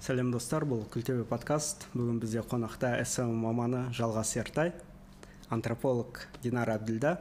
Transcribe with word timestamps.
сәлем 0.00 0.30
достар 0.32 0.64
бұл 0.64 0.86
күлтөбе 0.88 1.26
подкаст. 1.28 1.84
Бүгін 1.92 2.22
бізде 2.22 2.40
қонақта 2.40 2.94
см 3.04 3.34
маманы 3.36 3.82
жалғас 3.92 4.32
ертай 4.40 4.72
антрополог 5.52 6.22
динара 6.40 6.78
әбділда. 6.78 7.18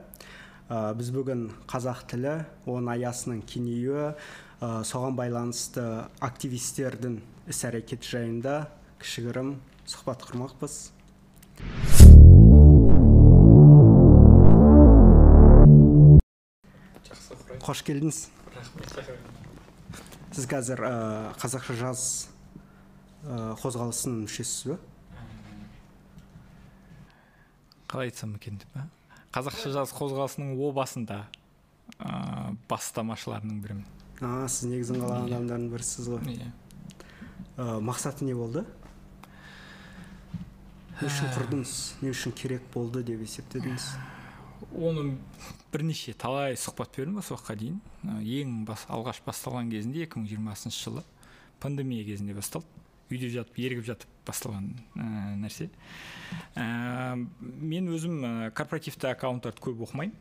Ә, 0.70 0.94
біз 0.96 1.10
бүгін 1.12 1.50
қазақ 1.68 2.06
тілі 2.08 2.38
оның 2.64 2.94
аясының 2.94 3.42
кеңеюі 3.52 4.06
ә, 4.06 4.70
соған 4.88 5.20
байланысты 5.20 5.84
активистердің 6.24 7.20
іс 7.52 7.62
әрекеті 7.68 8.14
жайында 8.14 8.56
кішігірім 9.04 9.58
сұхбат 9.84 10.24
құрмақпыз. 10.30 10.80
Қош 17.60 17.84
келдіңіз. 17.84 18.26
Сіз 20.32 20.46
қазір 20.48 20.88
ә, 20.88 20.98
қазақша 21.44 21.76
жаз 21.76 22.04
қозғалысының 23.26 24.24
мүшесісіз 24.26 24.74
ба 24.74 24.80
қалай 27.90 28.10
айтсам 28.12 28.36
екен 28.40 28.60
деп 28.62 28.80
қазақша 29.36 29.72
жаз 29.76 29.94
қозғалысының 29.98 30.56
о 30.58 30.72
басында 30.76 31.24
ә, 32.00 32.56
бастамашыларының 32.70 33.64
бірімін 33.64 33.88
а 34.22 34.48
сіз 34.52 34.68
негізін 34.70 35.00
қалаған 35.00 35.28
Иә. 35.30 35.36
адамдардың 35.36 35.70
бірісіз 35.72 36.08
ғой. 36.12 36.34
Иә. 36.34 36.50
Ә, 37.56 37.80
мақсаты 37.80 38.26
не 38.28 38.34
болды? 38.36 38.66
Не 41.00 41.08
үшін 41.08 41.30
құрдыңыз? 41.38 41.76
Не 42.04 42.12
үшін 42.12 42.34
керек 42.36 42.66
болды 42.74 43.04
деп 43.08 43.22
есептедіңіз? 43.24 43.86
Оны 44.76 45.14
бірнеше 45.72 46.12
талай 46.20 46.58
сұхбат 46.60 46.92
бердім 46.98 47.22
осы 47.22 47.32
уақытқа 47.32 47.56
дейін. 47.62 47.80
Ә, 48.04 48.20
ең 48.42 48.66
бас, 48.68 48.84
алғаш 48.92 49.22
басталған 49.24 49.72
кезінде 49.72 50.04
2020 50.04 50.76
жылы 50.76 51.06
пандемия 51.64 52.04
кезінде 52.04 52.36
басталды. 52.36 52.68
Үйде 53.14 53.30
жатып 53.34 53.60
ерігіп 53.60 53.88
жатып 53.88 54.12
басталған 54.28 54.70
ә, 54.96 55.06
нәрсе. 55.42 55.70
Ә, 56.56 57.16
мен 57.42 57.90
өзім 57.94 58.20
ә, 58.22 58.34
корпоративті 58.56 59.10
аккаунттарды 59.12 59.64
көп 59.64 59.86
оқымаймын. 59.88 60.16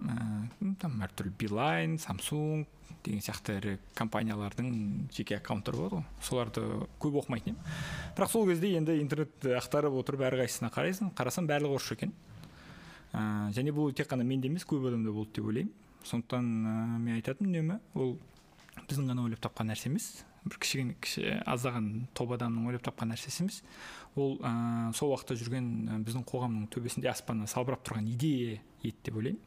Ә, 0.00 0.74
там 0.80 1.00
әртүрлі 1.04 1.32
билайн 1.40 1.96
самсунг 2.00 2.68
деген 3.04 3.22
сияқты 3.24 3.56
ірі 3.60 3.74
компаниялардың 3.96 4.70
жеке 5.14 5.38
аккаунттары 5.38 5.80
болады 5.80 6.00
ғой. 6.00 6.06
Соларды 6.24 6.64
көп 7.00 7.20
оқымайтын 7.22 7.54
едім. 7.54 7.60
Бірақ 8.16 8.32
сол 8.32 8.48
кезде 8.48 8.74
енді 8.76 8.98
интернет 9.00 9.46
ақтарып 9.60 9.96
отырып 10.02 10.24
әрқайсысына 10.28 10.72
қарайсың 10.74 11.14
қарасам 11.16 11.48
барлығы 11.48 11.78
орысша 11.78 11.96
екен. 11.96 12.12
Ә, 13.12 13.50
және 13.56 13.72
бұл 13.72 13.94
тек 13.96 14.10
қана 14.10 14.26
менде 14.26 14.50
емес 14.50 14.66
көп 14.68 14.90
адамда 14.90 15.14
болды 15.16 15.40
деп 15.40 15.48
ойлаймын. 15.48 15.72
Сондықтан 16.04 16.44
ә, 16.44 16.74
мен 16.98 17.16
айтатыным 17.16 17.54
үнемі 17.54 17.80
ол 17.94 18.18
біздің 18.88 19.10
ғана 19.12 19.24
ойлап 19.24 19.40
тапқан 19.44 19.72
нәрсе 19.72 19.88
емес. 19.88 20.12
Бір 20.44 20.58
кішкене 20.62 20.96
кіші 21.04 21.36
аздаған 21.48 21.90
топ 22.16 22.32
адамның 22.36 22.70
ойлап 22.70 22.84
тапқан 22.86 23.12
нәрсесі 23.12 23.44
емес 23.44 23.60
ол 24.16 24.38
ә, 24.40 24.52
сол 24.96 25.12
уақытта 25.12 25.36
жүрген 25.40 25.68
ә, 25.90 26.00
біздің 26.06 26.24
қоғамның 26.30 26.70
төбесінде 26.72 27.10
аспаннан 27.12 27.50
салбырап 27.50 27.84
тұрған 27.86 28.08
идея 28.14 28.58
еді 28.82 28.96
деп 29.04 29.20
ойлаймын. 29.20 29.42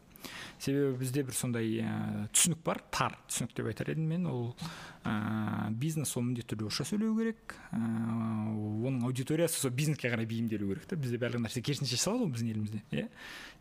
Себебі 0.59 0.97
бізде 0.99 1.23
бір 1.23 1.35
сондай 1.35 1.79
ә, 1.83 2.27
түсінік 2.33 2.63
бар 2.65 2.81
тар 2.91 3.17
түсінік 3.27 3.55
деп 3.57 3.69
айтар 3.71 3.91
едім 3.93 4.07
мен. 4.09 4.27
Ол 4.27 4.55
ә, 5.03 5.71
бизнес 5.71 6.15
ол 6.17 6.25
міндетті 6.27 6.53
түрде 6.53 6.67
орысша 6.67 6.85
сөйлеу 6.87 7.15
керек. 7.17 7.55
Ә, 7.71 7.79
оның 7.79 9.03
аудиториясы 9.07 9.59
сол 9.59 9.73
бизнеске 9.75 10.11
қарай 10.11 10.27
бейімделу 10.29 10.69
керек 10.71 10.87
та. 10.87 10.95
Бізде 10.95 11.19
барлық 11.21 11.45
нәрсе 11.45 11.63
керісінше 11.65 11.97
жасалады 11.97 12.27
ғой 12.27 12.35
біздің 12.37 12.53
елімізде 12.53 12.83
иә. 12.91 13.07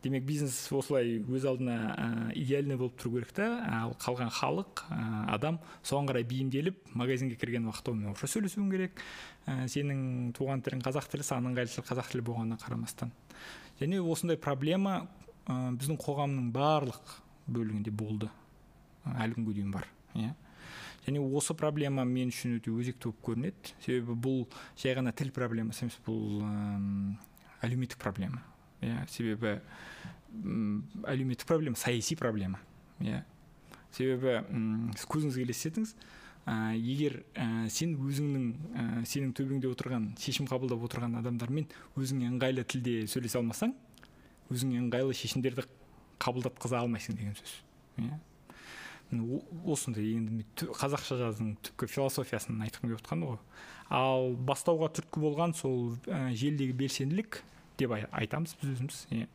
Демек 0.03 0.25
бизнес 0.27 0.57
осылай 0.75 1.21
өз 1.23 1.47
алдына 1.47 1.77
ә, 1.93 2.07
идеальный 2.39 2.79
болып 2.79 2.99
тұру 3.01 3.17
керек 3.19 3.35
та. 3.37 3.49
Ал 3.83 3.97
қалған 4.03 4.31
халық 4.35 4.85
ә, 4.91 5.01
адам 5.35 5.61
соған 5.83 6.11
қарай 6.11 6.27
бейімделіп 6.27 6.95
магазинге 6.95 7.39
кірген 7.39 7.67
уақытта 7.71 7.95
онымен 7.95 8.15
орысша 8.15 8.31
сөйлесуің 8.37 8.71
керек. 8.75 9.03
Ә, 9.47 9.67
сенің 9.71 10.33
туған 10.39 10.63
тілің 10.63 10.83
қазақ 10.87 11.11
тілі 11.11 11.27
саған 11.27 11.51
ыңғайлы 11.51 11.87
қазақ 11.87 12.13
тілі 12.13 12.27
болғанына 12.27 12.59
қарамастан. 12.63 13.11
Және 13.81 13.99
осындай 13.99 14.39
проблема 14.39 15.09
ә, 15.47 15.73
біздің 15.79 15.99
қоғамның 16.03 16.53
барлық 16.55 17.17
бөлігінде 17.53 17.93
болды. 17.95 18.31
Ә, 19.05 19.17
әлі 19.25 19.39
күнге 19.39 19.57
дейін 19.59 19.75
бар 19.75 19.89
иә. 20.15 20.33
Және 21.07 21.19
осы 21.35 21.55
проблема 21.59 22.05
мен 22.07 22.31
үшін 22.31 22.61
өте 22.61 22.71
өзекті 22.71 23.11
болып 23.11 23.25
көрінеді. 23.27 23.75
Себебі 23.83 24.15
бұл 24.15 24.45
жай 24.79 24.95
ғана 24.99 25.13
тіл 25.17 25.33
проблемасы 25.35 25.87
емес 25.87 25.99
бұл 26.07 26.45
әм, 26.47 27.17
әлеуметтік 27.67 27.99
проблема 28.03 28.43
иә. 28.81 29.03
Себебі 29.11 29.59
әлеуметтік 31.11 31.49
проблема 31.49 31.77
саяси 31.77 32.17
проблема 32.17 32.63
иә. 33.01 33.25
Себебі 33.93 34.39
сіз 34.95 35.09
көзіңізге 35.11 35.47
елестетіңіз 35.49 35.97
ә, 36.47 36.75
егер 36.79 37.21
ә, 37.35 37.69
сен 37.71 37.95
өзіңнің 38.01 38.47
ә, 38.73 38.85
сенің 39.07 39.35
төбеңде 39.37 39.71
отырған 39.71 40.13
шешім 40.23 40.49
қабылдап 40.51 40.87
отырған 40.89 41.19
адамдармен 41.21 41.69
өзіңе 41.99 42.31
ыңғайлы 42.33 42.65
тілде 42.65 42.95
сөйлесе 43.11 43.39
алмасаң 43.43 43.75
өзіңе 44.53 44.81
ыңғайлы 44.85 45.17
шешімдерді 45.17 45.65
қабылдатқыза 46.23 46.83
алмайсың 46.85 47.17
деген 47.19 47.35
сөз. 47.39 47.57
Иә? 48.03 48.21
Осындай 49.69 50.15
енді 50.17 50.45
қазақша 50.73 51.19
жазудың 51.21 51.57
түпкі 51.67 51.89
философиясын 51.91 52.63
айтқым 52.65 52.89
келіп 52.89 53.03
отқан 53.03 53.25
ғой. 53.27 53.41
Ал 53.93 54.31
бастауға 54.49 54.89
түрткі 54.97 55.21
болған 55.21 55.53
сол 55.59 55.99
ә, 56.09 56.31
желідегі 56.33 56.73
белсенділік 56.81 57.43
деп 57.77 57.93
ай- 57.93 58.09
айтамыз 58.09 58.55
біз 58.63 58.73
өзіміз. 58.79 59.01
Иә. 59.13 59.27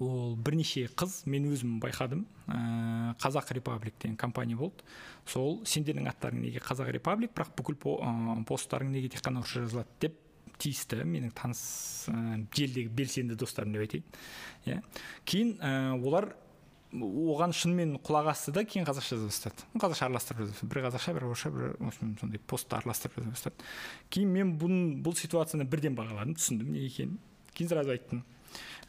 Ол 0.00 0.36
бірнеше 0.40 0.86
қыз 0.96 1.26
мен 1.28 1.50
өзім 1.52 1.76
байқадым. 1.84 2.24
Ә, 2.48 3.12
қазақ 3.20 3.52
репаблик 3.58 3.94
деген 4.00 4.16
компания 4.16 4.56
болды. 4.56 4.80
Сол 5.26 5.60
сендердің 5.68 6.08
аттарың 6.08 6.40
неге 6.40 6.64
қазақ 6.64 6.88
репаблик 6.96 7.34
бірақ 7.36 7.52
бүкіл 7.60 7.76
по, 7.76 7.98
ә, 8.00 8.44
посттарың 8.48 8.88
неге 8.94 9.12
тек 9.12 9.20
қана 9.20 9.44
орысша 9.44 9.66
жазылады 9.66 10.00
деп 10.00 10.16
тиісті 10.62 11.02
менің 11.04 11.34
таныс 11.36 11.62
ә, 12.10 12.42
желідегі 12.54 12.92
белсенді 12.96 13.38
достарым 13.38 13.76
деп 13.76 13.86
айтайын 13.86 14.04
иә. 14.66 14.80
Кейін 15.28 15.54
ә, 15.60 15.72
олар 16.00 16.32
оған 16.94 17.52
шынымен 17.56 17.96
құлақ 18.06 18.30
асты 18.30 18.54
да 18.54 18.62
кейін 18.64 18.86
қазақша 18.86 19.16
жаза 19.16 19.28
бастады 19.28 19.66
қазақша 19.74 20.06
араластырып 20.06 20.44
жаза 20.44 20.68
бір 20.70 20.82
қазақша 20.86 21.14
бір 21.16 21.26
орысша 21.28 21.50
бір 21.52 21.74
сондай 21.90 22.40
постты 22.46 22.76
араластырып 22.78 23.18
жаза 23.18 23.32
бастады 23.34 23.70
кейін 24.14 24.32
мен 24.32 24.54
бұның 24.60 25.02
бұл 25.04 25.16
ситуацияны 25.18 25.66
бірден 25.68 25.96
бағаладым 25.98 26.36
түсіндім 26.38 26.72
не 26.72 26.86
екенін. 26.86 27.18
Кейін 27.56 27.72
сразу 27.72 27.92
айттым. 27.92 28.22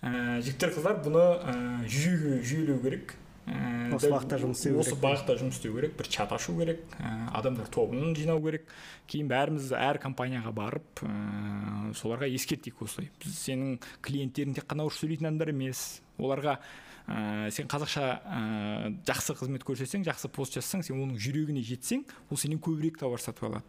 Ә, 0.01 0.39
жігіттер 0.45 0.75
қыздар 0.75 1.01
бұны 1.03 1.23
ә, 1.23 1.56
жүйеге 1.89 2.41
жүйелеу 2.45 2.81
керек. 2.83 3.16
Осы 3.47 4.09
дәл 4.09 4.17
бағытта 4.17 4.37
жұмыс 4.41 4.59
істеу 4.59 4.79
осы 4.81 4.91
керек. 4.91 5.03
бағытта 5.03 5.35
жұмыс 5.39 5.55
істеу 5.55 5.75
керек 5.77 5.93
бір 5.97 6.09
чат 6.11 6.33
ашу 6.35 6.55
керек 6.57 6.81
ә, 6.99 7.11
адамдар 7.39 7.69
тобын 7.71 8.11
жинау 8.17 8.41
керек 8.43 8.65
кейін 9.07 9.29
бәріміз 9.31 9.71
әр 9.77 9.99
компанияға 10.03 10.51
барып 10.51 11.03
ә, 11.07 11.93
соларға 11.95 12.27
ескертейік 12.27 12.81
осылай 12.83 13.07
біз 13.23 13.39
сенің 13.45 13.79
клиенттерің 14.03 14.57
тек 14.57 14.67
қана 14.67 14.83
орысша 14.83 15.05
сөйлейтін 15.05 15.29
адамдар 15.31 15.53
емес. 15.53 16.01
Оларға 16.19 16.57
ә, 17.07 17.49
сен 17.55 17.71
қазақша 17.71 18.05
ә, 18.19 18.43
жақсы 19.07 19.37
қызмет 19.39 19.63
көрсетсең 19.63 20.03
жақсы 20.07 20.31
пост 20.35 20.59
жазсаң 20.59 20.83
сен 20.83 20.99
оның 20.99 21.15
жүрегіне 21.15 21.63
жетсең 21.63 22.03
ол 22.29 22.37
сенен 22.37 22.59
көбірек 22.59 22.99
товар 22.99 23.23
сатып 23.23 23.47
алады. 23.47 23.63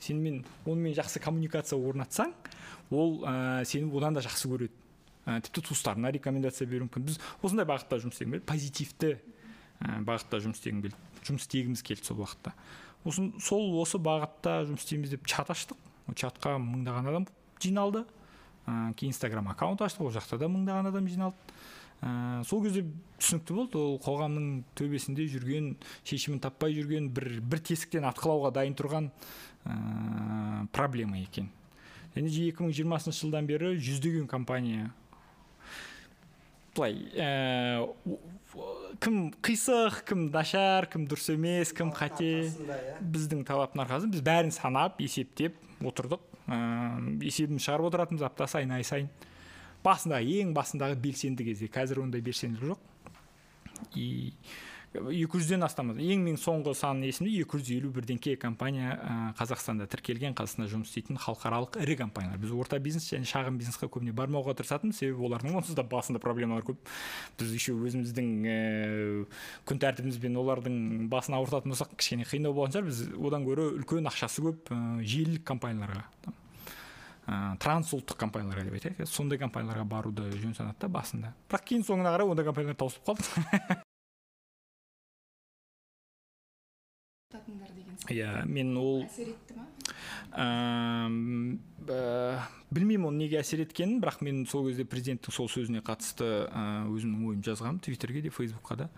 Сенімен 0.00 0.46
онымен 0.64 0.96
жақсы 0.96 1.20
коммуникация 1.20 1.76
орнатсаң 1.76 2.32
ол 2.90 3.20
ә, 3.28 3.66
сені 3.68 3.92
одан 3.92 4.16
да 4.16 4.24
жақсы 4.24 4.48
көреді. 4.48 4.72
Ә, 5.30 5.38
тіпті 5.46 5.62
туыстарына 5.70 6.10
рекомендация 6.10 6.66
беруі 6.66 6.88
мүмкін. 6.88 7.06
Біз 7.06 7.20
осындай 7.40 7.68
бағытта 7.68 8.00
жұмыс 8.02 8.18
істегім 8.18 8.36
келді 8.36 8.46
позитивті 8.50 9.12
ә, 9.14 10.00
бағытта 10.06 10.42
жұмыс 10.42 10.58
істегім 10.58 10.82
келді 10.86 10.98
жұмыс 11.26 11.46
істегіміз 11.46 11.84
келді 11.86 12.08
сол 12.08 12.22
уақытта. 12.24 12.54
Осын, 13.06 13.32
сол 13.40 13.76
осы 13.80 14.00
бағытта 14.02 14.60
жұмыс 14.68 14.84
істейміз 14.84 15.14
деп 15.14 15.28
чат 15.30 15.52
аштық. 15.52 15.78
Чатқа 16.18 16.56
мыңдаған 16.60 17.12
адам 17.12 17.26
жиналды. 17.62 18.04
Ә, 18.66 18.92
кейін 18.98 19.14
инстаграм 19.14 19.48
аккаунт 19.52 19.82
аштық 19.84 20.08
ол 20.08 20.14
жақта 20.16 20.40
да 20.40 20.50
мыңдаған 20.50 20.90
адам 20.90 21.06
жиналды. 21.08 21.54
Ә, 22.00 22.42
сол 22.48 22.64
кезде 22.64 22.84
түсінікті 23.20 23.56
болды 23.56 23.78
ол 23.80 23.98
қоғамның 24.02 24.64
төбесінде 24.78 25.26
жүрген 25.32 25.74
шешімін 26.08 26.40
таппай 26.44 26.74
жүрген 26.76 27.10
бір 27.12 27.38
бір 27.44 27.62
тесіктен 27.70 28.08
атқылауға 28.08 28.52
дайын 28.56 28.76
тұрған 28.76 29.10
ә, 29.64 30.66
проблема 30.72 31.20
екен. 31.20 31.50
Және 32.16 32.28
де 32.32 32.48
2020 32.50 33.14
жылдан 33.14 33.46
бері 33.46 33.76
жүздеген 33.78 34.26
компания 34.26 34.90
былай 36.76 36.96
ә, 37.18 37.86
кім 39.02 39.18
қисық 39.44 40.02
кім 40.08 40.26
нашар 40.34 40.86
кім 40.90 41.06
дұрыс 41.10 41.30
емес 41.34 41.72
кім 41.76 41.92
қате 41.94 42.50
біздің 43.00 43.44
талаптың 43.48 43.84
арқасында 43.84 44.16
біз 44.16 44.24
бәрін 44.26 44.54
санап 44.54 45.00
есептеп 45.02 45.58
отырдық. 45.86 46.22
Ә, 46.50 46.58
есебін 47.24 47.60
шығарып 47.62 47.90
отыратынбыз 47.90 48.26
апта 48.26 48.48
сайын 48.50 48.74
ай 48.76 48.86
сайын. 48.86 49.10
Басындағы 49.84 50.40
ең 50.42 50.54
басындағы 50.56 50.98
белсенді 51.00 51.46
кезде 51.46 51.70
қазір 51.72 52.02
ондай 52.02 52.20
белсенділік 52.24 52.74
жоқ. 52.74 52.86
И 53.96 54.32
екі 54.90 55.38
жүзден 55.38 55.62
астам 55.62 55.92
ең 55.94 56.24
мен 56.24 56.38
соңғы 56.40 56.72
санын 56.74 57.06
есімде 57.06 57.30
екі 57.44 57.60
жүз 57.60 57.68
елу 57.76 57.92
бірдеңке 57.94 58.34
компания 58.40 58.96
ә, 58.96 59.12
қазақстанда 59.38 59.86
тіркелген 59.90 60.34
қазақстанда 60.34 60.66
жұмыс 60.72 60.90
істейтін 60.90 61.20
халықаралық 61.22 61.78
ірі 61.84 61.96
компаниялар. 62.00 62.40
Біз 62.42 62.50
орта 62.58 62.80
бизнес 62.82 63.06
және 63.06 63.28
шағын 63.30 63.58
бизнесқа 63.60 63.86
көбіне 63.86 64.10
бармауға 64.18 64.56
тырысатынбыз. 64.58 64.98
Себебі 64.98 65.28
олардың 65.28 65.60
онсыз 65.60 65.78
да 65.78 65.84
басында 65.86 66.18
проблемалар 66.22 66.66
көп. 66.66 66.82
Біз 67.38 67.54
еще 67.54 67.76
өзіміздің 67.78 68.32
ә, 68.50 68.56
күн 69.70 69.82
тәртібімізбен 69.84 70.38
олардың 70.42 70.80
басын 71.12 71.38
ауыртатын 71.38 71.70
болсақ 71.70 71.94
кішкене 71.94 72.26
қиындау 72.26 72.56
болатын 72.58 72.80
шығар. 72.80 72.90
Біз 72.90 73.28
одан 73.30 73.46
гөрі 73.46 73.68
үлкен 73.78 74.10
ақшасы 74.10 74.42
көп 74.42 74.72
ә, 74.74 74.80
желілік 75.06 75.44
компанияларға 75.46 76.02
ә, 77.30 77.38
трансұлттық 77.62 78.18
компанияларға 78.24 78.66
деп 78.66 78.80
айтайық. 78.80 79.06
Сондай 79.06 79.38
компанияларға 79.38 79.86
баруды 79.86 80.26
жөн 80.34 80.58
санады 80.58 80.82
да 80.82 80.90
басында. 80.90 81.30
Бірақ 81.46 81.70
кейін 81.70 81.86
соңына 81.86 82.16
қарай 82.16 82.34
ондай 82.34 82.50
компаниялар 82.50 82.82
таусылып 82.82 83.12
қалды. 83.12 83.78
иә 88.10 88.44
мен 88.50 88.72
ол 88.80 89.04
әсер 89.04 89.30
етті 89.30 89.54
ма? 89.54 89.66
білмеймін 92.74 93.06
оны 93.10 93.24
неге 93.24 93.38
әсер 93.40 93.62
еткенін 93.64 94.00
бірақ 94.02 94.20
мен 94.26 94.42
сол 94.50 94.66
кезде 94.68 94.86
президенттің 94.88 95.34
сол 95.34 95.50
сөзіне 95.50 95.82
қатысты 95.86 96.26
өзімнің 96.90 97.28
ойымды 97.30 97.50
жазғанмын 97.50 97.82
твиттерге 97.86 98.24
де 98.26 98.34
фейсбукқа 98.34 98.76
да. 98.82 98.88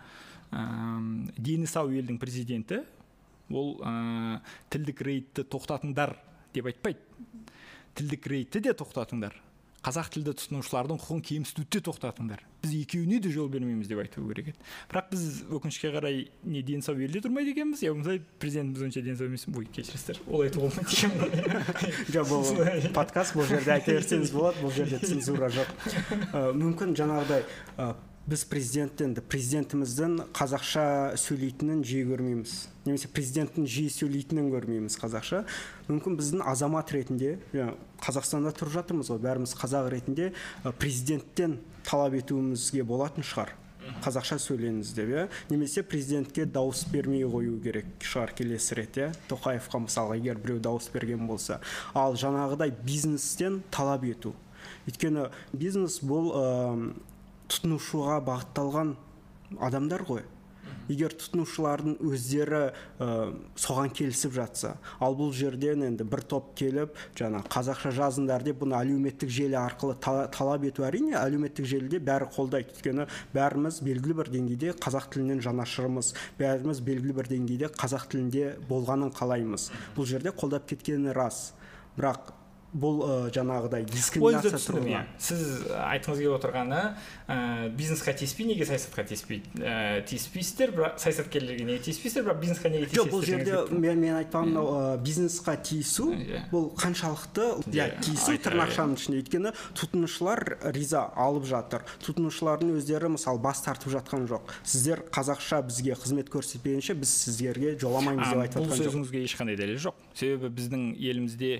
Дені 1.37 1.69
сау 1.69 1.93
елдің 1.93 2.19
президенті 2.21 2.83
ол 3.53 3.75
ә, 3.85 4.41
тілдік 4.73 5.01
рейдті 5.05 5.45
тоқтатыңдар 5.45 6.15
деп 6.53 6.69
айтпайды. 6.69 7.01
Тілдік 7.97 8.27
рейдті 8.29 8.61
де 8.65 8.73
тоқтатыңдар. 8.77 9.35
Қазақ 9.83 10.09
тілді 10.15 10.33
тұтынушылардың 10.39 10.99
құқығын 11.01 11.21
кемсітуді 11.27 11.67
де 11.75 11.81
тоқтатыңдар. 11.83 12.43
Біз 12.63 12.75
екеуіне 12.77 13.19
де 13.19 13.31
жол 13.33 13.49
бермейміз 13.51 13.89
деп 13.91 13.99
айту 13.99 14.23
керек 14.29 14.53
еді. 14.53 14.61
Бірақ 14.91 15.09
біз 15.11 15.25
өкінішке 15.51 15.91
қарай 15.91 16.21
не 16.47 16.61
дені 16.63 16.85
сау 16.85 16.95
елде 16.95 17.19
тұрмайды 17.25 17.51
екенбіз 17.51 17.83
я 17.83 17.91
болмаса 17.91 18.15
президентіміз 18.39 18.85
онша 18.87 19.03
дені 19.03 19.17
сау 19.19 19.27
емес. 19.27 19.43
Ой 19.51 19.67
кешіріңіздер 19.75 20.21
олай 20.31 20.47
айтуға 20.47 20.71
болмайды 20.71 20.95
екенмін 20.95 22.07
жоқ 22.15 22.31
бұл 22.31 22.93
подкаст 22.99 23.35
бұл 23.35 23.51
жерде 23.51 23.75
айта 23.75 23.97
берсеңіз 23.99 24.31
болады 24.31 24.63
бұл 24.63 24.73
жерде 24.79 25.03
цензура 25.03 25.51
жоқ. 25.51 25.75
Мүмкін 26.63 26.95
жаңағыдай 26.95 27.43
біз 28.23 28.45
президенттен 28.47 29.17
президентіміздің 29.27 30.13
қазақша 30.35 30.83
сөйлейтінін 31.19 31.81
жиі 31.83 32.05
көрмейміз. 32.07 32.53
Немесе 32.85 33.09
президенттің 33.11 33.67
жиі 33.67 33.91
сөйлейтінін 33.91 34.47
көрмейміз 34.53 34.95
қазақша 35.01 35.41
мүмкін 35.89 36.15
біздің 36.21 36.45
азамат 36.47 36.93
ретінде 36.95 37.35
қазақстанда 38.03 38.55
тұрып 38.55 38.77
жатырмыз 38.77 39.11
ғой 39.11 39.19
бәріміз 39.27 39.57
қазақ 39.59 39.91
ретінде 39.91 40.31
президенттен 40.79 41.59
талап 41.83 42.15
етуімізге 42.21 42.87
болатын 42.87 43.27
шығар. 43.27 43.51
Қазақша 43.99 44.37
сөйлеңіз 44.39 44.93
деп 44.95 45.09
иә. 45.11 45.27
Немесе 45.51 45.83
президентке 45.83 46.45
дауыс 46.47 46.85
бермей 46.87 47.25
қою 47.27 47.57
керек 47.59 47.89
шығар 47.99 48.31
келесі 48.31 48.77
рет 48.79 48.95
иә. 48.95 49.09
Тоқаевқа 49.27 49.83
мысалға 49.83 50.15
егер 50.21 50.39
біреу 50.39 50.61
дауыс 50.63 50.87
берген 50.93 51.27
болса. 51.27 51.59
Ал 51.93 52.15
жаңағыдай 52.15 52.71
бизнестен 52.87 53.59
талап 53.75 54.07
ету. 54.07 54.31
Өйткені 54.87 55.27
бизнес 55.51 55.99
бұл 55.99 56.31
тұтынушыға 57.53 58.19
бағытталған 58.27 58.95
адамдар 59.61 60.03
ғой. 60.07 60.23
Егер 60.89 61.13
тұтынушылардың 61.15 61.93
өздері 62.03 62.59
ә, 62.99 63.05
соған 63.55 63.91
келісіп 63.95 64.33
жатса 64.35 64.73
ал 64.99 65.15
бұл 65.15 65.31
жерден 65.35 65.85
енді 65.87 66.03
бір 66.03 66.23
топ 66.27 66.49
келіп 66.59 66.97
жаңа 67.15 67.39
қазақша 67.47 67.93
жазыңдар 67.95 68.43
деп 68.43 68.59
бұны 68.63 68.75
әлеуметтік 68.81 69.31
желі 69.31 69.55
арқылы 69.61 69.95
талап 70.03 70.65
ету 70.67 70.83
әрине 70.83 71.15
әлеуметтік 71.21 71.69
желіде 71.69 72.01
бәрі 72.03 72.27
қолдайды. 72.35 72.75
Өйткені 72.75 73.07
бәріміз 73.31 73.79
белгілі 73.85 74.19
бір 74.19 74.33
деңгейде 74.35 74.75
қазақ 74.83 75.07
тілінен 75.15 75.39
жанашырмыз. 75.45 76.13
Бәріміз 76.41 76.83
белгілі 76.83 77.15
бір 77.21 77.31
деңгейде 77.31 77.71
қазақ 77.79 78.09
тілінде 78.11 78.55
болғанын 78.67 79.15
қалаймыз. 79.15 79.69
Бұл 79.95 80.09
жерде 80.09 80.35
қолдап 80.35 80.67
кеткені 80.67 81.15
рас. 81.15 81.53
Бірақ 81.95 82.33
бұл 82.73 83.01
ә, 83.05 83.15
жаңағыдай 83.35 83.85
дискриминация 83.85 84.57
түсіндім 84.57 84.87
иә. 84.89 85.01
Сіз 85.21 85.43
айтқыңыз 85.77 86.21
келіп 86.23 86.35
отырғаны 86.39 86.81
ә, 87.27 87.69
бизнесқа 87.77 88.15
тиіспей 88.17 88.47
неге 88.49 88.65
саясатқа 88.65 89.05
тиіспейді 89.07 89.61
ә, 89.61 90.01
тиіспейсіздер? 90.09 90.73
Бірақ 90.73 90.97
саясаткерлерге 91.03 91.67
неге 91.67 91.83
тиіспейсіздер? 91.85 92.25
Бірақ 92.27 92.41
бизнесқа 92.41 92.71
неге 92.73 92.89
тиісесіздер 92.89 93.03
жоқ 93.03 93.13
бұл 93.13 93.25
жерде 93.27 93.77
мен, 93.77 94.01
мен 94.01 94.17
айтпағым 94.23 94.53
мынау 94.53 94.73
ә, 94.73 94.97
бизнесқа 95.05 95.55
тиісу 95.61 96.09
бұл 96.51 96.71
қаншалықты 96.81 97.49
иә 97.73 97.89
тиісу 98.01 98.37
тырнақшаның 98.41 98.97
ішінде. 98.97 99.21
Өйткені 99.23 99.53
тұтынушылар 99.77 100.41
риза 100.73 101.05
алып 101.13 101.45
жатыр. 101.49 101.85
Тұтынушылардың 102.03 102.73
өздері 102.79 103.13
мысалы 103.13 103.41
бас 103.43 103.61
тартып 103.65 103.93
жатқан 103.93 104.25
жоқ. 104.29 104.49
Сіздер 104.65 105.03
қазақша 105.13 105.61
бізге 105.67 105.93
қызмет 105.99 106.31
көрсетпегенше 106.33 106.97
біз 106.97 107.13
сіздерге 107.23 107.75
жоламаймыз 107.77 108.33
деп 108.33 108.43
айтып 108.43 108.63
жатқан 108.63 108.73
жоқ. 108.73 108.81
бұл 108.81 108.89
сөзіңізге 108.89 109.23
ешқандай 109.27 109.59
дәлел 109.59 109.79
жоқ. 109.85 110.01
Себебі 110.17 110.49
біздің 110.57 110.83
елімізде 110.97 111.51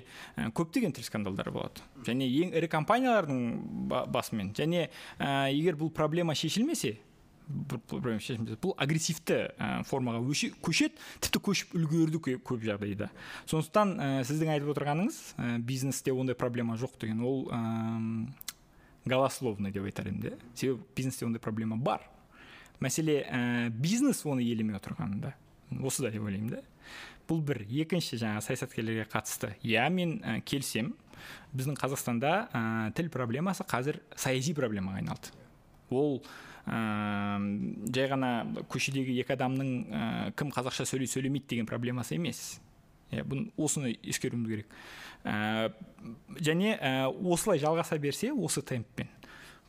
көптеген 0.54 0.94
скандалдар 1.06 1.50
болады 1.54 1.84
және 2.06 2.28
ең 2.42 2.54
ірі 2.58 2.70
компаниялардың 2.72 3.40
басымен 4.12 4.54
және 4.56 4.88
ә, 5.18 5.50
егер 5.52 5.78
бұл 5.80 5.92
проблема 5.94 6.34
шешілмесе 6.34 6.96
бұл 7.44 8.72
агрессивті 8.80 9.36
формаға 9.88 10.22
көшеді 10.64 10.96
тіпті 11.20 11.42
көшіп 11.44 11.74
үлгерді 11.76 12.38
көп 12.40 12.64
жағдайда. 12.64 13.10
Сондықтан 13.50 13.92
ә, 13.98 14.08
сіздің 14.24 14.52
айтып 14.54 14.72
отырғаныңыз 14.72 15.18
ә, 15.36 15.58
бизнесте 15.60 16.12
ондай 16.12 16.36
проблема 16.38 16.78
жоқ 16.80 16.96
деген 17.00 17.20
ол 17.20 17.44
ә, 17.52 17.60
голословно 19.04 19.70
деп 19.70 19.84
айтар 19.84 20.08
едім 20.08 20.20
де. 20.22 20.32
Себебі 20.54 20.80
бизнесте 20.96 21.26
ондай 21.26 21.40
проблема 21.40 21.76
бар. 21.76 22.08
Мәселе 22.80 23.20
ә, 23.28 23.68
бизнес 23.68 24.24
оны 24.24 24.40
елемей 24.40 24.78
отырғанында. 24.78 25.34
Осыда 25.82 26.10
деп 26.14 26.24
ойлаймын 26.26 26.56
да. 26.56 26.62
Бұл 27.28 27.40
бір 27.46 27.62
екінші 27.64 28.18
жаңа 28.20 28.42
саясаткерлерге 28.44 29.06
қатысты. 29.10 29.54
Иә 29.64 29.86
мен 29.90 30.18
ә, 30.20 30.38
келісемін. 30.44 30.92
Біздің 31.56 31.78
қазақстанда 31.80 32.32
ә, 32.52 32.62
тіл 32.96 33.08
проблемасы 33.14 33.64
қазір 33.68 34.02
саяси 34.16 34.52
проблемаға 34.56 35.00
айналды. 35.00 35.32
Ол 35.94 36.20
ә, 36.66 37.38
жай 37.94 38.10
ғана 38.12 38.34
көшедегі 38.68 39.16
екі 39.22 39.36
адамның 39.36 39.72
ә, 39.88 40.04
кім 40.36 40.52
қазақша 40.52 40.86
сөйлейді 40.90 41.16
сөйлемейді 41.16 41.50
деген 41.54 41.70
проблемасы 41.70 42.18
емес. 42.18 42.58
Иә 43.14 43.24
бұны 43.24 43.50
осыны 43.56 43.94
ескеруіміз 44.02 44.50
керек. 44.50 44.78
Ә, 45.24 45.72
және 46.36 46.74
ә, 46.76 47.08
осылай 47.08 47.62
жалғаса 47.62 47.96
берсе 48.02 48.32
осы 48.34 48.60
темппен. 48.60 49.08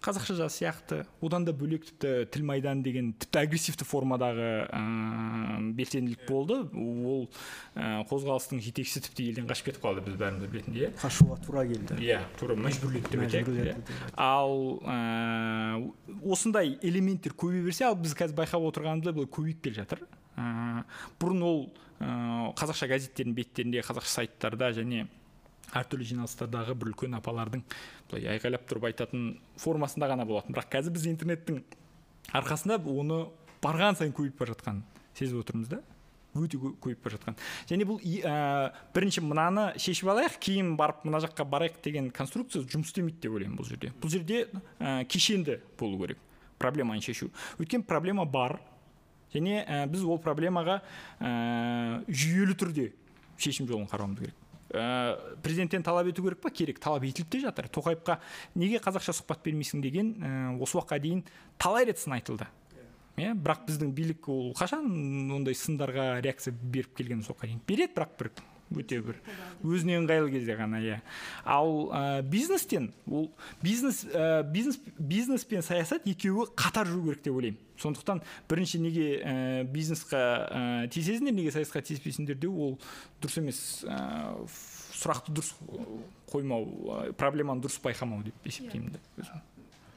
Қазақша 0.06 0.36
жаз 0.38 0.56
сияқты. 0.60 1.02
Одан 1.26 1.46
да 1.48 1.54
бөлек 1.56 1.88
тіпті 1.88 2.28
тіл 2.32 2.46
майдан 2.46 2.84
деген 2.86 3.14
тіпті 3.18 3.42
агрессивті 3.42 3.88
формадағы 3.88 4.50
ә, 4.70 4.82
белсенділік 5.76 6.28
болды. 6.30 6.60
Ол 6.78 7.26
ә, 7.74 8.06
қозғалыстың 8.10 8.62
жетекшісі 8.62 9.02
тіпті 9.08 9.28
елден 9.32 9.50
қашып 9.50 9.72
кетіп 9.72 9.86
қалды 9.86 10.06
біз 10.06 10.20
бәріміз 10.22 10.52
білетіндей 10.52 10.88
иә. 10.88 10.92
Қашуға 11.02 11.40
тура 11.46 11.66
келді. 11.66 11.98
Иә 12.06 12.22
тура 12.40 12.58
мәжбүрледі 12.60 13.12
деп 13.12 13.26
айтайық 13.26 13.50
иә. 13.66 13.76
ал 14.16 14.80
ә, 14.86 15.92
осындай 16.22 16.78
элементтер 16.82 17.34
көбейе 17.34 17.66
берсе 17.66 17.90
ал 17.90 17.98
біз 17.98 18.14
қазір 18.14 18.38
байқап 18.38 18.70
отырғанымыздай 18.70 19.18
бұл 19.18 19.30
көбейіп 19.30 19.66
келе 19.66 19.82
жатыр. 19.82 20.06
Ә, 20.38 20.84
бұрын 21.20 21.44
ол 21.44 21.62
ә, 22.00 22.54
қазақша 22.54 22.90
газеттердің 22.92 23.34
беттерінде 23.34 23.82
қазақша 23.82 24.20
сайттарда 24.22 24.74
және 24.78 25.08
әртүрлі 25.76 26.08
жиналыстардағы 26.12 26.76
бір 26.80 26.92
үлкен 26.94 27.18
апалардың 27.20 27.64
былай 28.10 28.30
айқайлап 28.36 28.68
тұрып 28.70 28.88
айтатын 28.92 29.26
формасында 29.62 30.10
ғана 30.12 30.28
болатын. 30.28 30.56
Бірақ 30.56 30.72
қазір 30.78 30.96
біз 30.96 31.08
интернеттің 31.12 31.60
арқасында 32.36 32.80
оны 32.86 33.26
барған 33.64 34.00
сайын 34.00 34.16
көбейіп 34.16 34.40
бара 34.40 34.56
жатқанын 34.56 34.84
сезіп 35.18 35.44
отырмыз 35.44 35.70
да. 35.72 35.82
Өте 36.36 36.60
көбейіп 36.60 37.00
бара 37.06 37.16
жатқан. 37.16 37.38
Және 37.70 37.86
бұл 37.88 38.02
ә, 38.04 38.74
бірінші 38.96 39.24
мынаны 39.24 39.70
шешіп 39.80 40.10
алайық 40.12 40.36
кейін 40.44 40.74
барып 40.76 41.06
мына 41.08 41.22
жаққа 41.24 41.46
барайық 41.48 41.80
деген 41.86 42.10
конструкция 42.12 42.66
жұмыс 42.68 42.92
істемейді 42.92 43.22
деп 43.24 43.38
ойлаймын 43.38 43.56
бұл 43.56 43.70
жерде. 43.70 43.94
Бұл 44.02 44.12
жерде 44.12 44.42
ә, 44.80 45.06
кешенді 45.08 45.62
болу 45.80 46.02
керек. 46.02 46.20
Проблеманы 46.60 47.00
шешу. 47.02 47.30
Өйткені 47.56 47.88
проблема 47.88 48.26
бар. 48.28 48.58
Және 49.32 49.64
ә, 49.64 49.86
біз 49.88 50.04
ол 50.04 50.20
проблемаға 50.20 50.82
ә, 51.20 52.04
жүйелі 52.08 52.60
түрде 52.60 52.90
шешім 53.40 53.72
жолын 53.72 53.88
қарауымыз 53.88 54.20
керек. 54.26 54.45
Ә, 54.76 55.38
президенттен 55.44 55.84
талап 55.84 56.10
ету 56.12 56.24
керек 56.26 56.42
па? 56.44 56.52
Керек. 56.52 56.80
Талап 56.84 57.04
етіліп 57.08 57.32
те 57.32 57.42
жатыр. 57.44 57.70
Тоқаевқа 57.72 58.20
неге 58.56 58.82
қазақша 58.84 59.16
сұхбат 59.16 59.44
бермейсің 59.46 59.84
деген 59.84 60.14
ә, 60.20 60.34
осы 60.60 60.78
уақытқа 60.78 61.00
дейін 61.04 61.24
талай 61.58 61.88
рет 61.90 62.02
сын 62.02 62.18
айтылды. 62.18 62.48
Иә. 63.16 63.32
Бірақ 63.32 63.64
біздің 63.70 63.94
билік 63.96 64.28
ол 64.28 64.52
қашан 64.60 64.86
ондай 65.32 65.56
сындарға 65.56 66.20
реакция 66.26 66.52
беріп 66.52 66.98
келген 66.98 67.24
осы 67.24 67.32
уақытқа 67.32 67.48
дейін? 67.48 67.62
Береді 67.68 67.96
бірақ 67.96 68.18
бір 68.20 68.32
өте 68.74 69.00
бір 69.06 69.20
өзіне 69.64 70.00
ыңғайлы 70.00 70.32
кезде 70.34 70.56
ғана 70.58 70.80
иә. 70.82 71.00
Ал 71.46 71.90
ә, 71.94 72.22
бизнестен 72.26 72.92
ол 73.06 73.30
бизнес 73.62 74.04
ә, 74.10 74.44
бизнес 74.44 74.80
бизнес 74.98 75.46
пен 75.46 75.62
саясат 75.66 76.08
екеуі 76.10 76.50
қатар 76.58 76.90
жүру 76.90 77.12
керек 77.12 77.24
деп 77.24 77.38
ойлаймын. 77.38 77.60
Сондықтан 77.78 78.22
бірінші 78.50 78.82
неге 78.82 79.08
ә, 79.20 79.64
бизнесқа 79.70 80.22
ә, 80.50 80.62
тиісесіңдер 80.90 81.36
неге 81.36 81.54
саясатқа 81.56 81.84
тиіспейсіңдер 81.86 82.40
деу 82.42 82.56
ол 82.56 82.78
дұрыс 83.22 83.40
емес 83.42 83.60
ә, 83.86 84.00
сұрақты 84.96 85.36
дұрыс 85.36 85.54
қоймау 86.32 87.12
проблеманы 87.20 87.66
дұрыс 87.66 87.78
байқамау 87.84 88.24
деп 88.26 88.50
есептеймін 88.50 88.96
да. 88.96 89.44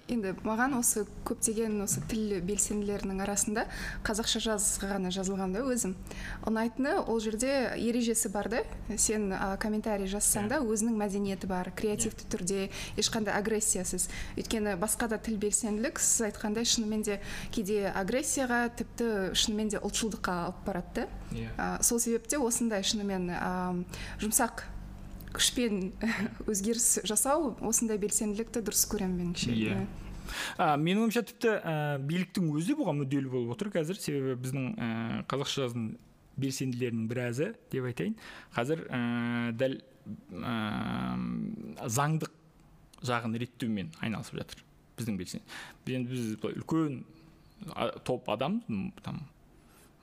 Енді 0.09 0.33
маған 0.47 0.77
осы 0.79 1.05
көптеген 1.29 1.83
осы 1.85 2.01
тіл 2.09 2.39
белсенділерінің 2.47 3.21
арасында 3.25 3.67
қазақша 4.07 4.41
жазға 4.45 4.93
ғана 4.95 5.13
жазылған 5.15 5.53
да 5.57 5.65
өзім. 5.69 5.95
Ұнайтыны 6.49 6.95
ол 7.05 7.21
жерде 7.21 7.75
ережесі 7.77 8.31
бар 8.33 8.49
да. 8.53 8.63
Сен 8.97 9.29
ә, 9.33 9.57
комментарий 9.61 10.09
жазсаң 10.09 10.49
да 10.49 10.63
өзінің 10.65 10.97
мәдениеті 10.99 11.51
бар 11.51 11.73
креативті 11.77 12.29
түрде 12.33 12.69
ешқандай 12.97 13.37
агрессиясыз. 13.37 14.09
Өйткені 14.39 14.79
басқа 14.81 15.11
да 15.13 15.21
тіл 15.21 15.37
белсенділік 15.41 16.01
сіз 16.01 16.31
айтқандай 16.31 16.69
шынымен 16.69 17.05
де 17.05 17.21
кейде 17.53 17.93
агрессияға 17.93 18.65
тіпті 18.81 19.37
шынымен 19.37 19.75
де 19.75 19.83
ұлтшылдыққа 19.83 20.41
алып 20.49 20.65
барады 20.67 21.05
да. 21.05 21.09
Yeah. 21.33 21.83
сол 21.83 22.01
себепте 22.01 22.39
осындай 22.41 22.83
шынымен 22.83 23.29
ә, 23.37 23.85
жұмсақ 24.23 24.65
күшпен 25.39 25.81
өзгеріс 26.51 26.89
жасау 27.09 27.55
осындай 27.65 28.01
белсенділікті 28.03 28.63
дұрыс 28.67 28.85
көремін 28.91 29.23
меніңше 29.23 29.55
иә. 29.55 29.79
а, 30.59 30.77
менің 30.77 31.07
ойымша 31.07 31.25
тіпті 31.31 31.55
ә, 31.59 31.77
биліктің 32.03 32.51
өзі 32.59 32.77
бұған 32.79 33.03
мүдделі 33.03 33.33
болып 33.33 33.55
отыр 33.57 33.73
қазір. 33.75 34.01
Себебі 34.03 34.37
біздің 34.43 34.73
ә, 34.75 34.89
қазақша 35.31 35.67
жазудың 35.67 35.93
белсенділерінің 36.39 37.07
біразы 37.11 37.53
деп 37.73 37.89
айтайын. 37.89 38.19
Қазір 38.57 38.85
ә, 38.91 39.01
дәл 39.59 39.79
ә, 40.43 40.57
заңдық 41.87 42.35
жағын 43.07 43.39
реттеумен 43.39 43.93
айналысып 44.03 44.41
жатыр 44.41 44.65
біздің 44.99 45.19
белсенді 45.21 45.95
енді 45.95 46.15
біз 46.15 46.31
үлкен 46.51 47.03
топ 48.07 48.29
адам 48.33 48.61
там 49.05 49.23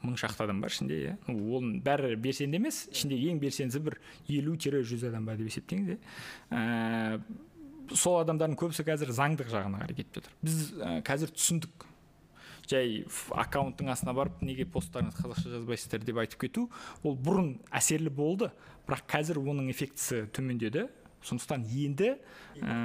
мың 0.05 0.19
шақты 0.21 0.45
адам 0.45 0.62
бар 0.63 0.74
ішінде 0.74 1.00
иә. 1.01 1.15
Оның 1.31 1.81
бәрі 1.85 2.15
белсенді 2.21 2.59
емес 2.62 2.85
ішінде 2.91 3.17
ең 3.31 3.41
белсендісі 3.41 3.81
бір 3.85 3.97
елу 4.38 4.55
тире 4.57 4.83
жүз 4.85 5.07
адам 5.09 5.25
ба 5.27 5.35
деп 5.39 5.50
есептеңіз 5.51 5.95
иә. 5.95 6.00
Ә, 6.51 7.19
сол 7.93 8.19
адамдардың 8.21 8.57
көбісі 8.62 8.85
қазір 8.88 9.12
заңдық 9.15 9.51
жағына 9.53 9.83
қарай 9.83 10.00
кетіп 10.00 10.21
жатыр 10.21 10.38
біз 10.45 10.62
ә, 10.79 11.00
қазір 11.05 11.33
түсіндік. 11.35 11.88
Жай 12.65 13.03
аккаунттың 13.29 13.91
астына 13.93 14.15
барып 14.17 14.39
неге 14.41 14.65
посттарыңызды 14.65 15.21
қазақша 15.21 15.51
жазбайсыздар 15.53 16.01
деп 16.01 16.17
айтып 16.24 16.47
кету 16.47 16.63
ол 17.03 17.13
бұрын 17.13 17.59
әсерлі 17.69 18.09
болды. 18.09 18.50
Бірақ 18.88 19.05
қазір 19.12 19.38
оның 19.43 19.69
эффектісі 19.69 20.24
төмендеді. 20.33 20.88
Сондықтан 21.25 21.65
енді 21.65 22.13
ә, 22.62 22.75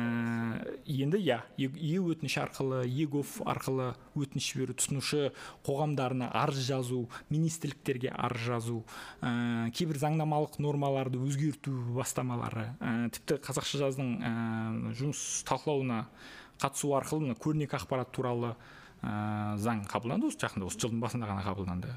енді 0.86 1.20
иә 1.20 1.38
е 1.58 1.98
өтініш 2.00 2.38
арқылы 2.42 2.82
егов 2.88 3.36
арқылы 3.44 3.92
өтініш 4.18 4.50
жіберу 4.52 4.76
тұтынушы 4.80 5.30
қоғамдарына 5.66 6.30
арыз 6.42 6.64
жазу 6.70 7.04
министрліктерге 7.30 8.10
арыз 8.10 8.46
жазу 8.48 8.80
ә, 9.20 9.70
кейбір 9.76 10.00
заңнамалық 10.02 10.58
нормаларды 10.62 11.20
өзгерту 11.20 11.74
бастамалары 11.96 12.70
ә, 12.80 13.08
тіпті 13.14 13.40
қазақша 13.46 13.84
жаздың 13.84 14.12
ә, 14.18 14.34
жұмыс 14.98 15.44
талқылауына 15.48 16.04
қатысу 16.60 16.94
арқылы 16.98 17.28
мына 17.28 17.38
көрнекі 17.40 17.78
ақпарат 17.78 18.12
туралы 18.14 18.54
ә, 18.54 19.56
заң 19.60 19.84
қабылданды 19.90 20.28
осы 20.28 20.40
жақында 20.42 20.68
осы 20.68 20.82
жылдың 20.82 21.00
басында 21.04 21.30
ғана 21.30 21.44
қабылданды. 21.46 21.94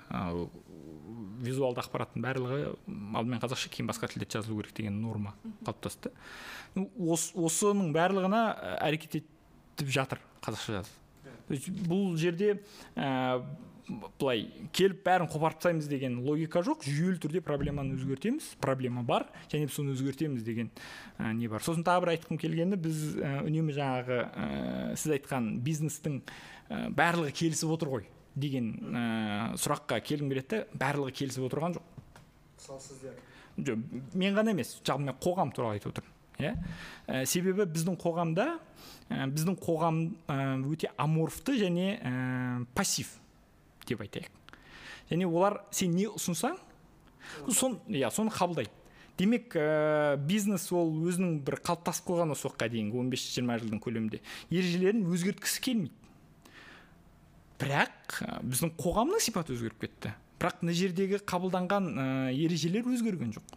Визуалды 1.43 1.83
ақпараттың 1.83 2.23
барлығы 2.23 2.59
алдымен 2.87 3.43
қазақша 3.43 3.71
кейін 3.73 3.89
басқа 3.91 4.09
тілде 4.11 4.29
жазылу 4.29 4.61
керек 4.61 4.75
деген 4.77 5.01
норма 5.01 5.35
қалыптасты. 5.65 6.13
Ос, 6.97 7.31
осының 7.35 7.93
барлығына 7.95 8.43
әрекет 8.81 9.21
етіп 9.21 9.93
жатыр 9.93 10.23
қазақша 10.45 10.79
жаз. 10.79 10.89
Бұл 11.87 12.15
жерде 12.17 12.55
ә, 12.95 13.41
былай 14.19 14.45
келіп 14.73 15.03
бәрін 15.05 15.27
қопарып 15.31 15.59
тастаймыз 15.59 15.89
деген 15.91 16.21
логика 16.23 16.63
жоқ. 16.63 16.85
Жүйелі 16.87 17.19
түрде 17.21 17.41
проблеманы 17.43 17.97
өзгертеміз 17.97 18.53
проблема 18.63 19.03
бар 19.03 19.27
және 19.51 19.67
біз 19.67 19.75
соны 19.75 19.93
өзгертеміз 19.97 20.45
деген 20.47 20.71
ә, 21.19 21.33
не 21.35 21.49
бар. 21.51 21.63
Сосын 21.65 21.83
тағы 21.85 22.05
бір 22.05 22.13
айтқым 22.15 22.39
келгені 22.39 22.79
біз 22.79 23.03
ә, 23.19 23.35
үнемі 23.43 23.75
жаңағы 23.75 24.19
ә, 24.23 24.49
сіз 24.95 25.17
айтқан 25.19 25.51
бизнестің 25.67 26.21
ә, 26.23 26.87
барлығы 26.95 27.35
келісіп 27.43 27.75
отыр 27.75 27.97
ғой. 27.97 28.09
Деген 28.35 28.73
ә, 28.89 29.03
сұраққа 29.59 29.99
келгім 30.05 30.31
келеді 30.33 30.63
да 30.63 30.79
барлығы 30.79 31.13
келісіп 31.19 31.47
отырған 31.49 31.77
жоқ. 31.77 31.85
Мысалы 32.57 32.81
сіздер. 32.81 33.17
Жоқ 33.57 34.15
мен 34.17 34.35
ғана 34.37 34.53
емес 34.55 34.75
жалпы 34.81 35.05
мен 35.05 35.17
қоғам 35.21 35.53
туралы 35.53 35.77
айтып 35.77 35.93
отырмын 35.93 36.13
иә? 36.41 36.53
Ә, 37.07 37.25
себебі 37.29 37.67
біздің 37.69 37.97
қоғамда 38.01 38.47
ә, 39.09 39.27
біздің 39.29 39.57
қоғам 39.61 39.99
өте 40.71 40.89
аморфты 40.97 41.59
және 41.61 41.99
ә, 41.99 42.65
пассив 42.73 43.13
деп 43.85 44.01
айтайық. 44.01 44.31
Және 45.11 45.27
олар 45.27 45.61
сен 45.71 45.93
не 45.93 46.07
ұсынсаң 46.09 46.57
сон 47.51 47.77
иә 47.87 48.09
соны 48.11 48.33
қабылдайды. 48.33 48.71
Демек 49.17 49.53
ә, 49.53 50.17
бизнес 50.17 50.71
ол 50.73 50.89
өзінің 51.05 51.43
бір 51.45 51.59
қалыптасып 51.61 52.07
қалған 52.07 52.33
осы 52.33 52.47
уақытқа 52.47 52.71
дейінгі 52.73 52.97
он 52.97 53.11
бес 53.13 53.27
жиырма 53.35 53.59
жылдың 53.61 53.83
көлемінде. 53.83 54.23
Ережелерін 54.49 55.05
өзгерткісі 55.13 55.61
келмейді. 55.61 55.93
Бірақ 57.63 58.19
біздің 58.43 58.73
қоғамның 58.79 59.23
сипаты 59.23 59.55
өзгеріп 59.55 59.85
кетті. 59.85 60.13
Бірақ 60.41 60.61
мына 60.63 60.75
жердегі 60.75 61.19
қабылданған 61.23 61.89
ә, 61.93 62.05
ережелер 62.35 62.87
өзгерген 62.91 63.31
жоқ. 63.35 63.55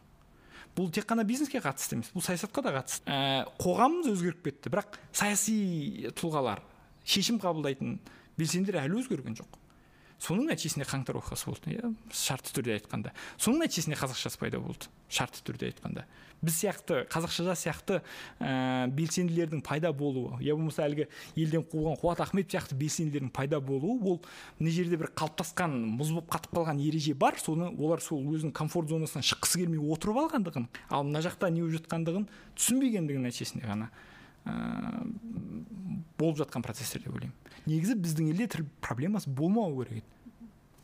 Бұл 0.76 0.90
тек 0.94 1.06
қана 1.08 1.24
бизнеске 1.26 1.58
қатысты 1.64 1.96
емес 1.96 2.12
бұл 2.14 2.22
саясатқа 2.22 2.62
да 2.62 2.74
қатысты. 2.78 3.10
Ә, 3.10 3.46
қоғамымыз 3.58 4.10
өзгеріп 4.12 4.42
кетті. 4.46 4.72
Бірақ 4.72 4.98
саяси 5.10 6.12
тұлғалар 6.20 6.62
шешім 7.06 7.40
қабылдайтын 7.42 7.96
белсенділер 8.38 8.84
әлі 8.84 9.00
өзгерген 9.02 9.38
жоқ. 9.38 9.58
Соның 10.22 10.50
нәтижесінде 10.50 10.86
қаңтар 10.88 11.18
оқиғасы 11.20 11.50
болды. 11.50 11.74
Иә 11.76 11.90
шартты 12.14 12.54
түрде 12.56 12.76
айтқанда. 12.76 13.12
Соның 13.36 13.66
нәтижесінде 13.66 13.98
қазақшасы 14.00 14.40
пайда 14.40 14.60
болды. 14.62 14.88
Шартты 15.12 15.42
түрде 15.46 15.68
айтқанда. 15.70 16.06
Біз 16.44 16.56
сияқты 16.60 17.04
қазақша 17.08 17.54
сияқты 17.56 18.00
ә, 18.40 18.88
белсенділердің 18.92 19.62
пайда 19.64 19.92
болуы 19.96 20.36
я 20.44 20.54
болмаса 20.56 20.84
әлгі 20.84 21.06
елден 21.34 21.64
қуылған 21.64 21.96
қуат 22.02 22.20
ахметов 22.20 22.52
сияқты 22.52 22.76
белсенділердің 22.76 23.30
пайда 23.32 23.60
болуы 23.60 23.96
ол 23.96 24.18
мына 24.58 24.72
жерде 24.74 24.98
бір 25.00 25.14
қалыптасқан 25.16 25.78
мұз 25.96 26.12
болып 26.12 26.28
қатып 26.34 26.58
қалған 26.58 26.82
ереже 26.84 27.14
бар. 27.14 27.40
Соны 27.40 27.70
олар 27.72 28.04
сол 28.04 28.20
өзінің 28.20 28.52
комфорт 28.52 28.92
зонасынан 28.92 29.24
шыққысы 29.24 29.62
келмей 29.62 29.80
отырып 29.80 30.20
алғандығын 30.26 30.68
ал 30.90 31.08
мына 31.08 31.24
жақта 31.24 31.48
не 31.48 31.64
болып 31.64 31.80
жатқандығын 31.80 32.28
түсінбегендігінің 32.52 33.30
нәтижесінде 33.30 33.72
ғана 33.72 33.88
болып 36.16 36.38
жатқан 36.40 36.64
процестер 36.64 37.02
деп 37.04 37.14
ойлаймын. 37.14 37.34
Негізі 37.66 37.96
біздің 38.00 38.30
елде 38.32 38.46
тіл 38.50 38.68
проблемасы 38.84 39.30
болмау 39.30 39.74
керек. 39.82 40.04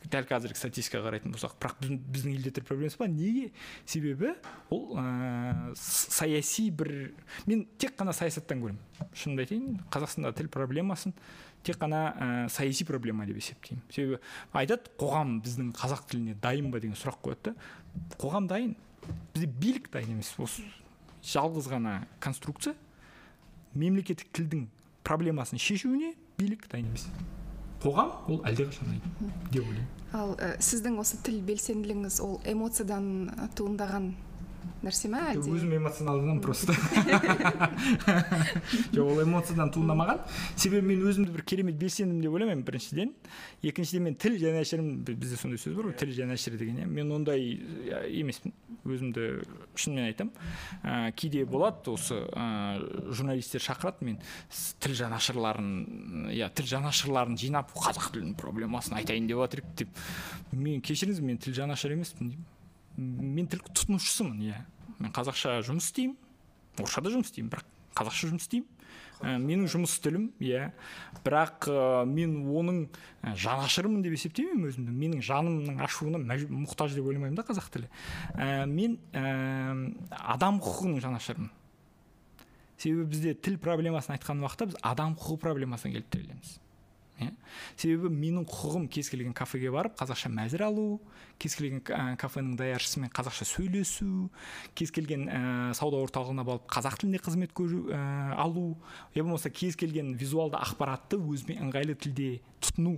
Еді 0.03 0.11
дәл 0.11 0.27
қазіргі 0.27 0.59
статистикаға 0.59 1.07
қарайтын 1.07 1.33
болсақ. 1.33 1.55
Бірақ 1.61 1.79
біздің, 1.79 1.99
біздің 2.13 2.35
елде 2.35 2.51
тіл 2.57 2.65
проблемасы 2.67 2.99
бар. 2.99 3.09
Неге? 3.09 3.51
Себебі 3.85 4.33
ол 4.69 4.99
ә, 4.99 5.73
саяси 5.79 6.67
бір 6.69 7.13
мен 7.47 7.65
тек 7.79 7.95
қана 7.97 8.13
саясаттан 8.13 8.61
көремін. 8.61 9.07
Шынымды 9.15 9.45
айтайын 9.47 9.79
қазақстанда 9.93 10.33
тіл 10.37 10.51
проблемасын 10.53 11.15
тек 11.63 11.79
қана 11.79 12.03
ә, 12.11 12.29
саяси 12.51 12.85
проблема 12.85 13.25
деп 13.25 13.39
есептеймін. 13.39 13.83
Себебі 13.89 14.19
айтады 14.51 14.91
қоғам 14.99 15.39
біздің 15.45 15.71
қазақ 15.79 16.05
тіліне 16.11 16.35
дайын 16.43 16.69
ба? 16.69 16.83
деген 16.83 16.99
сұрақ 16.99 17.23
қояды 17.23 17.53
да. 17.53 17.55
Қоғам 18.19 18.51
дайын. 18.51 18.75
Бізде 19.33 19.47
билік 19.47 19.89
дайын 19.93 20.17
емес 20.17 20.35
осы 20.37 20.67
жалғыз 21.23 21.71
ғана 21.71 22.01
конструкция. 22.19 22.75
Мемлекеттік 23.75 24.29
тілдің 24.35 24.67
проблемасын 25.03 25.61
шешуіне 25.61 26.13
билік 26.37 26.67
дайын 26.71 26.91
емес. 26.91 27.07
Қоғам 27.83 28.11
ол 28.31 28.39
әлдеқашан 28.47 28.91
дайын 28.91 29.33
деп 29.51 29.63
ойлаймын. 29.63 29.89
Ал 30.13 30.35
ә, 30.37 30.53
сіздің 30.61 30.99
осы 31.01 31.17
тіл 31.25 31.41
белсенділігіңіз 31.47 32.19
ол 32.23 32.37
эмоциядан 32.47 33.07
туындаған 33.57 34.13
нәрсе 34.83 35.09
ма 35.11 35.21
әлде 35.31 35.51
өзім 35.53 35.73
эмоционалданамын 35.77 36.41
просто. 36.43 36.75
Жоқ 38.95 39.03
ол 39.03 39.21
эмоциядан 39.23 39.71
туындамаған 39.73 40.21
себебі 40.59 40.89
мен 40.89 41.03
өзімді 41.07 41.33
бір 41.33 41.45
керемет 41.47 41.77
белсендімін 41.79 42.21
деп 42.25 42.35
ойламаймын 42.35 42.65
біріншіден 42.67 43.13
екіншіден 43.63 44.07
мен 44.09 44.17
тіл 44.19 44.35
жанашырмын 44.41 45.03
бізде 45.07 45.39
сондай 45.39 45.61
сөз 45.61 45.77
бар 45.77 45.89
ғой 45.89 45.97
тіл 45.99 46.11
жанашыры 46.17 46.59
деген 46.59 46.81
иә. 46.83 46.87
Мен 46.87 47.11
ондай 47.15 47.55
емеспін. 48.11 48.53
Өзімді 48.83 49.27
шынымен 49.79 50.09
айтамын 50.09 50.33
ә, 50.83 51.11
кейде 51.15 51.45
болады 51.47 51.93
осы 51.93 52.17
ә, 52.35 52.81
журналистер 53.15 53.63
шақырады 53.63 54.03
мен 54.03 54.17
тіл 54.83 54.97
жанашырларын 54.99 56.33
иә 56.33 56.49
тіл 56.51 56.67
жанашырларын 56.73 57.39
жинап 57.39 57.71
қазақ 57.71 58.11
тілінің 58.11 58.35
проблемасын 58.35 58.97
айтайын 58.99 59.29
деп 59.31 59.39
жатыр 59.45 59.63
деп. 59.79 60.03
Мен 60.51 60.83
кешіріңіз 60.83 61.23
мен 61.23 61.39
тіл 61.39 61.55
жанашыры 61.55 61.95
емеспін 61.95 62.35
мен 62.97 63.47
тіл 63.49 63.63
тұтынушысымын 63.69 64.43
иә. 64.49 64.59
Мен 64.99 65.13
қазақша 65.15 65.59
жұмыс 65.65 65.89
істеймін 65.89 66.17
орысшада 66.81 67.13
жұмыс 67.13 67.31
істеймін 67.31 67.51
бірақ 67.53 67.69
қазақша 67.97 68.29
жұмыс 68.31 68.47
істеймін. 68.47 68.69
Ә, 69.23 69.37
менің 69.39 69.69
жұмыс 69.71 69.93
тілім 70.03 70.27
иә. 70.43 70.71
Бірақ 71.23 71.67
ә, 71.69 72.03
мен 72.09 72.33
оның 72.49 72.79
жанашырымын 73.39 74.01
деп 74.03 74.17
есептемеймін 74.17 74.67
өзімді 74.71 74.95
менің 74.97 75.21
жанымның 75.23 75.83
ашуына 75.85 76.19
мұқтаж 76.19 76.97
деп 76.97 77.07
ойламаймын 77.07 77.37
да 77.37 77.45
қазақ 77.47 77.69
тілі. 77.71 77.91
Ә, 78.33 78.65
мен 78.67 78.97
ә, 79.13 79.23
адам 80.33 80.59
құқығының 80.63 81.03
жанашырымын 81.05 81.53
себебі 82.83 83.07
бізде 83.13 83.33
тіл 83.37 83.57
проблемасын 83.63 84.17
айтқан 84.17 84.41
уақытта 84.43 84.71
біз 84.71 84.77
адам 84.83 85.15
құқығы 85.15 85.39
проблемасына 85.45 85.93
келіп 85.93 86.09
тірелеміз. 86.11 86.57
Иә. 87.21 87.29
Себебі 87.77 88.09
менің 88.09 88.45
құқығым 88.49 88.87
кез 88.91 89.09
келген 89.11 89.33
кафеге 89.37 89.71
барып 89.73 89.95
қазақша 89.99 90.31
мәзір 90.33 90.65
алу 90.67 90.85
кез 91.41 91.55
келген 91.57 91.81
кафенің 92.19 92.57
даяршысымен 92.59 93.11
қазақша 93.13 93.47
сөйлесу 93.49 94.29
кез 94.75 94.91
келген 94.95 95.27
ә, 95.29 95.41
сауда 95.77 96.01
орталығына 96.03 96.45
барып 96.47 96.67
қазақ 96.73 96.99
тілінде 97.01 97.21
қызмет 97.23 97.53
көру 97.55 97.85
ә, 97.93 98.33
алу 98.41 98.77
я 99.15 99.23
болмаса 99.23 99.49
кез 99.49 99.77
келген 99.79 100.13
визуалды 100.17 100.59
ақпаратты 100.61 101.19
өзіме 101.21 101.59
ыңғайлы 101.67 101.97
тілде 101.99 102.29
тұтыну 102.61 102.97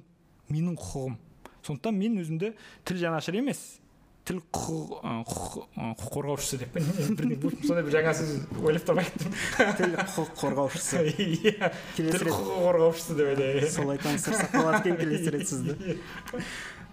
менің 0.49 0.77
құқығым. 0.79 1.17
Сондықтан 1.65 1.97
мен 1.97 2.19
өзімді 2.21 2.53
тіл 2.85 3.01
жанашыры 3.01 3.41
емес 3.41 3.79
тіл 4.25 4.39
құқық 4.55 5.99
қорғаушысы 6.01 6.57
деп 6.63 6.77
сондай 7.67 7.83
бір 7.85 7.91
жаңа 7.93 8.13
сөз 8.17 8.31
ойлап 8.57 9.01
кеттім 9.05 9.35
тіл 9.77 9.97
құқық 9.99 10.31
қорғаушысы. 10.39 11.03
Иә. 11.25 11.69
Тіл 11.97 12.09
құқық 12.15 12.49
қорғаушысы 12.65 13.17
деп 13.19 13.29
ойлаймын 13.35 13.69
солай 13.75 14.01
таныстырсақ 14.01 14.55
болады 14.57 14.81
екен 14.81 14.97
келесі 15.03 15.35
рет 15.35 15.45
сізді. 15.51 15.97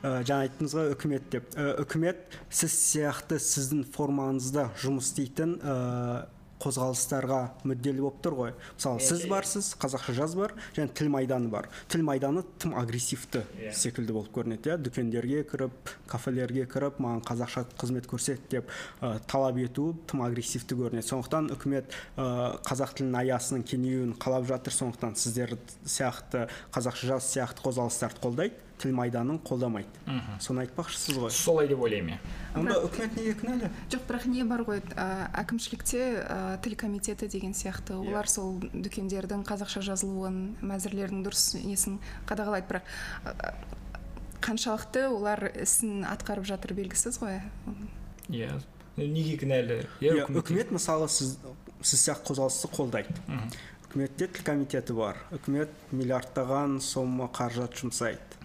Жаңа 0.02 0.48
айттыңыз 0.48 0.76
ғой 0.76 0.92
үкімет 0.96 1.28
деп. 1.32 1.52
Үкімет 1.80 2.36
сіз 2.50 2.74
сияқты 2.74 3.38
сіздің 3.40 3.84
формаңызда 3.94 4.68
жұмыс 4.82 5.12
істейтін 5.12 5.56
қозғалыстарға 6.62 7.40
мүдделі 7.66 8.04
болып 8.04 8.20
тұр 8.22 8.36
ғой. 8.38 8.52
Мысалы 8.76 9.02
сіз 9.02 9.26
барсыз 9.30 9.72
қазақша 9.82 10.14
жаз 10.16 10.36
бар 10.38 10.54
және 10.76 10.92
тіл 10.94 11.10
майданы 11.12 11.50
бар. 11.52 11.68
Тіл 11.90 12.04
майданы 12.06 12.44
тым 12.62 12.76
агрессивті 12.78 13.42
секілді 13.74 14.14
болып 14.14 14.32
көрінеді 14.36 14.72
иә. 14.72 14.78
Дүкендерге 14.82 15.42
кіріп 15.50 15.92
кафелерге 16.10 16.66
кіріп 16.70 17.00
маған 17.02 17.24
қазақша 17.26 17.66
қызмет 17.80 18.08
көрсет 18.10 18.46
деп 18.50 18.70
ә, 19.00 19.18
талап 19.26 19.58
ету 19.58 19.92
тым 20.06 20.22
агрессивті 20.22 20.78
көрінеді. 20.78 21.08
Сондықтан 21.10 21.52
үкімет 21.56 21.94
ә, 22.16 22.58
қазақ 22.66 22.96
тілінің 22.98 23.20
аясының 23.22 23.66
кеңеюін 23.66 24.16
қалап 24.22 24.46
жатыр. 24.50 24.76
Сондықтан 24.78 25.16
сіздер 25.18 25.56
сияқты 25.84 26.46
қазақша 26.74 27.14
жаз 27.14 27.32
сияқты 27.32 27.66
қозғалыстарды 27.66 28.22
қолдайды 28.22 28.60
тіл 28.82 28.94
майданын 28.98 29.38
қолдамайды. 29.46 29.86
Соны 30.42 30.64
айтпақшысыз 30.64 31.18
ғой. 31.22 31.30
Солай 31.30 31.68
деп 31.70 31.82
ойлаймын 31.84 32.16
иә 32.16 32.58
онда 32.58 32.80
үкімет 32.82 33.14
неге 33.14 33.34
кінәлі? 33.38 33.70
Жоқ 33.92 34.08
бірақ 34.08 34.26
не 34.32 34.42
бар 34.48 34.64
ғой. 34.66 34.80
Әкімшілікте 35.38 36.00
тіл 36.62 36.76
комитеті 36.76 37.28
деген 37.28 37.52
сияқты. 37.52 37.94
Иә. 37.94 38.10
олар 38.10 38.28
сол 38.28 38.58
дүкендердің 38.72 39.44
қазақша 39.48 39.82
жазылуын 39.86 40.58
мәзірлердің 40.60 41.22
дұрыс 41.24 41.54
несін 41.62 42.00
қадағалайды. 42.28 42.66
Бірақ 42.68 42.84
қаншалықты 44.42 45.06
олар 45.08 45.52
ісін 45.54 46.04
атқарып 46.08 46.44
жатыр 46.48 46.74
белгісіз 46.74 47.20
ғой. 47.22 47.40
Иә. 48.28 48.60
Неге 48.96 49.38
кінәлі 49.40 49.78
иә 50.04 50.26
үкімет 50.28 50.72
мысалы 50.74 51.08
сіз 51.08 51.38
сіз 51.80 52.02
сияқты 52.06 52.32
қозғалысты 52.32 52.68
қолдайды. 52.74 53.14
Үкіметте 53.88 54.28
тіл 54.28 54.44
комитеті 54.44 54.96
бар. 54.96 55.16
Үкімет 55.32 55.72
миллиардтаған 55.92 56.80
сомма 56.80 57.30
қаражат 57.32 57.78
жұмсайды. 57.80 58.40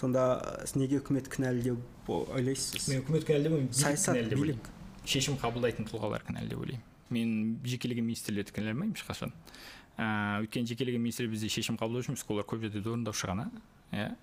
Сонда 0.00 0.40
неге 0.74 1.02
үкімет 1.02 1.28
кінәлі 1.28 1.62
деп 1.70 2.10
ойлайсыз 2.10 2.88
мен 2.88 3.02
үкімет 3.04 3.26
кінәлі 3.28 3.44
деп 3.44 3.52
ойлаймын. 3.52 3.74
Саясат 3.76 4.16
билік. 4.32 4.70
шешім 5.04 5.36
қабылдайтын 5.40 5.88
тұлғалар 5.90 6.24
кінәлі 6.24 6.48
деп 6.48 6.64
ойлаймын. 6.64 6.89
Мен 7.10 7.58
жекелеген 7.66 8.06
министрлерді 8.06 8.54
кінәламаймын 8.56 8.96
ешқашан. 8.96 9.34
Ыыы 9.98 10.46
өйткені 10.46 10.70
жекелеген 10.70 11.02
министр 11.02 11.28
бізде 11.28 11.50
шешім 11.52 11.76
қабылдаушы 11.80 12.14
емес 12.14 12.24
олар 12.28 12.46
көп 12.48 12.64
жерде 12.64 12.80
орындаушы 12.80 13.28
ғана 13.28 13.50
иә 13.90 14.14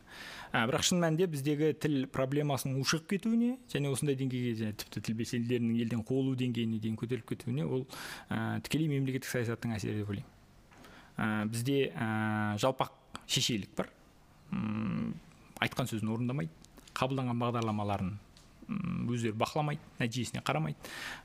бірақ 0.53 0.86
шын 0.88 1.01
мәнінде 1.03 1.27
біздегі 1.27 1.74
тіл 1.82 1.96
проблемасының 2.13 2.79
ушығып 2.82 3.10
кетуіне 3.12 3.58
және 3.72 3.91
осындай 3.91 4.15
деңгейге 4.20 4.72
тіпті 4.79 5.01
тіл 5.03 5.17
белсенділерінің 5.20 5.82
елден 5.84 6.03
қуылу 6.08 6.38
деңгейіне 6.39 6.79
дейін 6.79 6.96
көтеріліп 7.00 7.27
кетуіне 7.34 7.65
ол 7.67 7.84
ә, 8.32 8.62
тікелей 8.63 8.88
мемлекеттік 8.94 9.27
саясаттың 9.27 9.75
әсері 9.75 10.00
деп 10.00 10.13
ойлаймын. 10.13 10.32
Ә, 11.17 11.27
бізде 11.51 11.77
ә, 11.91 12.56
жалпақ 12.63 12.96
шешейлік 13.27 13.75
бар. 13.75 13.91
Айтқан 15.60 15.91
сөзін 15.91 16.13
орындамайды. 16.15 16.53
Қабылданған 16.96 17.44
бағдарламаларын 17.44 18.15
өздері 18.68 19.36
бақыламайды 19.40 19.82
нәтижесіне 20.02 20.42
қарамайды. 20.46 20.78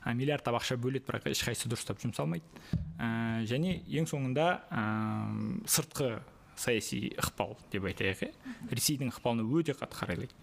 Ә, 0.05 0.13
миллиардтап 0.15 0.55
ақша 0.59 0.77
бөледі 0.79 1.07
бірақ 1.09 1.27
ешқайсысы 1.33 1.71
дұрыстап 1.71 1.99
жұмсалмайды. 2.03 2.45
Ә, 2.97 3.43
және 3.49 3.81
ең 3.91 4.07
соңында 4.09 4.47
ә, 4.71 4.85
сыртқы 5.67 6.15
саяси 6.55 7.13
ықпал 7.17 7.57
деп 7.73 7.87
айтайық 7.89 8.23
иә 8.27 8.31
ресейдің 8.71 9.11
ықпалына 9.13 9.45
өте 9.59 9.75
қатты 9.75 9.99
қарайлайды. 9.99 10.33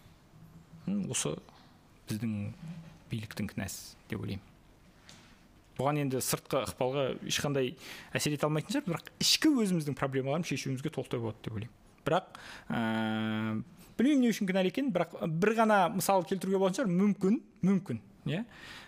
Осы 1.11 1.37
біздің 2.11 2.53
биліктің 3.11 3.51
кінәсі 3.55 3.97
деп 4.11 4.23
ойлаймын. 4.23 4.47
Бұған 5.79 6.01
енді 6.03 6.21
сыртқы 6.25 6.65
ықпалға 6.67 7.05
ешқандай 7.25 7.75
әсер 8.13 8.35
ете 8.37 8.49
алмайтын 8.49 8.75
шығар 8.75 8.89
бірақ 8.91 9.13
ішкі 9.23 9.53
өзіміздің 9.63 9.97
проблемаларымызды 9.97 10.59
шешуімізге 10.59 10.93
толықтай 10.93 11.23
болады 11.23 11.41
деп 11.47 11.57
ойлаймын. 11.57 11.77
Бірақ 12.05 12.41
ә, 12.69 13.63
білмеймін 14.01 14.25
не 14.25 14.33
үшін 14.33 14.49
кінәлі 14.49 14.73
екенін 14.73 14.93
бірақ 14.97 15.17
бір 15.29 15.55
ғана 15.61 15.81
мысал 15.93 16.25
келтіруге 16.25 16.59
болатын 16.59 16.81
шығар. 16.81 16.93
Мүмкін 16.97 17.41
мүмкін 17.69 18.01
иә? 18.33 18.45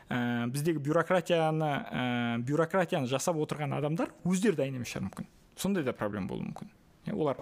Ә, 0.08 0.48
біздегі 0.52 0.82
бюрократияны 0.84 1.70
ә, 1.70 2.04
бюрократияны 2.44 3.10
жасап 3.10 3.36
отырған 3.40 3.76
адамдар 3.78 4.12
өздері 4.24 4.58
дайын 4.64 4.80
емес 4.80 4.92
шығар 4.92 5.06
мүмкін. 5.10 5.28
Сондай 5.56 5.84
да 5.84 5.92
проблема 5.96 6.32
болуы 6.32 6.48
мүмкін. 6.48 6.72
Олар 7.10 7.36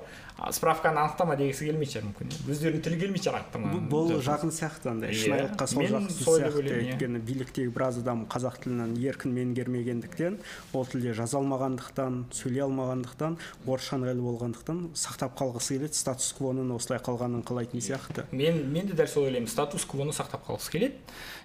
справканы 0.50 1.02
анықтама 1.02 1.36
дегісі 1.36 1.66
келмейтін 1.68 1.92
шығар 1.92 2.04
мүмкін. 2.08 2.30
Өздерінің 2.48 2.84
тілі 2.84 2.98
келмейтін 3.02 3.24
шығар 3.26 3.42
анықтама. 3.42 3.72
Бұл 3.92 4.12
жақын 4.24 4.52
сияқты 4.56 4.88
андай 4.88 5.12
иә. 5.12 5.18
шынайылыққа 5.20 5.66
сол 5.68 5.84
жақын 5.84 6.08
сияқты. 6.16 6.62
иә. 6.64 6.94
өйткені 6.94 7.20
биліктегі 7.20 7.68
біраз 7.68 7.98
адам 8.00 8.24
қазақ 8.24 8.56
тілін 8.64 8.96
еркін 8.96 9.34
меңгермегендіктен 9.36 10.38
ол 10.72 10.86
тілде 10.88 11.12
жаза 11.12 11.36
алмағандықтан 11.42 12.32
сөйлей 12.32 12.64
алмағандықтан 12.64 13.36
орысша 13.66 14.00
ыңғайлы 14.00 14.24
болғандықтан 14.24 14.80
сақтап 14.96 15.36
қалғысы 15.36 15.76
келеді. 15.76 15.92
Статус 16.00 16.32
квоның 16.40 16.72
осылай 16.72 17.04
қалғанын 17.04 17.44
қалайтын 17.44 17.84
сияқты. 17.84 18.24
Мен 18.32 18.64
мен 18.72 18.88
де 18.88 18.96
дәл 18.96 19.12
солай 19.12 19.28
ойлаймын. 19.28 19.50
Статус 19.50 19.84
квоны 19.84 20.16
сақтап 20.16 20.48
қалғысы 20.48 20.72
келеді. 20.72 20.96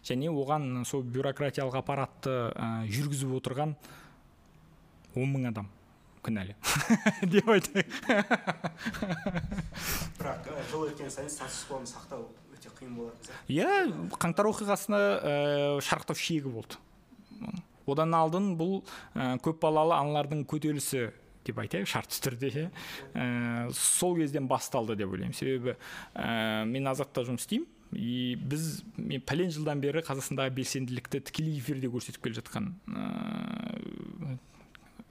Және 0.08 0.32
оған 0.32 0.86
сол 0.86 1.04
бюрократиялық 1.04 1.82
аппаратты 1.84 2.54
жүргізіп 2.88 3.36
отырған 3.42 3.76
он 5.16 5.32
мың 5.32 5.50
адам. 5.52 5.75
Кінәлі 6.26 6.56
деп 7.32 7.50
айтайық 7.54 7.88
бірақ 10.20 10.50
жыл 10.72 10.88
өткен 10.90 11.12
сайын 11.14 11.32
статус 11.32 11.62
квоны 11.70 11.90
сақтау 11.90 12.26
өте 12.56 12.72
қиын 12.80 12.96
болатын 12.98 13.22
сияқты. 13.28 13.54
Иә 13.54 13.70
қаңтар 14.22 14.50
оқиғасына 14.50 15.02
ә, 15.20 15.82
шарықтау 15.86 16.18
шегі 16.18 16.50
болды. 16.50 16.80
Одан 17.86 18.16
алдын 18.18 18.56
бұл 18.58 18.82
ә, 19.14 19.38
көпбалалы 19.46 19.94
аналардың 20.00 20.46
көтерілісі 20.50 21.12
деп 21.46 21.60
айтайық 21.62 21.86
шартты 21.92 22.18
түрде 22.26 22.72
ә, 23.14 23.70
сол 23.78 24.18
кезден 24.18 24.50
басталды 24.50 24.96
деп 24.98 25.14
ойлаймын. 25.14 25.38
Себебі 25.38 25.76
ә, 26.16 26.66
мен 26.66 26.90
азатта 26.90 27.22
жұмыс 27.28 27.46
істеймін. 27.46 27.70
И 27.96 28.34
біз 28.36 28.82
мен 28.98 29.22
пәлен 29.24 29.54
жылдан 29.54 29.80
бері 29.80 30.02
қазақстандағы 30.04 30.52
белсенділікті 30.58 31.22
тікелей 31.30 31.60
эфирде 31.62 31.88
көрсетіп 31.94 32.26
келе 32.26 32.36
жатқан 32.42 32.74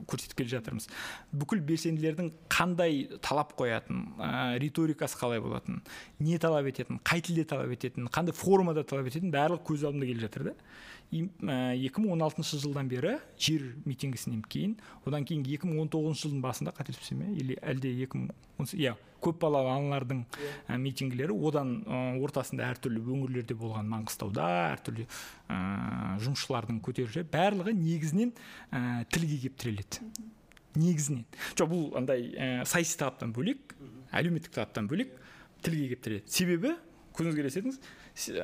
көрсетіп 0.03 0.39
келе 0.41 0.51
жатырмыз. 0.51 0.87
Бүкіл 1.35 1.61
белсенділердің 1.65 2.31
қандай 2.51 3.05
талап 3.23 3.53
қоятын 3.59 4.01
ә, 4.19 4.57
риторикасы 4.61 5.17
қалай 5.19 5.41
болатын 5.43 5.81
не 6.19 6.37
талап 6.41 6.67
ететін 6.69 6.99
қай 7.03 7.23
тілде 7.25 7.45
талап 7.47 7.71
ететін 7.75 8.09
қандай 8.11 8.35
формада 8.35 8.83
талап 8.83 9.07
ететін 9.11 9.33
барлығы 9.33 9.63
көз 9.71 9.87
алдымда 9.87 10.09
келе 10.11 10.25
жатыр 10.27 10.49
да. 10.51 10.55
Екі 11.15 12.01
мың 12.01 12.15
он 12.15 12.23
алтыншы 12.25 12.59
жылдан 12.59 12.89
бері 12.91 13.19
жер 13.39 13.67
митингісінен 13.85 14.41
кейін 14.49 14.73
одан 15.05 15.25
кейін 15.25 15.45
2019 15.45 16.23
жылдың 16.25 16.41
басында 16.43 16.73
қателеспесем 16.75 17.21
иә 17.21 17.35
или 17.39 17.59
әлде 17.61 17.91
екі 18.03 18.25
мың 18.25 18.73
иә 18.73 18.95
көпбалалы 19.25 19.71
аналардың 19.73 20.21
ә, 20.69 20.77
митингілері 20.81 21.35
одан 21.49 21.75
ә, 21.83 21.99
ортасында 22.23 22.69
әртүрлі 22.71 23.01
өңірлерде 23.01 23.57
болған 23.59 23.89
маңғыстауда 23.91 24.47
әртүрлі 24.75 25.05
ә, 25.05 25.59
жұмысшылардың 26.23 26.81
көтерілісі 26.85 27.25
барлығы 27.33 27.75
негізінен 27.79 28.33
ә, 28.71 29.03
тілге 29.11 29.41
келіп 29.43 29.59
тіреледі 29.61 30.05
негізінен. 30.75 31.25
Жоқ 31.55 31.71
бұл 31.71 31.85
андай 31.99 32.29
ә, 32.35 32.49
саяси 32.67 32.97
талаптан 32.99 33.31
бөлек 33.35 33.75
әлеуметтік 34.15 34.55
талаптан 34.55 34.89
бөлек 34.91 35.13
тілге 35.65 35.89
келіп 35.89 36.03
тіреледі 36.05 36.35
себебі 36.35 36.75
көзіңізге 37.15 37.45
елестетіңіз 37.45 37.79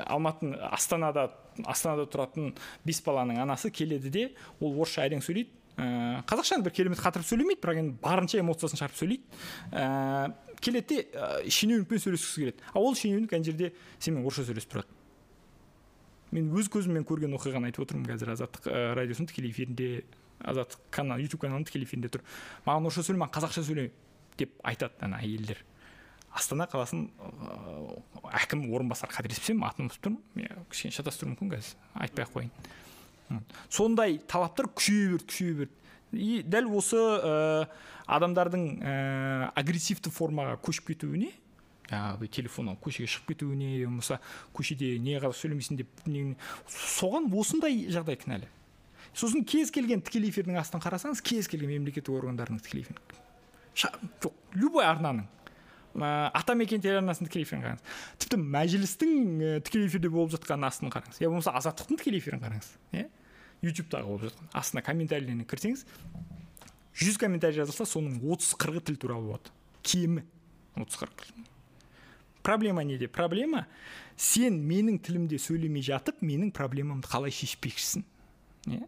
алматының 0.06 0.60
астанада 0.72 1.26
астанада 1.68 2.06
тұратын 2.08 2.54
бес 2.86 3.02
баланың 3.04 3.42
анасы 3.42 3.70
келеді 3.74 4.12
де 4.12 4.24
ол 4.60 4.72
орысша 4.72 5.04
әрең 5.06 5.20
сөйлейді. 5.24 5.52
Ә, 5.76 6.22
қазақшаны 6.28 6.64
бір 6.66 6.74
керемет 6.76 7.00
қатырып 7.00 7.28
сөйлемейді 7.28 7.60
бірақ 7.62 7.80
енді 7.82 7.96
барынша 8.02 8.40
эмоциясын 8.40 8.80
шығарып 8.80 8.98
сөйлейді. 8.98 9.40
Ә, 9.72 10.32
келеді 10.62 10.94
де 10.94 11.04
ә, 11.12 11.50
шенеунікпен 11.50 12.02
сөйлескісі 12.02 12.44
келеді. 12.46 12.66
Ал 12.72 12.86
ол 12.86 12.96
шенеунік 12.98 13.32
ана 13.36 13.44
жерде 13.44 13.72
сенімен 13.98 14.26
орысша 14.26 14.46
сөйлесіп 14.48 14.76
тұрады. 14.76 14.98
Мен 16.32 16.48
өз 16.56 16.70
көзіммен 16.72 17.04
көрген 17.08 17.34
оқиғаны 17.36 17.68
айтып 17.70 17.84
отырмын 17.84 18.08
қазір. 18.08 18.32
Азаттық 18.36 18.70
ә, 18.70 18.94
радиосының 18.96 19.28
тікелей 19.32 19.52
эфирінде 19.52 19.90
азаттық 20.40 20.86
канал 20.94 21.20
ютуб 21.22 21.42
каналының 21.42 21.68
тікелей 21.68 21.86
эфирінде 21.86 22.12
тұр. 22.14 22.24
Маған 22.66 22.88
орысша 22.88 23.04
сөйле 23.06 23.20
маған 23.20 23.34
қазақша 23.36 23.66
сөйле 23.66 23.90
деп 24.40 24.56
айтады 24.64 25.04
ана 25.04 25.20
әйелдер. 25.22 25.60
Астана 26.32 26.64
қаласының 26.64 27.10
әкім 28.32 28.64
орынбасары 28.72 29.12
қателеспесем 29.12 29.60
атын 29.68 29.90
ұмытып 29.90 30.06
тұрмын. 30.06 30.64
Кішкене 30.72 30.96
шатастыруым 30.96 31.34
мүмкін 31.34 31.52
қазір. 31.52 31.76
Айтпай 32.00 32.24
ақ 32.24 32.32
қояйын. 32.32 33.42
Сондай 33.68 34.16
талаптар 34.32 34.70
күшейе 34.72 35.10
берді 35.12 35.28
күшейе 35.28 35.58
берді. 35.60 35.81
И 36.12 36.42
дәл 36.44 36.70
осы 36.76 36.98
ә, 36.98 37.68
адамдардың 38.06 38.66
ә, 38.80 38.96
агрессивті 39.58 40.12
формаға 40.12 40.58
көшіп 40.62 40.92
кетуіне 40.92 41.32
жаңағы 41.92 42.28
телефоннан 42.32 42.78
көшеге 42.80 43.10
шығып 43.10 43.32
кетуіне 43.32 43.70
болмаса 43.84 44.18
көшеде 44.56 44.94
не 44.98 45.16
неғып 45.16 45.36
сөйлемейсің 45.36 45.80
деп 45.82 46.04
соған 46.70 47.28
осындай 47.36 47.84
жағдай 47.92 48.18
кінәлі. 48.22 48.48
Сосын 49.12 49.44
кез 49.44 49.70
келген 49.74 50.00
тікелей 50.00 50.32
эфирдің 50.32 50.56
астын 50.60 50.80
қарасаңыз 50.80 51.20
кез 51.24 51.48
келген 51.52 51.74
мемлекеттік 51.74 52.14
органдардың 52.16 52.62
тікелей 52.64 52.86
эфирін. 52.86 53.02
Жоқ 53.76 54.30
любой 54.56 54.86
арнаның 54.88 55.26
ә, 55.96 56.30
атамекен 56.32 56.80
телеарнасының 56.80 57.28
тікелей 57.28 57.44
эфирін 57.44 57.66
қараңыз. 57.66 57.98
Тіпті 58.24 58.40
мәжілістің 58.40 59.12
тікелей 59.66 59.90
эфирде 59.90 60.12
болып 60.12 60.32
жатқан 60.38 60.64
астын 60.68 60.92
қараңыз. 60.92 61.20
Я 61.20 61.28
болмаса 61.28 61.52
азаттықтың 61.60 62.00
тікелей 62.00 62.24
эфирін 62.24 62.40
қараңыз 62.40 62.72
иә? 62.96 63.10
Ютубтағы 63.62 64.10
болып 64.10 64.28
жатқан. 64.28 64.50
Астына 64.58 64.82
комментарийлеріне 64.84 65.46
кірсеңіз 65.48 65.86
жүз 66.98 67.18
комментарий 67.20 67.56
жазылса 67.62 67.86
соның 67.88 68.20
отыз 68.34 68.52
қырқы 68.60 68.84
тіл 68.90 69.00
туралы 69.00 69.30
болады. 69.32 69.54
Кемі. 69.82 70.26
Отыз 70.76 71.00
қырық 71.00 71.26
проблема 72.42 72.82
неде? 72.84 73.08
Проблема 73.08 73.66
сен 74.16 74.58
менің 74.66 74.98
тілімде 75.02 75.38
сөйлемей 75.40 75.84
жатып 75.86 76.22
менің 76.26 76.52
проблемамды 76.54 77.08
қалай 77.08 77.32
шешпекшісің? 77.34 78.04
Иә 78.66 78.86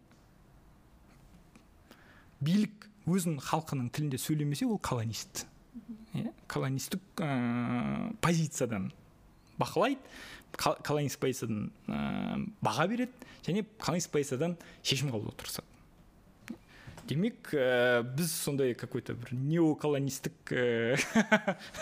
билік 2.45 2.89
өзінің 3.09 3.41
халқының 3.47 3.91
тілінде 3.95 4.19
сөйлемесе 4.21 4.67
ол 4.67 4.79
колонист. 4.79 5.47
Иә 6.15 6.33
колонистік 6.51 7.01
ә, 7.23 8.13
позициядан 8.21 8.91
бақылайды. 9.59 10.03
Колонист 10.57 11.21
позициядан 11.23 11.71
ә, 11.89 12.41
баға 12.65 12.89
береді 12.91 13.31
және 13.47 13.65
колонист 13.79 14.11
позициядан 14.15 14.59
шешім 14.83 15.13
қабылдауға 15.13 15.39
тырысады. 15.43 15.71
Демек 17.05 17.51
ә, 17.53 18.03
біз 18.17 18.33
сондай 18.33 18.75
какой 18.75 19.03
то 19.05 19.15
бір 19.15 19.35
неоколонистік 19.37 20.55
ә, 20.57 20.97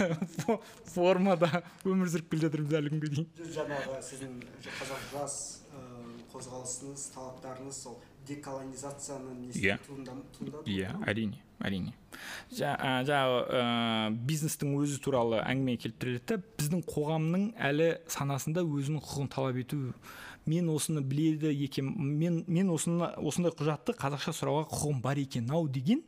формада 0.94 1.62
өмір 1.84 2.10
сүріп 2.10 2.32
келе 2.32 2.48
жатырмыз 2.48 2.78
әлі 2.80 2.94
күнге 2.96 3.12
дейін. 3.12 3.28
Жаңағы 3.54 4.00
сіздің 4.08 4.40
қазақ 4.80 5.04
жас 5.12 5.36
қозғалысыңыз 6.32 7.06
талаптарыңыз 7.14 7.78
сол. 7.84 7.98
Деколонизацияны 8.28 9.50
иә. 9.52 9.78
иә 10.66 10.92
әрине 11.06 11.42
әрине. 11.62 11.94
Жаңағы 12.52 13.38
ә, 13.46 13.62
бизнестің 14.28 14.74
өзі 14.80 14.98
туралы 15.02 15.40
әңгіме 15.42 15.76
келіп 15.80 15.98
тұрады 16.02 16.22
да 16.28 16.38
біздің 16.58 16.84
қоғамның 16.90 17.46
әлі 17.70 17.88
санасында 18.12 18.64
өзінің 18.66 19.02
құқығын 19.02 19.30
талап 19.32 19.58
ету. 19.62 19.80
Мен 20.46 20.68
осыны 20.72 21.02
біледі 21.06 21.52
екен 21.54 21.92
мен 21.96 22.42
мен 22.48 22.70
осыны 22.74 23.12
осындай 23.22 23.54
құжатты 23.54 23.94
қазақша 23.98 24.34
сұрауға 24.34 24.66
құқығым 24.72 25.02
бар 25.02 25.20
екен 25.22 25.50
ау 25.50 25.68
деген 25.70 26.02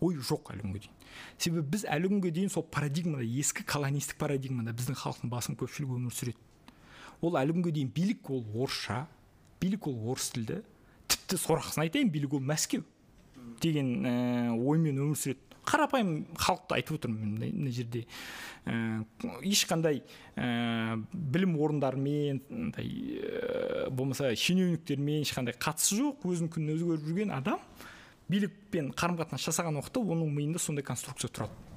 ой 0.00 0.16
жоқ 0.16 0.54
әлі 0.54 0.64
күнге 0.64 0.84
дейін. 0.86 0.94
Себебі 1.38 1.66
біз 1.76 1.84
әлі 1.92 2.10
күнге 2.14 2.32
дейін 2.34 2.52
сол 2.52 2.64
парадигмада 2.64 3.24
ескі 3.24 3.66
колонистік 3.68 4.18
парадигмада 4.18 4.72
біздің 4.72 4.98
халықтың 5.02 5.32
басым 5.32 5.58
көпшілігі 5.60 5.98
өмір 6.00 6.16
сүреді. 6.16 6.40
Ол 7.20 7.36
әлі 7.38 7.58
күнге 7.58 7.74
дейін 7.76 7.92
билік 7.94 8.30
ол 8.32 8.42
орысша 8.54 9.04
билік 9.60 9.86
ол 9.86 10.00
орыс 10.14 10.32
тілді. 10.32 10.62
Тіпті 11.34 11.42
сорақысын 11.42 11.84
айтайын 11.84 12.10
билік 12.12 12.34
ол 12.34 12.42
мәскеу 12.44 12.84
деген 13.62 14.06
ә, 14.06 14.54
оймен 14.54 14.98
өмір 15.02 15.18
сүреді. 15.18 15.40
Қарапайым 15.64 16.26
халықты 16.36 16.76
айтып 16.76 16.98
отырмын 16.98 17.38
мына 17.40 17.70
жерде. 17.72 18.04
Ә, 18.66 19.02
ешқандай 19.42 20.02
ә, 20.36 21.00
білім 21.12 21.56
орындарымен 21.58 22.42
андай 22.50 22.90
ә, 23.18 23.90
болмаса 23.90 24.34
шенеуніктермен 24.36 25.24
ешқандай 25.24 25.56
қатысы 25.56 25.98
жоқ 26.00 26.26
өзінің 26.28 26.52
күнін 26.54 26.74
өзгеріп 26.76 27.08
жүрген 27.08 27.34
адам 27.34 27.62
билікпен 28.28 28.92
қарым 28.96 29.18
қатынас 29.20 29.48
жасаған 29.48 29.80
уақытта 29.80 30.04
оның 30.04 30.30
миында 30.36 30.60
сондай 30.62 30.84
конструкция 30.84 31.32
тұрады. 31.32 31.73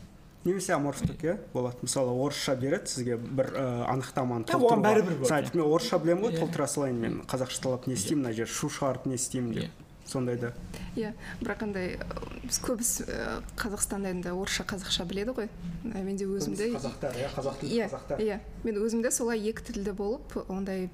Немесе 0.47 0.73
аморфтік 0.75 1.23
иә 1.23 1.38
болады. 1.53 1.77
Мысалы 1.86 2.13
орысша 2.15 2.55
береді 2.55 2.89
сізге 2.89 3.17
бір 3.17 3.51
ә, 3.53 3.65
анықтаманы 3.93 4.47
оған 4.47 4.86
бәрібір 4.86 5.53
мен 5.53 5.65
орысша 5.65 5.99
білемін 5.99 6.23
ғой 6.27 6.39
толтыра 6.39 6.67
салайын 6.67 7.01
мен 7.03 7.19
қазақшалап 7.27 7.88
не 7.88 7.99
істеймін 7.99 8.25
мына 8.25 8.33
жерде 8.38 8.53
шу 8.53 8.71
шығарып 8.71 9.07
не 9.12 9.19
істеймін 9.19 9.60
деп. 9.60 9.83
Сондайда 10.07 10.53
иә 10.95 11.10
бірақ 11.41 11.63
андай 11.65 11.97
біз 12.45 12.60
көбісі 12.63 13.03
қазақстанда 13.60 14.13
енді 14.13 14.31
орысша 14.31 14.63
қазақша 14.63 15.03
біледі 15.10 15.33
ғой. 15.36 15.49
Мен 15.83 16.15
де 16.15 16.23
өзімде 16.23 16.69
қазақтар 16.77 17.17
иә 17.19 17.31
қазақ 17.36 17.60
тілді 17.60 17.75
иә 17.75 17.89
қазақтар. 17.91 18.23
иә. 18.23 18.39
Мен 18.67 18.77
өзімде 18.84 19.12
солай 19.15 19.41
екі 19.49 19.63
тілді 19.71 19.93
болып 19.95 20.36
ондай 20.51 20.89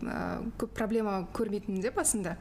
көп 0.62 0.76
проблема 0.78 1.24
көрмейтінмін 1.34 1.82
де 1.82 1.92
басында. 1.94 2.36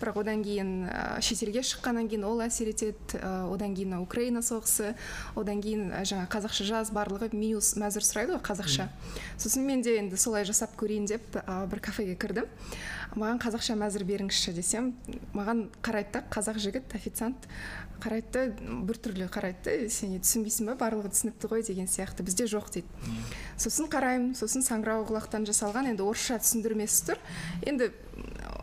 Бірақ 0.00 0.20
одан 0.22 0.44
кейін 0.46 0.86
шетелге 1.18 1.64
шыққаннан 1.66 2.06
кейін 2.08 2.26
ол 2.28 2.42
әсер 2.46 2.70
етеді. 2.70 3.20
Одан 3.50 3.74
кейін 3.74 3.98
украина 3.98 4.42
соғысы 4.46 4.94
одан 5.34 5.62
кейін 5.64 5.90
жаңа 6.06 6.28
қазақша 6.30 6.68
жаз 6.70 6.92
барлығы 6.94 7.32
минус 7.34 7.74
мәзір 7.80 8.06
сұрайды 8.06 8.36
ғой 8.36 8.44
қазақша. 8.46 8.88
Сосын 9.36 9.66
мен 9.66 9.82
де 9.82 9.98
енді 9.98 10.16
солай 10.20 10.46
жасап 10.46 10.78
көрейін 10.78 11.10
деп 11.10 11.40
бір 11.42 11.82
кафеге 11.82 12.14
кірдім. 12.14 12.46
Маған 13.16 13.38
қазақша 13.40 13.76
мәзір 13.80 14.04
беріңізші 14.04 14.52
десем 14.56 14.92
маған 15.34 15.66
қарайды 15.82 16.18
да 16.18 16.24
қазақ 16.30 16.58
жігіт 16.60 16.94
официант. 16.94 17.46
Қарайды 18.02 18.32
да 18.32 18.72
біртүрлі 18.88 19.28
қарайды 19.32 19.64
да 19.64 19.90
сен 19.92 20.14
түсінбейсің 20.20 20.70
ба 20.70 20.76
барлығы 20.80 21.10
түсінікті 21.14 21.50
ғой 21.50 21.64
деген 21.66 21.88
сияқты. 21.90 22.24
Бізде 22.26 22.46
жоқ 22.50 22.70
дейді. 22.74 22.88
Сосын 23.60 23.90
қараймын 23.92 24.36
сосын 24.38 24.64
саңырау 24.66 25.06
құлақтан 25.08 25.46
жасалған 25.48 25.90
енді 25.92 26.06
орысша 26.06 26.38
түсіндірмесі 26.42 27.10
тұр. 27.10 27.20
Енді 27.66 27.90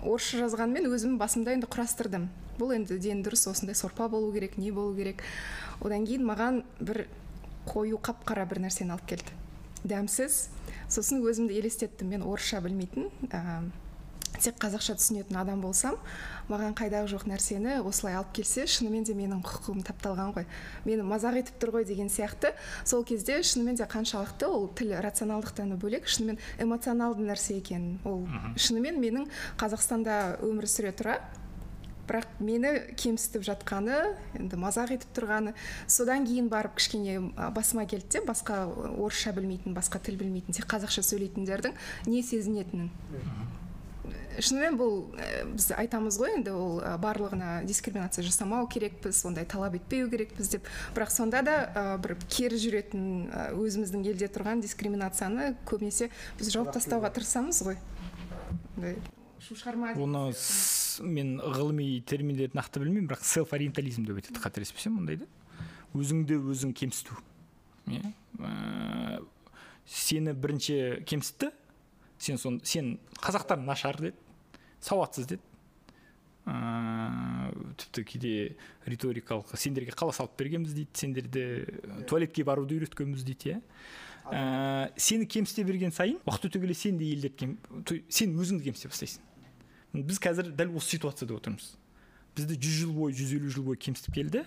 орысша 0.03 0.43
жазғанмен 0.43 0.89
өзім 0.91 1.17
басымда 1.21 1.57
енді 1.57 1.69
құрастырдым. 1.73 2.29
Бұл 2.59 2.75
енді 2.77 2.99
дені 3.01 3.25
дұрыс 3.25 3.47
осындай 3.49 3.75
сорпа 3.75 4.07
болу 4.09 4.31
керек 4.33 4.57
не 4.57 4.71
болу 4.71 4.95
керек. 4.95 5.23
Одан 5.81 6.05
кейін 6.05 6.27
маған 6.29 6.63
бір 6.79 7.05
қою 7.67 8.01
қап 8.01 8.25
қара 8.27 8.45
бір 8.49 8.63
нәрсені 8.67 8.93
алып 8.93 9.07
келді. 9.15 9.37
Дәмсіз. 9.83 10.47
Сосын 10.87 11.23
өзімді 11.25 11.57
елестеттім. 11.59 12.13
Мен 12.13 12.27
орысша 12.27 12.61
білмейтін 12.61 13.09
тек 14.41 14.57
қазақша 14.61 14.95
түсінетін 14.97 15.37
адам 15.39 15.61
болсам 15.63 15.97
маған 16.49 16.73
қайдағы 16.77 17.11
жоқ 17.13 17.25
нәрсені 17.29 17.77
осылай 17.85 18.17
алып 18.17 18.33
келсе 18.39 18.65
шынымен 18.69 19.05
де 19.07 19.15
менің 19.17 19.43
құқығым 19.45 19.83
тапталған 19.87 20.33
ғой. 20.37 20.47
Мені 20.85 21.05
мазақ 21.07 21.37
етіп 21.43 21.61
тұр 21.61 21.75
ғой 21.77 21.85
деген 21.87 22.09
сияқты. 22.09 22.53
Сол 22.83 23.05
кезде 23.05 23.41
шынымен 23.43 23.77
де 23.79 23.87
қаншалықты 23.89 24.49
ол 24.49 24.67
тіл 24.75 24.95
рационалдықтан 25.03 25.77
бөлек 25.77 26.09
шынымен 26.09 26.39
эмоционалды 26.59 27.23
нәрсе 27.27 27.59
екен 27.61 27.99
ол. 28.03 28.25
Шынымен 28.57 28.99
менің 28.99 29.29
қазақстанда 29.61 30.39
өмір 30.43 30.67
сүре 30.67 30.91
тұра 30.97 31.21
бірақ 32.03 32.27
мені 32.43 32.71
кемсітіп 32.99 33.45
жатқаны 33.47 33.95
енді 34.35 34.59
мазақ 34.59 34.91
етіп 34.97 35.13
тұрғаны 35.15 35.53
содан 35.87 36.27
кейін 36.27 36.49
барып 36.51 36.75
кішкене 36.75 37.19
басыма 37.55 37.85
келді 37.87 38.17
де 38.17 38.23
басқа 38.27 38.65
орысша 38.91 39.31
білмейтін 39.35 39.75
басқа 39.77 40.03
тіл 40.03 40.19
білмейтін 40.19 40.57
тек 40.57 40.67
қазақша 40.67 41.05
сөйлейтіндердің 41.07 41.77
не 42.11 42.21
сезінетінін. 42.21 42.91
Шынымен 44.39 44.77
бұл 44.79 44.95
ә, 45.15 45.45
біз 45.53 45.69
айтамыз 45.77 46.17
ғой 46.19 46.35
енді 46.39 46.53
ол 46.57 46.79
ә, 46.83 46.95
барлығына 47.01 47.63
дискриминация 47.67 48.23
жасамау 48.25 48.67
керекпіз 48.71 49.21
ондай 49.29 49.45
талап 49.49 49.77
етпеу 49.77 50.09
керекпіз 50.11 50.49
деп. 50.55 50.67
Бірақ 50.95 51.13
сонда 51.13 51.43
да 51.45 51.55
ә, 51.69 51.83
бір 52.03 52.17
кері 52.27 52.59
жүретін 52.59 53.05
ә, 53.29 53.45
өзіміздің 53.55 54.03
елде 54.11 54.27
тұрған 54.27 54.63
дискриминацияны 54.65 55.53
көбінесе 55.69 56.09
біз 56.39 56.51
жауып 56.55 56.73
тастауға 56.75 57.13
тырысамыз 57.15 57.63
ғой. 57.69 57.79
Шу 59.43 59.55
шығарма 59.59 59.93
оны 59.95 60.25
мен 61.03 61.37
ғылыми 61.39 61.87
терминдерді 62.07 62.57
нақты 62.57 62.83
білмеймін 62.83 63.09
бірақ 63.09 63.23
селф 63.25 63.53
ориентализм 63.55 64.05
деп 64.07 64.19
айтады 64.19 64.41
қателеспесем 64.43 64.99
ондайды 64.99 65.27
өзіңді 65.93 66.37
өзің 66.53 66.73
кемсіту. 66.77 67.17
Иә? 67.87 68.13
Сені 69.85 70.33
бірінші 70.33 71.03
кемсітті 71.05 71.51
сен 72.23 72.39
сон 72.39 72.61
сен 72.63 72.97
қазақтар 73.19 73.59
нашар 73.59 73.99
деді 73.99 74.15
сауатсыз 74.81 75.27
деді. 75.27 75.41
Ыыы 76.43 77.73
тіпті 77.79 78.03
кейде 78.03 78.33
риторикалық 78.85 79.53
сендерге 79.57 79.93
қала 79.95 80.13
салып 80.15 80.35
бергенбіз 80.39 80.73
дейді 80.75 80.89
сендерді 80.93 81.43
туалетке 82.09 82.43
баруды 82.43 82.75
үйреткенбіз 82.77 83.23
дейді 83.23 83.53
иә. 83.53 83.61
Ә, 84.23 84.91
сені 84.97 85.27
кемсіте 85.27 85.63
берген 85.67 85.91
сайын 85.91 86.19
уақыт 86.25 86.49
өте 86.49 86.59
келе 86.63 86.75
сен 86.75 86.97
де 86.99 87.07
елдерді 87.13 88.03
сен 88.09 88.35
өзіңді 88.39 88.67
кемсіте 88.67 88.91
бастайсың. 88.91 89.23
Біз 89.93 90.19
қазір 90.19 90.51
дәл 90.55 90.75
осы 90.79 90.97
ситуацияда 90.97 91.37
отырмыз. 91.37 91.73
Бізді 92.35 92.57
жүз 92.57 92.77
жыл 92.81 92.93
бойы 92.97 93.15
жүз 93.15 93.33
елу 93.37 93.51
жыл 93.53 93.67
бойы 93.67 93.79
кемсітіп 93.79 94.15
келді. 94.19 94.45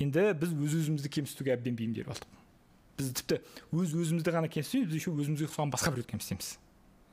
Енді 0.00 0.30
біз 0.40 0.52
өз 0.54 0.76
өзімізді 0.82 1.12
кемсітуге 1.16 1.56
әбден 1.56 1.76
бейімделіп 1.76 2.12
алдық. 2.12 2.40
Біз 3.00 3.12
тіпті 3.18 3.40
өз 3.72 3.96
өзімізді 3.96 4.36
ғана 4.36 4.52
кемсітпейміз 4.52 4.92
біз 4.92 5.00
еще 5.00 5.14
өзімізге 5.16 5.48
ұқсаған 5.48 5.72
басқа 5.74 5.92
біреуді 5.96 6.12
кемсітеміз. 6.14 6.54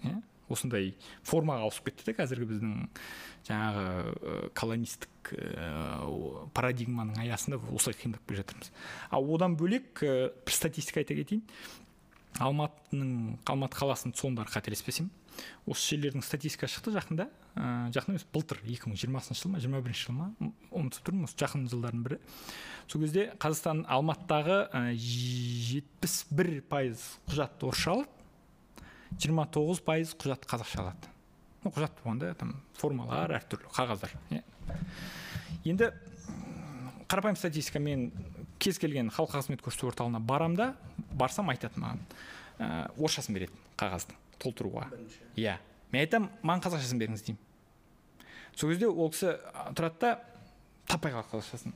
Иә? 0.04 0.22
осындай 0.52 0.94
формаға 1.28 1.68
ауысып 1.68 1.90
кетті 1.90 2.12
да 2.12 2.16
қазіргі 2.22 2.48
біздің 2.52 2.76
жаңағы 3.48 4.52
колонистік 4.58 5.34
парадигманың 6.56 7.20
аясында 7.24 7.60
осылай 7.76 7.98
қимылдап 8.00 8.24
келе 8.30 8.42
жатырмыз. 8.42 8.72
Ал 9.12 9.28
одан 9.36 9.58
бөлек 9.60 10.04
бір 10.04 10.56
статистика 10.56 11.04
айта 11.04 11.18
кетейін. 11.18 11.44
Алматының 12.44 13.40
алматы 13.50 13.80
қаласының 13.80 14.16
тұрғындары 14.16 14.54
қателеспесем. 14.54 15.10
Осы 15.70 15.94
жерлердің 15.94 16.24
статистикасы 16.26 16.78
шықты 16.78 16.94
жақында. 16.96 17.28
Ә, 17.58 17.90
жақында 17.94 18.16
емес 18.16 18.26
былтыр 18.34 18.62
екі 18.70 18.90
мың 18.90 19.00
жиырмасыншы 19.02 19.44
жыл 19.44 19.54
ма 19.54 19.62
жиырма 19.62 19.82
бірінші 19.86 20.08
жыл 20.08 20.18
ма 20.18 20.28
ұмытып 20.70 21.08
тұрмын 21.08 21.28
осы 21.28 21.38
жақын 21.42 21.66
жылдардың 21.72 22.04
бірі. 22.06 22.20
Сол 22.90 23.04
кезде 23.04 23.28
қазақстан 23.42 23.84
алматыдағы 23.90 24.60
жетпіс 24.98 26.20
бір 26.30 26.52
пайыз 26.70 27.06
құжат 27.30 27.66
орысша 27.66 27.96
алады 27.96 28.17
жиырма 29.16 29.48
тоғыз 29.52 29.82
пайыз 29.86 30.14
құжат 30.20 30.46
қазақша 30.50 30.84
алады. 30.84 31.12
Ну 31.64 31.72
құжат 31.72 31.96
болғанда 32.04 32.34
там 32.40 32.56
формалар 32.78 33.34
әртүрлі 33.40 33.72
қағаздар. 33.76 34.14
Иә 34.32 34.44
енді 35.72 35.92
қарапайым 37.08 37.38
статистика 37.40 37.80
мен 37.80 38.12
кез 38.60 38.80
келген 38.80 39.10
халық 39.14 39.38
қызмет 39.38 39.64
көрсету 39.64 39.90
орталығына 39.92 40.20
барам 40.20 40.56
да 40.58 40.74
барсам 41.14 41.50
айтады 41.52 41.80
маған 41.82 42.02
ә, 42.60 42.90
орысшасын 42.98 43.36
береді 43.36 43.56
қағаздың 43.80 44.18
толтыруға 44.42 44.88
иә. 45.36 45.58
Мен 45.92 46.04
айтамын 46.04 46.32
маған 46.44 46.64
қазақшасын 46.68 47.02
беріңіз 47.02 47.26
деймін. 47.28 47.42
Сол 48.56 48.72
кезде 48.74 48.90
ол 48.90 49.12
кісі 49.14 49.38
тұрады 49.78 50.02
да 50.02 50.14
таппай 50.88 51.14
қалады 51.16 51.32
қазақшасын. 51.32 51.76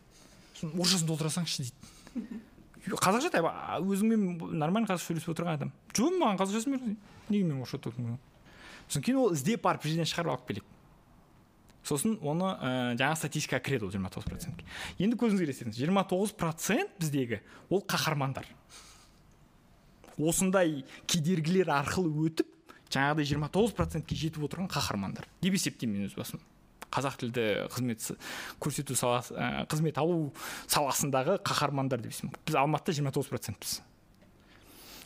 Сосын 0.56 0.76
орысшасын 0.78 1.12
толтыра 1.12 1.32
салыңызшы 1.32 1.67
дейді. 1.67 2.41
қазақша 2.88 3.30
тап 3.34 3.48
өзіңмен 3.86 4.58
нормально 4.58 4.89
қазақша 4.89 5.12
сөйлесіп 5.12 5.34
отырған 5.36 5.60
адам. 5.60 5.72
Жоқ 5.94 6.17
маған 6.17 6.39
қазақшасын 6.41 6.76
беріңіз 6.76 6.96
неге 7.30 7.44
мен 7.46 7.62
орысша 7.62 7.80
сосын 8.91 9.06
кейін 9.06 9.20
ол 9.22 9.32
іздеп 9.32 9.62
барып 9.63 9.86
бір 9.86 9.94
жерден 9.94 10.10
шығарып 10.10 10.34
алып 10.34 10.48
келеді. 10.50 10.65
Сосын 11.88 12.17
оны 12.28 12.50
ә, 12.60 12.72
жаңа 13.00 13.15
статистикаға 13.15 13.63
кіреді 13.63 13.88
ол 13.88 13.94
жиырма 13.94 14.12
тоғыз 14.12 14.28
процентке. 14.28 14.65
Енді 15.00 15.17
көзіңіз 15.22 15.46
елестетіңіз 15.46 15.80
жиырма 15.80 16.04
тоғыз 16.10 16.34
процент 16.36 16.91
біздегі 17.00 17.39
ол 17.70 17.82
қаһармандар. 17.88 18.46
Осындай 20.20 20.84
кедергілер 21.08 21.72
арқылы 21.74 22.12
өтіп 22.28 22.52
жаңағыдай 22.91 23.32
жиырма 23.32 23.50
тоғыз 23.54 23.74
процентке 23.80 24.20
жетіп 24.20 24.44
отырған 24.46 24.70
қаһармандар. 24.70 25.30
Деп 25.41 25.56
есептеймін 25.56 26.04
мен 26.04 26.12
өз 26.12 26.17
басым. 26.20 26.44
Қазақ 26.91 27.17
тілді 27.21 27.45
қызмет 27.71 28.06
көрсету 28.62 28.95
саласы 28.99 29.36
ә, 29.36 29.65
қызмет 29.71 29.97
алу 30.01 30.32
саласындағы 30.67 31.39
қаһармандар 31.47 32.04
деп 32.04 32.12
есептеймін. 32.12 32.43
Біз 32.45 32.58
алматыда 32.60 32.97
жиырма 32.97 33.13
тоғыз 33.15 33.32
процентпіз. 33.32 33.80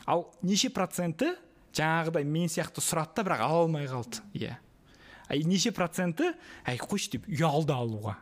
Ал 0.06 0.26
неше 0.42 0.70
проценті? 0.70 1.34
Жаңағыдай 1.76 2.24
мен 2.24 2.50
сияқты 2.50 2.82
сұрады 2.82 3.18
да 3.18 3.26
бірақ 3.26 3.46
ала 3.46 3.64
алмай 3.64 3.86
қалды. 3.90 4.22
Иә. 4.34 4.56
А 5.28 5.36
неше 5.36 5.72
проценті? 5.74 6.32
Әй 6.64 6.78
қойшы 6.78 7.16
деп 7.16 7.26
ұялды 7.28 7.74
алуға. 7.74 8.16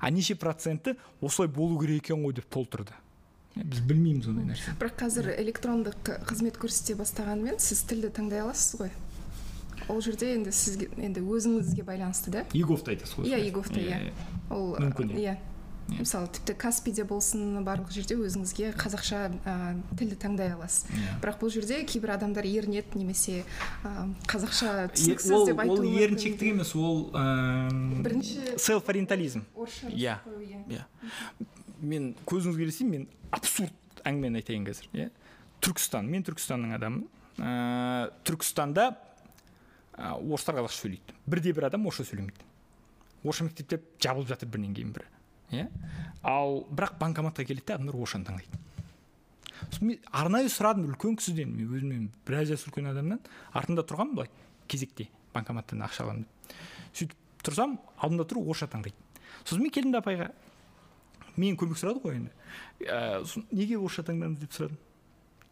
А 0.00 0.10
неше 0.10 0.34
проценті? 0.34 0.96
Осылай 1.20 1.48
болу 1.48 1.78
керек 1.80 2.04
екен 2.04 2.24
ғой 2.24 2.34
деп 2.36 2.50
толтырды. 2.50 2.92
Біз 3.54 3.80
білмейміз 3.82 4.28
ондай 4.30 4.46
нәрсе 4.52 4.72
бірақ 4.78 5.00
қазір 5.02 5.32
электрондық 5.34 6.10
қызмет 6.28 6.58
көрсете 6.60 6.94
бастағанымен 6.98 7.58
сіз 7.58 7.82
тілді 7.90 8.12
таңдай 8.14 8.44
аласыз 8.44 8.78
ғой. 8.78 8.92
Ол 9.90 10.00
жерде 10.04 10.34
енді 10.36 10.52
сізге 10.54 10.88
енді 10.96 11.20
өзіңізге 11.20 11.84
байланысты 11.86 12.32
да? 12.34 12.44
Еговты 12.54 12.94
айтасыз 12.94 13.18
ғой 13.18 13.30
иә 13.32 13.40
еговты 13.50 13.82
иә 13.82 14.10
ол 14.50 14.76
мүмкін 14.78 15.14
иә. 15.18 15.36
мысалы 15.90 16.28
тіпті 16.30 16.54
каспиде 16.54 17.04
болсын 17.04 17.64
барлық 17.66 17.90
жерде 17.90 18.14
өзіңізге 18.14 18.70
қазақша 18.78 19.22
ә, 19.42 19.54
тілді 19.98 20.18
таңдай 20.22 20.52
аласыз. 20.54 20.86
Yeah. 20.86 21.16
бірақ 21.22 21.40
бұл 21.42 21.50
жерде 21.50 21.80
кейбір 21.82 22.14
адамдар 22.14 22.46
ерінеді 22.46 22.94
немесе 22.94 23.42
ә, 23.82 24.06
қазақша 24.30 24.86
түсініксіз 24.94 25.50
деп 25.50 25.64
айтуы 25.64 25.82
ол 25.82 25.98
еріншектік 26.04 26.52
емес 26.52 26.74
ол 26.78 27.10
ә, 27.10 27.66
бірінші 28.06 28.54
селф 28.56 28.88
ориентализм 28.88 29.42
иә. 29.90 30.20
иә. 30.70 30.84
Мен 31.80 32.14
көзіңізге 32.28 32.68
елестеймін 32.68 32.92
мен 33.00 33.08
абсурд 33.34 33.74
әңгімені 34.04 34.44
айтайын 34.44 34.66
қазір 34.68 34.90
иә. 34.94 35.10
Түркістан. 35.60 36.06
Мен 36.08 36.22
түркістанның 36.24 36.76
адамымын. 36.76 37.06
Ә, 37.40 38.10
түркістанда 38.24 38.92
ә, 40.00 40.16
орыстар 40.16 40.56
қазақша 40.56 40.86
сөйлейді. 40.86 41.14
Бірде 41.28 41.52
бір 41.52 41.68
адам 41.68 41.86
орысша 41.86 42.06
сөйлемейді. 42.08 42.46
Орысша 43.22 43.44
мектептер 43.44 43.82
жабылып 44.00 44.30
жатыр 44.32 44.48
бірінен 44.48 44.74
кейін 44.74 44.92
бірі 44.96 45.06
иә? 45.52 45.68
Ал 46.22 46.64
бірақ 46.70 46.96
банкоматқа 47.00 47.44
келеді 47.44 47.66
да 47.68 47.76
адамдар 47.76 47.96
орысшаны 47.96 48.24
таңдайды. 48.24 48.60
Мен 49.80 49.98
арнайы 50.10 50.48
сұрадым 50.48 50.88
үлкен 50.88 51.18
кісіден 51.20 51.52
мен 51.52 51.68
өзімнен 51.68 52.06
біраз 52.26 52.48
жас 52.48 52.64
үлкен 52.68 52.88
адамнан 52.90 53.20
артында 53.52 53.84
тұрғанмын 53.84 54.16
былай 54.16 54.30
кезекте 54.68 55.10
банкоматтан 55.34 55.82
ақша 55.84 56.06
аламын 56.06 56.24
деп. 56.24 56.54
Сөйтіп 56.94 57.44
тұрсам 57.44 57.76
алдымда 57.98 58.24
тұр 58.30 58.40
орысша 58.44 58.70
таңдайды. 58.72 58.96
Сосын 59.44 59.66
мен 59.66 59.74
келдім 59.74 59.92
де 59.92 60.00
апайға 60.00 60.30
мен 61.36 61.58
көмек 61.60 61.80
сұрады 61.80 62.00
ғой 62.04 62.16
енді. 62.22 62.32
Ә, 62.88 63.20
неге 63.52 63.76
орысша 63.76 64.06
таңдадыңыз 64.08 64.40
деп 64.40 64.56
сұрадым. 64.56 64.80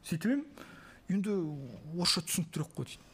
Сөйтіп 0.09 1.13
енді 1.13 1.37
орысша 1.99 2.25
түсініктірек 2.25 2.73
қой 2.75 2.89
дейді 2.89 3.08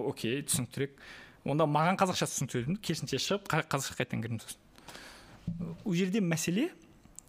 окей 0.00 0.42
түсініктірек 0.46 0.98
онда 1.44 1.66
маған 1.66 1.98
қазақша 2.00 2.28
түсінікті 2.30 2.78
керісінше 2.80 3.20
шығып 3.22 3.48
қазақша 3.52 3.98
қайтадан 3.98 4.22
кірдім 4.24 4.42
сосын 4.42 4.60
ол 5.84 5.96
жерде 5.98 6.20
мәселе 6.20 6.70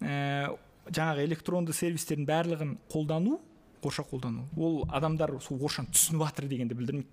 ә, 0.00 0.54
жаңағы 0.88 1.24
электронды 1.26 1.74
сервистердің 1.76 2.28
барлығын 2.28 2.76
қолдану 2.92 3.40
орысша 3.84 4.02
қолдану. 4.02 4.46
Ол 4.56 4.84
адамдар 4.88 5.34
сол 5.42 5.58
орысшаны 5.60 5.92
түсініп 5.92 6.24
жатыр 6.24 6.48
дегенді 6.48 6.74
білдірмейді. 6.74 7.08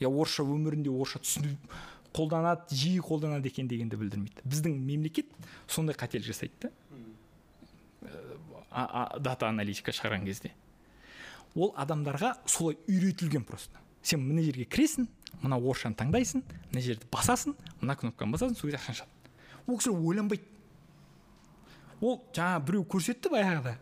Я 0.00 0.08
орысша 0.08 0.44
өмірінде 0.44 0.90
орысша 0.90 1.20
түсініп 1.22 1.58
қолданады 2.14 2.74
жиі 2.74 3.00
қолданады 3.04 3.50
екен 3.50 3.68
дегенді 3.68 3.98
білдірмейді. 4.00 4.44
Біздің 4.44 4.78
мемлекет 4.78 5.26
сондай 5.66 5.96
қателік 5.98 6.26
жасайды 6.26 6.52
да. 6.62 6.70
Дата 9.18 9.48
аналитика 9.48 9.92
шығарған 9.92 10.24
кезде. 10.26 10.52
Ол 11.54 11.74
адамдарға 11.76 12.36
солай 12.46 12.78
үйретілген 12.88 13.44
просто. 13.44 13.78
Сен 14.02 14.22
мына 14.24 14.42
жерге 14.44 14.64
кіресің 14.64 15.08
мына 15.42 15.58
орысшаны 15.58 15.96
таңдайсың 15.98 16.42
мына 16.70 16.84
жерді 16.84 17.08
басасың 17.12 17.56
мына 17.80 17.96
кнопканы 18.00 18.34
басасың 18.36 18.56
сол 18.56 18.70
кезде 18.70 18.80
ақшаны 18.80 19.00
шығады. 19.00 19.30
Ол 19.66 19.78
кісілер 19.78 20.08
ойланбайды. 20.10 20.44
Ол 22.00 22.18
жаңа 22.34 22.60
біреу 22.64 22.84
көрсетті 22.88 23.32
баяғыда 23.32 23.76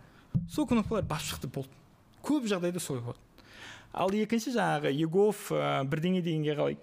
сол 0.50 0.66
кнопкаларды 0.66 1.08
басып 1.08 1.34
шықты 1.34 1.52
болды. 1.54 1.70
Көп 2.24 2.48
жағдайда 2.50 2.82
солай 2.82 3.02
болады. 3.02 3.22
Ал 3.92 4.12
екінші 4.12 4.52
жаңағы 4.52 4.92
егов 4.92 5.48
ә, 5.54 5.82
бірдеңе 5.88 6.20
дегенге 6.22 6.54
қалай 6.58 6.76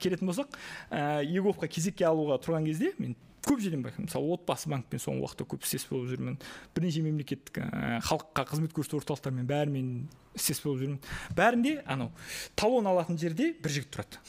келетін 0.00 0.30
болсақ 0.30 0.54
ә, 0.88 1.20
еговқа 1.26 1.68
кезекке 1.68 2.06
алуға 2.08 2.38
тұрған 2.40 2.64
кезде 2.70 2.94
мен 2.98 3.16
көп 3.46 3.62
жерден 3.62 3.82
байқаймын. 3.84 4.08
Мысалы 4.08 4.32
отбасы 4.36 4.70
банкпен 4.70 5.02
соңғы 5.02 5.26
уақытта 5.26 5.46
көп 5.50 5.66
істес 5.66 5.86
болып 5.90 6.12
жүрмін. 6.12 6.38
Бірнеше 6.76 7.02
мемлекеттік 7.02 7.58
ә, 7.58 7.98
халыққа 8.06 8.46
қызмет 8.52 8.74
көрсету 8.76 9.00
орталықтарымен 9.00 9.48
бәрімен 9.50 9.90
істес 10.38 10.62
болып 10.62 10.84
жүрмін. 10.84 11.00
Бәрінде 11.36 11.80
анау 11.86 12.12
талон 12.54 12.86
алатын 12.90 13.18
жерде 13.18 13.52
бір 13.62 13.76
жігіт 13.78 13.90
тұрады. 13.96 14.22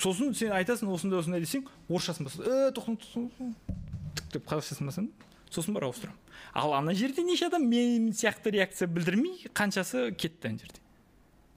Сосын 0.00 0.34
сен 0.36 0.52
айтасың 0.52 0.90
осындай 0.92 1.22
осындай 1.22 1.40
десең 1.44 1.64
орысшасын 1.88 2.26
басады 2.26 2.50
е 2.50 2.70
тоқта 2.76 2.96
тік 3.00 4.30
деп 4.34 4.48
қазақшасын 4.50 4.90
басамын 4.90 5.12
сосын 5.50 5.74
барып 5.74 5.90
ауыстырамын. 5.90 6.18
Ал 6.54 6.74
ана 6.74 6.94
жерде 6.94 7.22
неше 7.22 7.46
адам? 7.46 7.66
Мен 7.70 8.10
сияқты 8.12 8.52
реакция 8.54 8.88
білдірмей 8.88 9.46
қаншасы 9.54 10.10
кетті 10.14 10.50
ана 10.50 10.58
жерде. 10.58 10.80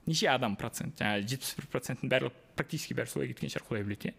Неше 0.05 0.27
адам 0.31 0.55
процент? 0.59 0.97
Жаңағы 0.99 1.27
жетпіс 1.31 1.55
бір 1.59 1.69
проценттің 1.73 2.11
бәрі 2.11 2.31
практически 2.57 2.95
бәрі 2.97 3.11
солай 3.11 3.31
кеткен 3.31 3.53
шығар 3.53 3.67
құдай 3.69 3.85
біледі 3.87 4.11
иә. 4.11 4.15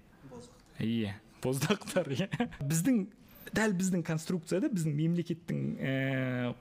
Иә 0.80 1.14
боздақтар 1.44 2.10
иә 2.14 2.28
біздің 2.62 3.04
дәл 3.54 3.74
біздің 3.78 4.02
конструкцияда 4.06 4.70
біздің 4.72 4.96
мемлекеттің 4.98 5.58
ә, 5.78 6.54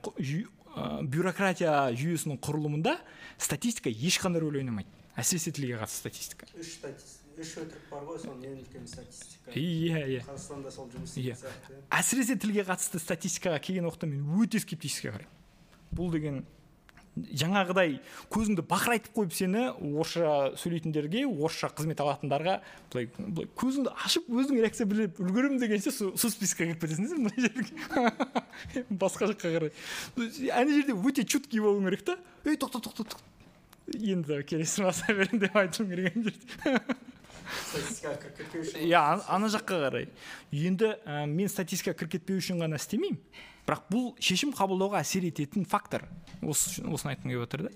бюрократия 1.06 1.74
жүйесінің 1.96 2.40
құрылымында 2.42 2.96
статистика 3.38 3.90
ешқандай 3.90 4.42
рөл 4.42 4.58
ойнамайды. 4.60 4.90
Әсіресе 5.14 5.52
тілге 5.54 5.78
қатысты 5.78 6.08
статистика. 6.08 6.48
Үш 6.58 6.72
үш 7.34 7.52
өтірік 7.62 7.86
бар 7.90 8.04
ғой 8.06 8.18
соның 8.22 8.48
ең 8.48 8.56
үлкен 8.62 8.88
статистика. 8.90 9.54
Иә 9.58 10.02
иә 10.16 10.24
қазақстанда 10.26 10.72
сол 10.74 10.90
жұмыс 10.90 11.14
иә 11.18 11.36
әсіресе 11.94 12.36
тілге 12.38 12.66
қатысты 12.66 13.00
статистикаға 13.02 13.60
келген 13.62 13.88
уақытта 13.88 14.10
мен 14.10 14.26
өте 14.42 14.60
скептически 14.62 15.10
қараймын. 15.10 15.40
Бұл 15.94 16.12
деген 16.14 16.42
жаңағыдай 17.14 17.98
көзіңді 18.34 18.64
бақырайтып 18.66 19.14
қойып 19.14 19.34
сені 19.36 19.68
орысша 19.70 20.56
сөйлейтіндерге 20.58 21.22
орысша 21.28 21.70
қызмет 21.70 22.02
алатындарға 22.02 22.56
былай 22.90 23.06
былай 23.18 23.48
көзіңді 23.60 23.92
ашып 24.06 24.26
өзің 24.34 24.58
реакция 24.58 24.88
біліп 24.90 25.20
үлгеремін 25.22 25.62
дегенше 25.62 25.92
сол 25.94 26.10
спискаға 26.18 26.74
кіріп 26.74 26.82
кетесің 26.82 27.22
мына 27.22 27.34
жерге. 27.38 28.84
Басқа 29.04 29.30
жаққа 29.30 29.54
қарай. 29.54 29.72
Ана 30.50 30.74
жерде 30.74 30.98
өте 30.98 31.22
чуткий 31.22 31.62
болуың 31.62 31.86
керек 31.92 32.04
та. 32.10 32.18
Ей 32.44 32.58
тоқта 32.58 32.82
тоқта 32.82 33.22
енді 33.94 34.42
келесі 34.48 34.82
баса 34.82 35.14
беремін 35.14 35.46
деп 35.46 35.56
айтуым 35.62 35.94
керек 35.94 36.16
ана 36.16 36.30
жерде. 36.32 36.80
иә 38.84 39.00
ана 39.28 39.50
жаққа 39.52 39.80
қарай. 39.86 40.08
Енді 40.52 40.94
ә, 41.04 41.24
мен 41.30 41.50
статистикаға 41.50 41.98
кіріп 42.00 42.16
кетпеу 42.18 42.38
үшін 42.42 42.62
ғана 42.62 42.78
істемеймін. 42.80 43.18
Бірақ 43.64 43.86
бұл 43.88 44.10
шешім 44.20 44.52
қабылдауға 44.56 45.00
әсер 45.00 45.24
ететін 45.28 45.64
фактор. 45.68 46.04
Осы 46.42 46.82
осыны 46.84 47.14
айтқым 47.14 47.32
келіп 47.32 47.46
отыр 47.46 47.66
да. 47.68 47.72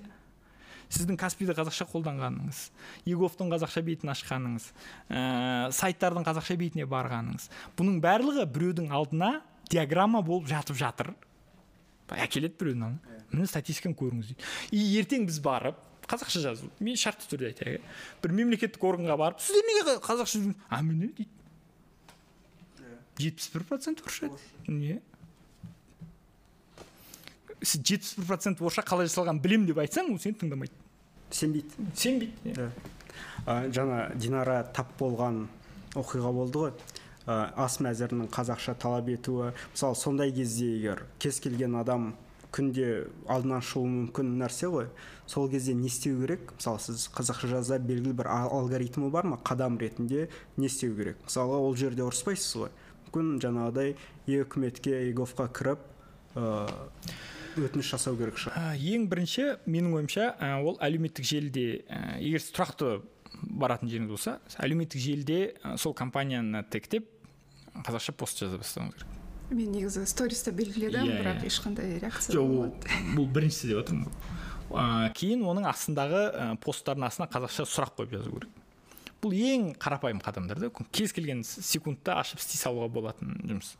Сіздің 0.88 1.18
каспиді 1.20 1.52
қазақша 1.52 1.84
қолданғаныңыз 1.90 2.60
еговтың 3.08 3.50
қазақша 3.52 3.82
бетін 3.84 4.08
ашқаныңыз 4.14 4.70
ә, 5.12 5.68
сайттардың 5.76 6.24
қазақша 6.24 6.56
бетіне 6.56 6.86
барғаныңыз 6.88 7.50
бұның 7.76 7.98
барлығы 8.00 8.46
біреудің 8.54 8.88
алдына 8.96 9.42
диаграмма 9.68 10.22
болып 10.24 10.48
жатып 10.48 10.80
жатыр. 10.80 11.12
Әкеледі 12.08 12.56
біреудің 12.56 12.86
алдына. 12.86 13.20
Міне 13.34 13.50
статистиканы 13.52 13.98
көріңіз 14.00 14.32
дейді. 14.32 14.48
И 14.72 14.86
ертең 15.02 15.28
біз 15.28 15.42
барып 15.44 15.84
қазақша 16.08 16.40
жазу. 16.44 16.70
Мен 16.80 16.96
шартты 16.96 17.28
түрде 17.30 17.52
айтайын 17.52 17.78
иә 17.78 17.82
бір 18.22 18.34
мемлекеттік 18.40 18.84
органға 18.84 19.18
барып 19.20 19.42
сіздер 19.44 19.66
неге 19.68 19.98
қазақша 20.04 20.42
а 20.68 20.82
міне 20.82 21.12
дейді 21.18 21.30
жетпіс 23.18 23.50
бір 23.54 23.64
процент 23.68 24.02
орысша 24.04 24.30
не 24.66 25.00
сіз 27.62 27.82
жетпіс 27.82 28.14
бір 28.18 28.28
процент 28.30 28.62
орысша 28.62 28.84
қалай 28.86 29.08
жасалғанын 29.10 29.42
білемін 29.42 29.66
деп 29.70 29.80
айтсаң 29.82 30.12
ол 30.12 30.20
сені 30.22 30.38
тыңдамайды. 30.38 30.74
Сенбейді. 31.34 31.88
Сенбейді 31.94 32.52
иә. 32.54 32.68
Ә, 33.46 33.68
жаңа 33.74 33.98
динара 34.16 34.62
тап 34.74 34.94
болған 35.00 35.46
оқиға 35.98 36.32
болды 36.32 36.62
ғой. 36.62 36.72
Ә, 37.26 37.50
ас 37.58 37.80
мәзірінің 37.84 38.30
қазақша 38.32 38.76
талап 38.78 39.10
етуі. 39.12 39.52
Мысалы 39.74 39.98
сондай 39.98 40.32
кезде 40.32 40.70
егер 40.76 41.04
кез 41.18 41.40
келген 41.42 41.76
адам 41.80 42.12
күнде 42.58 42.88
алдынан 43.30 43.62
шығуы 43.62 43.88
мүмкін 43.94 44.34
нәрсе 44.42 44.68
ғой. 44.72 44.90
Сол 45.30 45.48
кезде 45.48 45.72
не 45.78 45.86
істеу 45.86 46.18
керек? 46.20 46.52
Мысалы 46.58 46.82
сіз 46.82 47.06
қазақша 47.14 47.48
жазда 47.54 47.78
белгілі 47.78 48.16
бір 48.18 48.28
алгоритмі 48.34 49.08
бар 49.14 49.30
ма? 49.30 49.38
Қадам 49.38 49.78
ретінде 49.78 50.28
не 50.56 50.66
істеу 50.66 50.96
керек? 50.98 51.22
Мысалы 51.24 51.56
ол 51.62 51.76
жерде 51.78 52.02
ұрыспайсыз 52.04 52.64
ғой. 52.64 52.74
Мүмкін 53.08 53.38
жаңағыдай 53.40 53.94
е 54.28 54.42
үкіметке 54.44 54.98
еговқа 55.08 55.48
кіріп 55.56 55.86
өтініш 57.58 57.92
жасау 57.94 58.18
керек 58.18 58.36
шығар. 58.38 58.74
Ең 58.76 59.08
бірінші 59.10 59.46
менің 59.66 59.96
ойымша 59.98 60.26
ол 60.62 60.76
әлеуметтік 60.84 61.26
желіде 61.26 61.64
егер 62.20 62.42
сіз 62.44 62.52
тұрақты 62.54 63.00
баратын 63.42 63.90
жеріңіз 63.90 64.12
болса 64.12 64.38
әлеуметтік 64.60 65.02
желіде 65.02 65.40
сол 65.80 65.96
компанияны 65.96 66.62
тегтеп 66.70 67.08
қазақша 67.86 68.14
пост 68.14 68.44
жаза 68.44 68.60
бастауыңыз 68.60 69.00
керек. 69.00 69.17
Мен 69.50 69.72
негізі 69.72 70.04
стористе 70.06 70.52
белгіледім 70.52 71.08
иә, 71.08 71.20
бірақ 71.22 71.46
ешқандай 71.48 71.98
реакция 72.02 72.36
жоқ 72.36 72.88
бұл 73.16 73.28
біріншісі 73.32 73.72
деп 73.72 73.82
отырмын 73.84 74.10
ыыы 74.68 75.12
кейін 75.16 75.44
оның 75.48 75.68
астындағы 75.70 76.22
посттардың 76.62 77.06
астына 77.08 77.28
қазақша 77.32 77.64
сұрақ 77.64 77.94
қойып 77.96 78.18
жазу 78.18 78.32
керек. 78.34 78.50
Бұл 79.22 79.32
ең 79.34 79.70
қарапайым 79.80 80.20
қадамдар 80.22 80.60
да. 80.60 80.68
Кез 80.92 81.14
келген 81.16 81.40
секундта 81.42 82.18
ашып 82.20 82.38
істей 82.42 82.60
салуға 82.60 82.90
болатын 82.92 83.32
жұмыс. 83.48 83.72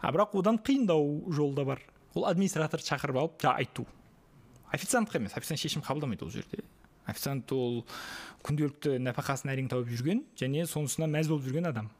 А 0.00 0.12
бірақ 0.14 0.38
одан 0.38 0.60
қиындау 0.62 1.26
жолы 1.34 1.54
да 1.58 1.66
бар. 1.68 1.82
Ол 2.14 2.24
администраторды 2.30 2.86
шақырып 2.86 3.18
алып 3.20 3.42
жаңағы 3.42 3.66
айту. 3.66 3.86
Официантқа 4.72 5.18
емес 5.18 5.36
официант 5.36 5.60
шешім 5.60 5.82
қабылдамайды 5.84 6.24
ол 6.24 6.30
жерде. 6.30 6.62
Официант 7.04 7.52
ол 7.52 7.84
күнделікті 8.46 8.96
нәпақасын 9.02 9.52
әрең 9.52 9.68
тауып 9.74 9.90
жүрген 9.92 10.24
және 10.38 10.64
сонысына 10.70 11.10
мәз 11.10 11.28
болып 11.28 11.44
жүрген 11.44 11.68
адам. 11.74 11.90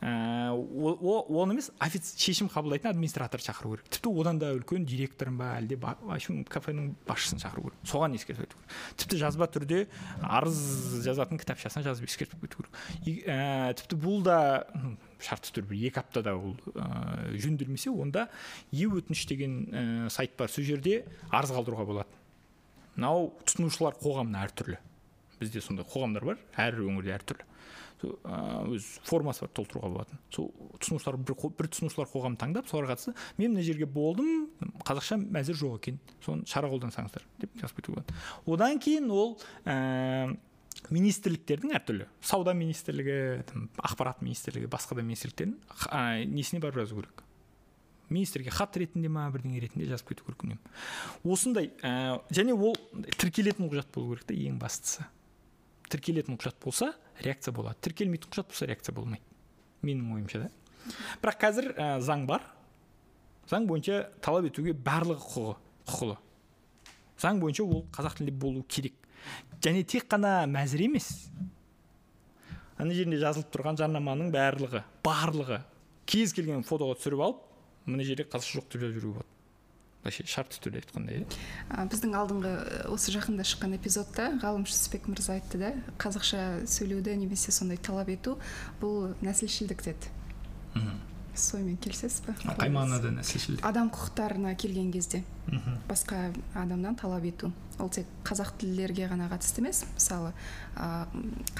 Ә, 0.00 0.52
оны 0.52 1.54
емес 1.54 1.70
шешім 2.16 2.48
қабылдайтын 2.52 2.90
администратор 2.90 3.42
шақыру 3.44 3.74
керек. 3.76 3.88
Тіпті 3.92 4.12
одан 4.12 4.38
да 4.40 4.52
үлкен 4.56 4.86
директорын 4.88 5.38
ба 5.38 5.52
әлде 5.58 5.78
общем 5.80 6.44
кафенің 6.44 6.94
басшысын 7.08 7.42
шақыру 7.42 7.68
керек. 7.68 7.80
Соған 7.84 8.16
ескертіп 8.16 8.46
айту 8.46 8.56
керек 8.56 9.00
тіпті 9.02 9.20
жазба 9.20 9.48
түрде 9.52 9.82
арыз 10.22 11.02
жазатын 11.04 11.40
кітапшасына 11.40 11.84
жазып 11.84 12.08
ескертіп 12.08 12.46
кету 12.46 12.64
керек 13.04 13.26
ә, 13.28 13.74
тіпті 13.76 14.00
бұл 14.00 14.24
да 14.24 14.38
шартты 15.20 15.60
түрде 15.60 15.82
екі 15.90 16.00
аптада 16.00 16.36
ол 16.36 16.56
ә, 16.74 17.36
жөнделмесе 17.36 17.92
онда 17.92 18.28
е 18.72 18.88
өтініш 18.88 19.26
деген 19.28 19.60
ә, 19.68 19.84
сайт 20.08 20.36
бар. 20.38 20.48
Сол 20.48 20.64
жерде 20.64 21.04
арыз 21.30 21.52
қалдыруға 21.52 21.86
болады 21.88 22.20
мынау 22.96 23.30
тұтынушылар 23.46 23.96
қоғамына 24.00 24.44
әртүрлі. 24.46 24.78
Бізде 25.40 25.62
сондай 25.64 25.86
қоғамдар 25.88 26.26
бар. 26.26 26.42
Әр 26.60 26.82
өңірде 26.84 27.14
әртүрлі. 27.16 27.46
Өз 28.08 28.86
формасы 29.06 29.44
бар 29.44 29.52
толтыруға 29.54 29.90
болатын. 29.92 30.20
Сол 30.32 30.50
тұтынушылар 30.80 31.18
бір, 31.20 31.36
бір 31.58 31.68
тұтынушылар 31.70 32.10
қоғамын 32.10 32.38
таңдап 32.40 32.70
соларға 32.70 32.96
қатысты 32.96 33.14
мен 33.38 33.54
мына 33.54 33.64
жерге 33.66 33.86
болдым 33.86 34.48
қазақша 34.86 35.18
мәзір 35.20 35.58
жоқ 35.60 35.80
екен 35.80 35.98
соны 36.24 36.46
шара 36.48 36.70
қолдансаңыздар 36.72 37.26
деп 37.42 37.56
жазып 37.60 37.80
кетуге 37.80 38.00
болады. 38.00 38.16
Одан 38.46 38.80
кейін 38.82 39.10
ол 39.12 39.36
ә, 39.64 40.36
министрліктердің 40.90 41.74
әртүрлі 41.76 42.08
сауда 42.24 42.54
министрлігі 42.56 43.18
ақпарат 43.84 44.24
министрлігі 44.24 44.70
басқа 44.72 44.98
да 44.98 45.04
министрліктердің 45.04 45.58
ә, 45.90 46.24
несіне 46.24 46.62
барып 46.62 46.82
жазу 46.82 47.00
керек? 47.02 47.24
Министрге 48.10 48.50
хат 48.50 48.74
ретінде 48.80 49.08
ма 49.12 49.28
бірдеңе 49.30 49.60
ретінде 49.62 49.86
жазып 49.92 50.14
кету 50.14 50.26
керек 50.26 50.42
үнемі 50.48 51.30
осындай 51.30 51.70
ә, 51.86 52.18
және 52.34 52.56
ол 52.56 52.74
тіркелетін 53.20 53.70
құжат 53.70 53.92
болу 53.94 54.16
керек 54.16 54.30
та 54.32 54.34
ең 54.34 54.58
бастысы. 54.58 55.06
Тіркелетін 55.90 56.38
құжат 56.38 56.56
болса 56.62 56.92
реакция 57.20 57.52
болады. 57.54 57.78
Тіркелмейтін 57.84 58.30
құжат 58.30 58.50
болса 58.50 58.68
реакция 58.70 58.94
болмайды. 58.94 59.22
Менің 59.82 60.14
ойымша 60.16 60.44
да. 60.44 60.50
Бірақ 61.22 61.38
қазір 61.42 61.70
ә, 61.74 61.88
заң 62.04 62.26
бар. 62.28 62.44
Заң 63.50 63.66
бойынша 63.68 64.04
талап 64.22 64.46
етуге 64.48 64.74
барлығы 64.74 65.20
құқығы 65.24 65.54
құқылы. 65.90 66.18
Заң 67.20 67.40
бойынша 67.42 67.66
ол 67.66 67.84
қазақ 67.92 68.20
тілінде 68.20 68.36
болу 68.40 68.62
керек. 68.68 68.94
Және 69.60 69.84
тек 69.84 70.06
қана 70.08 70.46
мәзір 70.48 70.86
емес. 70.86 71.10
Ана 72.80 72.94
жерінде 72.96 73.18
жазылып 73.20 73.50
тұрған 73.52 73.76
жарнаманың 73.80 74.30
барлығы 74.32 74.84
барлығы. 75.04 75.60
Кез 76.08 76.32
келген 76.36 76.64
фотоға 76.66 76.96
түсіріп 76.96 77.26
алып 77.26 77.44
мына 77.90 78.06
жерде 78.06 78.24
қазақша 78.24 78.60
жоқ 78.60 78.72
деп 78.72 78.86
жазып 78.86 78.96
жіберуге 78.96 79.18
болады. 79.18 79.39
Вообще 80.04 80.24
шартты 80.24 80.60
түрде 80.64 80.80
айтқанда 80.80 81.18
иә 81.18 81.84
біздің 81.92 82.16
алдыңғы 82.16 82.54
осы 82.92 83.12
жақында 83.12 83.44
шыққан 83.44 83.76
эпизодта 83.76 84.30
ғалым 84.40 84.64
жүсіпбек 84.68 85.10
мырза 85.12 85.36
айтты 85.36 85.60
да 85.60 85.74
қазақша 86.00 86.64
сөйлеуді 86.70 87.16
немесе 87.20 87.52
сондай 87.52 87.76
талап 87.76 88.08
ету 88.08 88.38
бұл 88.80 89.12
нәсілшілдік 89.20 89.84
деді. 89.84 90.12
Мхм. 90.74 90.98
Сонымен 91.40 91.76
келісесіз 91.80 92.24
ба? 92.26 92.34
Қай 92.58 92.72
мағынада 92.72 93.12
нәсілшілдік? 93.14 93.62
Адам 93.64 93.90
құқықтарына 93.94 94.54
келген 94.58 94.90
кезде. 94.92 95.22
Басқа 95.88 96.32
адамнан 96.54 96.96
талап 96.96 97.24
ету. 97.24 97.52
Ол 97.78 97.88
тек 97.88 98.08
қазақ 98.26 98.56
тілділерге 98.60 99.06
ғана 99.08 99.28
қатысты 99.30 99.62
емес. 99.62 99.84
Мысалы 99.94 100.32
ә, 100.76 101.06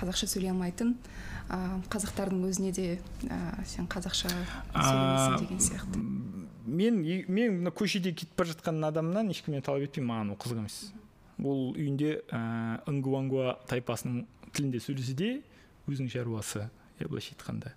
қазақша 0.00 0.26
сөйлей 0.32 0.50
алмайтын 0.52 0.96
ә, 1.48 1.80
қазақтардың 1.92 2.44
өзіне 2.50 2.72
де 2.76 2.88
ә, 3.28 3.40
сен 3.64 3.88
қазақша 3.90 4.32
сөйлемейсің 4.74 5.38
деген 5.44 5.64
сияқты. 5.64 6.04
Мен 6.70 7.00
мен 7.28 7.58
мына 7.60 7.72
көшеде 7.74 8.12
кетіп 8.14 8.36
бара 8.38 8.52
жатқан 8.52 8.80
адамнан 8.86 9.30
ешкімнен 9.32 9.62
талап 9.66 9.84
етпеймін 9.88 10.10
маған 10.10 10.32
ол 10.34 10.38
қызық 10.40 10.60
емес. 10.62 10.78
Ол 11.40 11.62
үйінде 11.72 12.20
ыыы 12.30 12.78
ынгуангуа 12.90 13.56
тайпасының 13.70 14.24
тілінде 14.52 14.80
сөйлесе 14.82 15.14
де 15.16 15.30
өзінің 15.88 16.10
шаруасы 16.12 16.68
иә 17.00 17.08
былайша 17.08 17.34
айтқанда. 17.34 17.74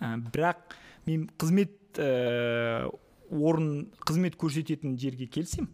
Ә, 0.00 0.16
бірақ 0.32 0.76
мен 1.06 1.28
қызмет 1.40 1.98
ә, 1.98 2.90
орын 3.30 3.88
қызмет 4.06 4.36
көрсететін 4.40 4.98
жерге 5.00 5.26
келсем 5.26 5.70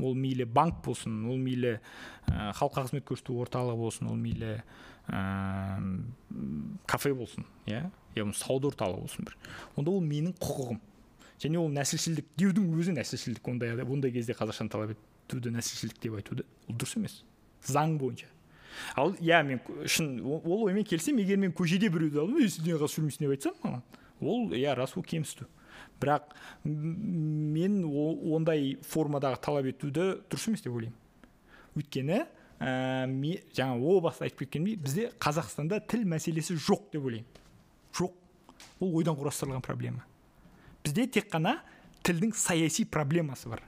ол 0.00 0.14
мейлі 0.14 0.44
банк 0.44 0.82
болсын 0.84 1.24
ол 1.28 1.38
мейлі 1.40 1.78
ә, 2.28 2.52
халыққа 2.58 2.88
қызмет 2.88 3.06
көрсету 3.08 3.38
орталығы 3.42 3.80
болсын 3.80 4.10
ол 4.12 4.18
мейлі 4.20 4.58
ә, 5.08 5.80
кафе 6.86 7.14
болсын 7.14 7.46
иә 7.66 7.88
я 8.16 8.26
сауда 8.34 8.72
орталығы 8.72 9.04
болсын 9.06 9.28
бір. 9.28 9.36
Онда 9.76 9.92
ол 9.94 10.04
менің 10.04 10.34
құқығым. 10.40 10.80
Және 11.42 11.60
ол 11.60 11.68
нәсілшілдік 11.72 12.26
деудің 12.38 12.72
өзі 12.78 12.94
нәсілшілдік. 12.96 13.48
Ондай 13.48 13.76
ондай 13.82 14.12
кезде 14.12 14.34
қазақшаны 14.38 14.72
талап 14.72 14.94
етуді 14.94 15.52
нәсілшілдік 15.54 16.02
деп 16.02 16.18
айтуды 16.18 16.46
ол 16.68 16.74
дұрыс 16.74 16.96
емес. 16.98 17.22
Заң 17.66 17.98
бойынша. 18.00 18.26
Ал 18.96 19.14
иә 19.18 19.42
мен 19.46 19.60
шын 19.86 20.18
ол 20.22 20.66
оймен 20.68 20.84
келісемін 20.86 21.24
егер 21.24 21.38
мен 21.40 21.54
көшеде 21.56 21.90
біреуді 21.90 22.22
алып 22.22 22.40
ей 22.42 22.50
қазақша 22.50 22.90
сөйлемейсің 22.94 23.24
деп 23.24 23.34
айтсам 23.34 23.56
маған. 23.62 23.82
Ол 24.20 24.52
иә 24.54 24.74
рас 24.78 24.96
ол 24.96 25.02
кемсіту. 25.02 25.48
Бірақ 26.00 26.34
мен 26.64 27.80
ондай 27.84 28.76
формадағы 28.86 29.40
талап 29.42 29.66
етуді 29.70 30.18
дұрыс 30.30 30.48
емес 30.50 30.62
деп 30.62 30.74
ойлаймын. 30.74 30.98
Өйткені 31.78 32.20
ә, 32.58 32.70
жаңа 33.54 33.78
о 33.78 34.00
баста 34.02 34.26
айтып 34.26 34.44
кеткенімдей 34.44 34.78
бізде 34.82 35.10
қазақстанда 35.18 35.80
тіл 35.90 36.06
мәселесі 36.06 36.58
жоқ 36.58 36.90
деп 36.92 37.04
ойлаймын. 37.04 37.26
Жоқ. 37.94 38.14
Ол 38.80 38.96
ойдан 38.98 39.18
құрастырылған 39.18 39.62
проблема. 39.62 40.04
Бізде 40.88 41.06
тек 41.18 41.30
қана 41.30 41.58
тілдің 42.08 42.34
саяси 42.34 42.88
проблемасы 42.88 43.52
бар. 43.52 43.62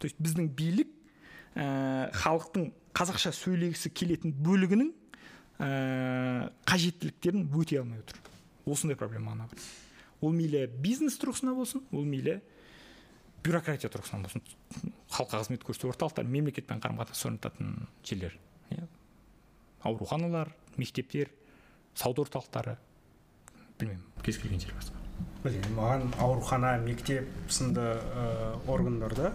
То 0.00 0.08
есть 0.08 0.18
біздің 0.18 0.50
билік 0.56 0.90
ә, 1.54 2.10
халықтың 2.16 2.72
қазақша 2.96 3.32
сөйлегісі 3.36 3.92
келетін 3.92 4.34
бөлігінің 4.34 4.92
ә, 5.60 6.50
қажеттіліктерін 6.66 7.48
өтей 7.52 7.84
алмай 7.84 8.00
отыр. 8.00 8.20
Осындай 8.64 8.96
проблема 8.96 9.36
ғана 9.36 9.48
бар 9.52 9.64
ол 10.24 10.32
мейлі 10.34 10.66
бизнес 10.80 11.18
тұрғысынан 11.20 11.56
болсын 11.58 11.84
ол 11.92 12.06
мейлі 12.08 12.38
бюрократия 13.44 13.90
тұрғысынан 13.92 14.24
болсын. 14.24 14.44
Халыққа 15.12 15.42
қызмет 15.42 15.64
көрсету 15.66 15.90
орталықтар 15.92 16.28
мемлекетпен 16.28 16.80
қарым 16.80 17.00
қатынас 17.02 17.24
орнататын 17.28 17.88
жерлер 18.06 18.36
иә. 18.72 18.86
Ауруханалар 19.84 20.54
мектептер 20.76 21.32
сауда 21.94 22.24
орталықтары 22.24 22.78
білмеймін 23.78 24.04
кез 24.24 24.40
келген 24.40 24.64
жер 24.64 24.76
басқа. 24.78 25.03
Маған 25.44 26.06
аурухана 26.24 26.78
мектеп 26.80 27.26
сынды 27.52 27.80
ә, 27.84 28.54
органдарда 28.70 29.32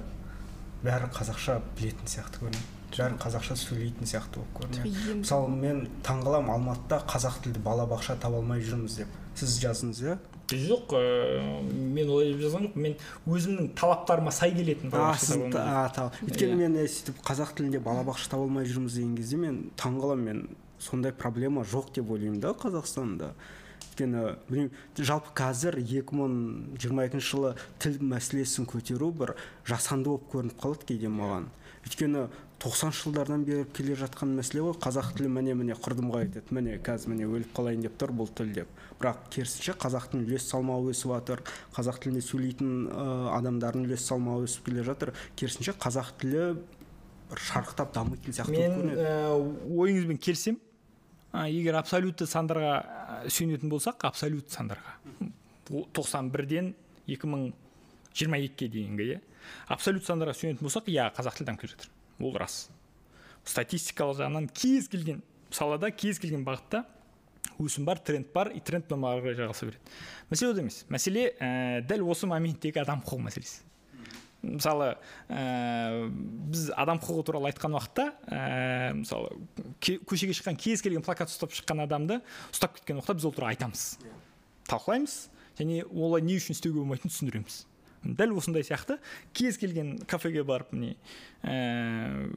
бәрі 0.83 1.09
қазақша 1.13 1.59
білетін 1.77 2.09
сияқты 2.09 2.41
көрінеді. 2.41 2.63
Бәрі 2.95 3.17
қазақша 3.21 3.55
сөйлейтін 3.59 4.09
сияқты 4.09 4.39
болып 4.41 4.55
көрінеді. 4.57 5.19
Мысалы 5.19 5.49
мен 5.53 5.83
таңғаламын 6.07 6.49
алматыда 6.55 7.03
қазақ 7.11 7.43
тілді 7.43 7.61
балабақша 7.61 8.15
таба 8.23 8.39
алмай 8.41 8.63
жүрміз 8.65 8.95
деп. 9.03 9.11
Сіз 9.37 9.59
жаздыңыз 9.61 10.01
иә? 10.07 10.15
Жоқ 10.49 10.95
ә, 10.97 11.61
мен 11.69 12.09
олай 12.09 12.31
деп 12.33 12.41
жазған 12.41 12.65
жоқпын. 12.65 12.81
Мен 12.87 12.95
өзімнің 13.29 13.69
талаптарыма 13.77 14.31
сай 14.33 14.55
келетін 14.55 14.89
та- 14.89 15.13
өйткені 16.25 16.55
Иә. 16.55 16.57
мен 16.63 16.75
е, 16.81 16.87
сөйтіп 16.89 17.21
қазақ 17.21 17.53
тілінде 17.59 17.83
балабақша 17.85 18.31
таба 18.33 18.47
алмай 18.49 18.65
жүрміз 18.65 18.97
деген 18.97 19.15
кезде 19.15 19.37
мен 19.37 19.69
таңғаламын. 19.77 20.25
Мен 20.25 20.47
сондай 20.79 21.11
проблема 21.13 21.61
жоқ 21.61 21.93
деп 21.93 22.09
ойлаймын 22.09 22.39
да 22.41 22.55
қазақстанда. 22.57 23.33
Өйткені 23.99 24.35
білмеймін 24.47 24.71
жалпы 24.95 25.33
қазір 25.35 25.79
2022 25.79 27.19
жылы 27.19 27.55
тіл 27.79 27.99
мәселесін 27.99 28.67
көтеру 28.69 29.11
бір 29.11 29.35
жасанды 29.67 30.09
болып 30.09 30.29
көрініп 30.31 30.59
қалады 30.61 30.85
кейде 30.87 31.09
маған. 31.11 31.49
Өйткені 31.83 32.27
90 32.59 32.95
жылдардан 32.95 33.43
бері 33.47 33.65
келе 33.75 33.95
жатқан 33.95 34.35
мәселе 34.37 34.63
ғой 34.63 34.75
қазақ 34.79 35.13
тілі 35.17 35.29
міне 35.31 35.55
міне 35.55 35.75
құрдымға 35.75 36.23
кетеді 36.27 36.55
міне 36.55 36.77
қазір 36.83 37.13
міне 37.13 37.27
өліп 37.27 37.53
қалайын 37.55 37.83
деп 37.83 37.95
тұр 37.99 38.13
бұл 38.15 38.31
тіл 38.35 38.53
деп. 38.55 38.67
Бірақ 38.99 39.29
керісінше 39.31 39.75
қазақтың 39.79 40.25
үлес 40.27 40.47
салмағы 40.51 40.91
өсіп 40.91 41.13
жатыр 41.15 41.43
қазақ 41.75 42.01
тілінде 42.03 42.23
сөйлейтін 42.27 42.73
ә, 42.91 43.05
адамдардың 43.39 43.87
үлес 43.87 44.03
салмағы 44.11 44.49
өсіп 44.49 44.67
келе 44.67 44.83
жатыр. 44.83 45.13
Керісінше 45.39 45.77
қазақ 45.79 46.11
тілі 46.19 46.43
бір 47.31 47.43
шарықтап 47.47 47.93
дамитын 47.95 48.35
сияқты 48.35 48.59
мен 48.59 48.91
ә, 48.99 49.39
ойыңызбен 49.71 50.19
келісемін. 50.19 50.59
Егер 51.47 51.79
абсолютті 51.79 52.25
сандарға 52.25 52.98
сүйенетін 53.27 53.71
болсақ 53.71 54.05
абсолют 54.07 54.51
сандарға. 54.53 54.95
О- 55.69 55.85
91-ден 55.93 56.73
2022-ге 57.07 58.69
дейінгі 58.73 59.07
иә. 59.13 59.19
Абсолют 59.67 60.05
сандарға 60.07 60.35
сүйенетін 60.37 60.65
болсақ 60.67 60.89
иә 60.91 61.09
қазақ 61.15 61.39
тілі 61.39 61.49
дамып 61.49 61.63
келе 61.63 61.73
жатыр. 61.75 61.91
Ол 62.19 62.37
рас. 62.37 62.69
Статистикалық 63.45 64.19
жағынан 64.21 64.49
кез 64.53 64.87
келген 64.91 65.23
салада 65.51 65.91
кез 65.91 66.19
келген 66.21 66.43
бағытта 66.45 66.83
өсім 67.59 67.85
бар 67.87 67.99
тренд 67.99 68.29
бар 68.33 68.51
и 68.55 68.61
тренд 68.63 68.85
бұдан 68.87 69.07
ары 69.09 69.23
қарай 69.23 69.37
жалғаса 69.41 69.67
береді. 69.67 69.95
Мәселе 70.29 70.51
ода 70.53 70.61
емес. 70.63 70.83
Мәселе 70.89 71.25
ә, 71.39 71.81
дәл 71.87 72.05
осы 72.07 72.27
моменттегі 72.29 72.81
адам 72.83 73.01
құқығы 73.03 73.25
мәселесі. 73.27 73.63
Мысалы 74.41 74.93
ә, 75.27 76.07
біз 76.51 76.69
адам 76.79 76.99
құқығы 77.01 77.25
туралы 77.27 77.49
айтқан 77.51 77.75
уақытта 77.75 78.05
ә, 78.31 78.93
мысалы 78.95 79.35
көшеге 79.81 80.35
шыққан 80.37 80.59
кез 80.59 80.83
келген 80.85 81.03
плакат 81.03 81.31
ұстап 81.31 81.51
шыққан 81.55 81.83
адамды 81.83 82.21
ұстап 82.53 82.77
кеткен 82.77 83.01
уақытта 83.01 83.17
біз 83.19 83.27
ол 83.27 83.35
туралы 83.35 83.55
айтамыз. 83.55 83.83
Талқылаймыз 84.69 85.17
және 85.59 85.83
олай 85.91 86.23
не 86.23 86.39
үшін 86.39 86.55
істеуге 86.55 86.79
болмайтынын 86.79 87.11
түсіндіреміз. 87.11 87.59
Дәл 88.03 88.37
осындай 88.39 88.63
сияқты. 88.63 88.95
Кез 89.35 89.57
келген 89.59 89.97
кафеге 90.07 90.45
барып 90.47 90.71
міне 90.71 90.95
ә, 91.43 92.31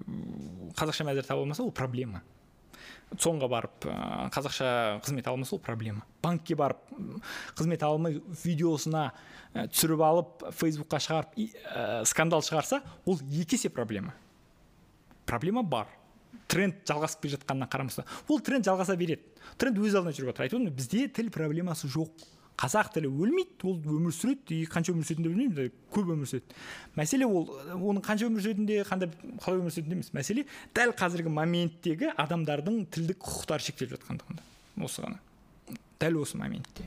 қазақша 0.75 1.07
мәзір 1.07 1.29
таба 1.29 1.45
алмаса 1.45 1.63
ол 1.63 1.71
проблема. 1.71 2.25
Цонға 3.19 3.49
барып 3.51 3.87
қазақша 4.35 5.01
қызмет 5.05 5.27
ала 5.27 5.37
алмаса 5.37 5.57
ол 5.57 5.63
проблема. 5.63 6.05
Банкке 6.23 6.57
барып 6.57 6.81
қызмет 7.59 7.83
алмай 7.85 8.21
видеосына 8.45 9.11
ә, 9.55 9.67
түсіріп 9.69 10.05
алып 10.07 10.45
фейсбукқа 10.57 11.01
шығарып 11.03 11.37
ә, 11.39 12.05
скандал 12.09 12.45
шығарса 12.47 12.83
ол 13.05 13.21
екі 13.31 13.59
есе 13.59 13.71
проблема. 13.73 14.15
Проблема 15.27 15.63
бар. 15.63 15.91
Тренд 16.49 16.83
жалғасып 16.89 17.23
келе 17.25 17.37
жатқанына 17.37 17.69
қарамастан. 17.73 18.09
Ол 18.29 18.41
тренд 18.45 18.67
жалғаса 18.67 18.97
береді. 18.97 19.23
Тренд 19.61 19.79
өз 19.81 19.97
алдына 19.97 20.13
жүріп 20.17 20.33
жатыр 20.33 20.49
айтып 20.49 20.77
бізде 20.77 21.07
тіл 21.09 21.31
проблемасы 21.33 21.89
жоқ. 21.89 22.11
Қазақ 22.61 22.93
тілі 22.95 23.09
өлмейді 23.11 23.67
ол 23.67 23.79
өмір 23.97 24.15
сүреді 24.15 24.61
и 24.61 24.67
қанша 24.71 24.93
өмір 24.93 25.07
сүретінін 25.09 25.25
де 25.25 25.33
білмеймін 25.33 25.73
көп 25.95 26.13
өмір 26.15 26.31
сүреді. 26.31 26.57
Мәселе 26.99 27.27
ол 27.27 27.49
оның 27.75 28.05
қанша 28.07 28.29
өмір 28.29 28.45
сүретінінде 28.45 28.81
қандай 28.87 29.11
қалай 29.43 29.63
өмір 29.63 29.75
сүретінінде 29.75 29.99
емес. 29.99 30.13
Мәселе 30.15 30.47
дәл 30.77 30.95
қазіргі 30.95 31.33
моменттегі 31.33 32.13
адамдардың 32.15 32.85
тілдік 32.93 33.23
құқықтары 33.25 33.67
шектеліп 33.67 33.97
жатқандығында 33.97 34.85
осы 34.85 35.07
ғана. 35.07 35.23
Дәл 36.03 36.21
осы 36.23 36.39
моментте. 36.39 36.87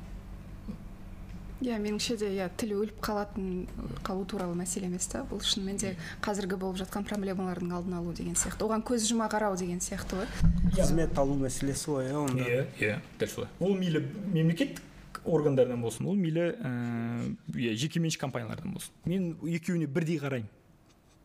Иә 1.63 1.77
меніңше 1.79 2.17
де 2.19 2.27
иә 2.35 2.49
тіл 2.59 2.73
өліп 2.75 2.97
қалатын 3.03 3.65
қалу 4.05 4.25
туралы 4.27 4.57
мәселе 4.59 4.89
емес 4.89 5.07
та. 5.07 5.23
Бұл 5.25 5.39
шынымен 5.39 5.79
де 5.79 5.93
қазіргі 6.21 6.59
болып 6.59 6.81
жатқан 6.81 7.07
проблемалардың 7.07 7.71
алдын 7.73 7.95
алу 8.01 8.11
деген 8.13 8.35
сияқты. 8.35 8.67
Оған 8.67 8.83
көз 8.85 9.07
жұма 9.07 9.29
қарау 9.31 9.55
деген 9.57 9.79
сияқты 9.79 10.19
ғой. 10.19 10.27
Қызмет 10.75 11.15
алу 11.17 11.39
мәселесі 11.39 11.89
ғой 11.93 12.11
иә 12.11 12.19
онда. 12.19 12.43
Иә 12.43 12.65
иә 12.75 12.99
дәл 13.21 13.31
солай. 13.31 13.49
Ол 13.63 13.73
мейлі 13.79 14.03
мемлекеттік 14.35 14.83
органдардан 15.23 15.81
болсын 15.81 16.09
ол 16.11 16.19
мейлі 16.19 16.51
ііі 17.55 17.71
иә 17.71 17.79
жекеменшік 17.79 18.21
компаниялардан 18.21 18.75
болсын 18.75 18.93
мен 19.05 19.33
екеуіне 19.47 19.87
бірдей 19.87 20.19
қараймын 20.19 20.51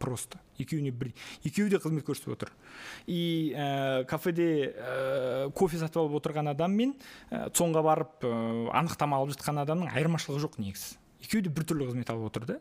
просто. 0.00 0.38
Екеуіне 0.58 0.90
бір 0.96 1.12
екеуі 1.44 1.70
де 1.70 1.78
қызмет 1.80 2.06
көрсетіп 2.08 2.32
отыр 2.32 2.50
и 3.06 3.52
ә, 3.52 4.04
кафеде 4.08 4.72
ә, 4.72 5.50
кофе 5.56 5.78
сатып 5.80 6.00
алып 6.02 6.16
отырған 6.20 6.50
адам 6.54 6.72
мен 6.76 6.94
ә, 7.30 7.50
цонға 7.52 7.84
барып 7.84 8.24
ә, 8.24 8.32
анықтама 8.80 9.20
алып 9.20 9.36
жатқан 9.36 9.60
адамның 9.62 9.92
айырмашылығы 9.92 10.44
жоқ 10.46 10.58
негізі 10.60 10.96
екеуі 11.24 11.44
де 11.44 11.52
біртүрлі 11.52 11.90
қызмет 11.90 12.12
алып 12.12 12.30
отыр 12.32 12.48
да 12.48 12.58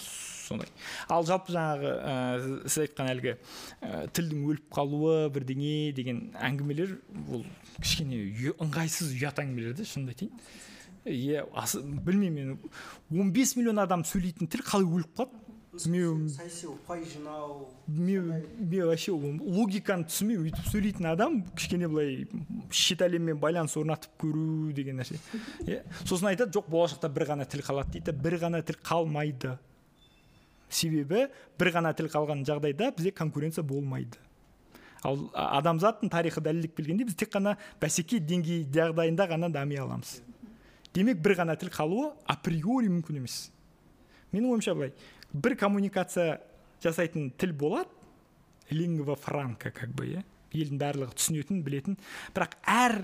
сондай. 0.00 0.68
Ал 1.12 1.26
жалпы 1.26 1.54
жаңағы 1.54 1.92
ә, 1.96 2.14
сіз 2.66 2.84
айтқан 2.86 3.10
әлгі 3.12 3.34
ә, 3.36 4.06
тілдің 4.16 4.44
өліп 4.50 4.68
қалуы 4.74 5.16
бірдеңе 5.34 5.92
деген 5.96 6.22
әңгімелер 6.34 6.96
ол 7.30 7.44
кішкене 7.80 8.22
ыңғайсыз 8.54 9.14
ұят 9.16 9.42
әңгімелер 9.42 9.76
да 9.78 9.86
шынымды 9.88 10.14
айтайын. 10.14 10.46
Иә 11.06 11.44
білмеймін 12.06 12.56
мен 13.10 13.32
15 13.32 13.56
миллион 13.60 13.82
адам 13.84 14.02
сөйлейтін 14.06 14.50
тіл 14.50 14.64
қалай 14.66 14.88
өліп 14.88 15.12
қалады? 15.18 15.42
Мен 15.84 16.24
саяси 16.32 16.64
ұпай 16.70 17.02
жинау 17.04 17.66
мен 17.86 18.30
мен 18.58 18.86
вообще 18.88 19.12
логиканы 19.12 20.06
түсінбеймін. 20.08 20.48
Өйтіп 20.48 20.70
сөйлейтін 20.72 21.08
адам 21.10 21.42
кішкене 21.52 21.90
былай 21.92 22.24
шет 22.72 23.04
әлеммен 23.04 23.36
байланыс 23.38 23.76
орнатып 23.76 24.16
көру 24.24 24.72
деген 24.74 25.02
нәрсе. 25.02 25.20
Иә 25.66 25.82
сосын 26.06 26.32
айтады 26.32 26.56
жоқ 26.56 26.70
болашақта 26.72 27.12
бір 27.12 27.28
ғана 27.28 27.44
тіл 27.44 27.60
қалады 27.66 27.98
дейді 27.98 28.16
бір 28.16 28.38
ғана 28.46 28.62
тіл 28.64 28.80
қалмайды. 28.82 29.58
Себебі 30.68 31.26
бір 31.58 31.72
ғана 31.74 31.92
тіл 31.96 32.08
қалған 32.12 32.44
жағдайда 32.46 32.92
бізде 32.96 33.12
конкуренция 33.16 33.64
болмайды. 33.64 34.18
Ал 35.04 35.28
адамзаттың 35.32 36.10
тарихы 36.10 36.42
дәлелдеп 36.42 36.76
келгенде 36.76 37.06
біз 37.06 37.18
тек 37.18 37.30
қана 37.34 37.56
бәсеке 37.80 38.18
деңгейі 38.20 38.66
жағдайында 38.74 39.28
ғана 39.30 39.50
дами 39.52 39.78
аламыз. 39.78 40.20
Демек 40.94 41.20
бір 41.22 41.36
ғана 41.42 41.56
тіл 41.60 41.70
қалуы 41.70 42.10
априори 42.26 42.88
мүмкін 42.90 43.20
емес. 43.20 43.50
Менің 44.32 44.56
ойымша 44.56 44.74
былай 44.74 44.94
бір 45.32 45.56
коммуникация 45.60 46.40
жасайтын 46.82 47.30
тіл 47.38 47.52
болады 47.52 47.90
лингва 48.70 49.14
франка 49.16 49.70
как 49.70 49.92
бы 49.94 50.08
иә 50.08 50.24
елдің 50.56 50.80
барлығы 50.80 51.16
түсінетін 51.18 51.62
білетін. 51.62 51.98
Бірақ 52.34 52.56
әр 52.66 53.02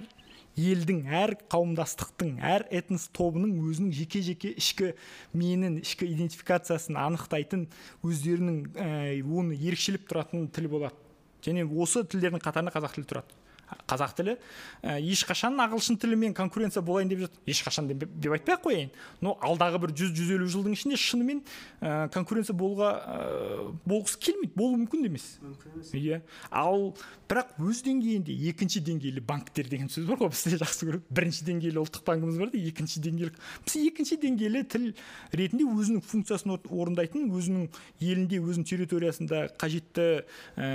елдің 0.58 1.04
әр 1.08 1.34
қауымдастықтың 1.52 2.34
әр 2.44 2.66
этнос 2.74 3.08
тобының 3.16 3.54
өзінің 3.70 3.92
жеке 3.96 4.22
жеке 4.24 4.52
ішкі 4.60 4.92
менін 5.32 5.78
ішкі 5.80 6.08
идентификациясын 6.12 6.98
анықтайтын 7.00 7.66
өздерінің 8.04 8.58
ә, 8.76 8.88
оны 9.22 9.56
ерекшелеп 9.56 10.04
тұратын 10.10 10.50
тіл 10.52 10.68
болады. 10.72 10.98
Және 11.42 11.64
осы 11.64 12.04
тілдердің 12.04 12.42
қатарында 12.44 12.74
қазақ 12.74 12.98
тілі 12.98 13.08
тұрады. 13.10 13.41
Қазақ 13.88 14.14
тілі. 14.18 14.36
Ә, 14.82 14.98
ешқашан 15.00 15.56
ағылшын 15.62 15.98
тілімен 16.02 16.34
конкуренция 16.34 16.82
болайын 16.82 17.10
деп 17.12 17.24
жатыр 17.24 17.52
ешқашан 17.52 17.88
деп, 17.90 18.06
деп 18.14 18.32
айтпай 18.36 18.56
ақ 18.56 18.64
қояйын. 18.66 18.92
Но 19.20 19.36
алдағы 19.42 19.80
бір 19.82 19.94
жүз 19.96 20.12
жүз 20.18 20.32
елу 20.36 20.48
жылдың 20.52 20.76
ішінде 20.76 20.98
шынымен 21.00 21.42
ә, 21.80 22.08
конкуренция 22.14 22.56
болуға 22.56 22.90
ә, 23.00 23.72
болғысы 23.86 24.18
келмейді 24.22 24.54
болуы 24.56 24.82
мүмкін 24.82 25.06
де 25.06 25.12
емес. 25.12 25.26
Мүмкін 25.42 25.76
емес. 25.76 25.92
Иә. 25.96 26.20
Ал 26.50 26.92
бірақ 27.30 27.54
өз 27.62 27.82
деңгейінде 27.86 28.34
екінші 28.50 28.82
деңгейлі 28.84 29.22
банктер 29.24 29.68
деген 29.70 29.88
сөз 29.92 30.04
бар 30.10 30.20
ғой 30.20 30.32
бізде 30.34 30.58
жақсы 30.60 30.88
көреді 30.90 31.16
бірінші 31.16 31.46
деңгейлі 31.48 31.80
ұлттық 31.80 32.04
банкіміз 32.08 32.40
бар 32.42 32.50
да 32.52 32.60
екінші 32.60 33.00
деңгейлі. 33.06 33.32
Біз 33.64 33.76
екінші 33.80 34.18
деңгейлі 34.20 34.64
тіл 34.68 34.88
ретінде 35.32 35.64
өзінің 35.64 36.04
функциясын 36.04 36.52
ор- 36.52 36.68
орындайтын 36.68 37.30
өзінің 37.32 37.68
елінде 38.04 38.42
өзінің 38.42 38.68
территориясында 38.68 39.46
қажетті 39.56 40.06
ә, 40.60 40.68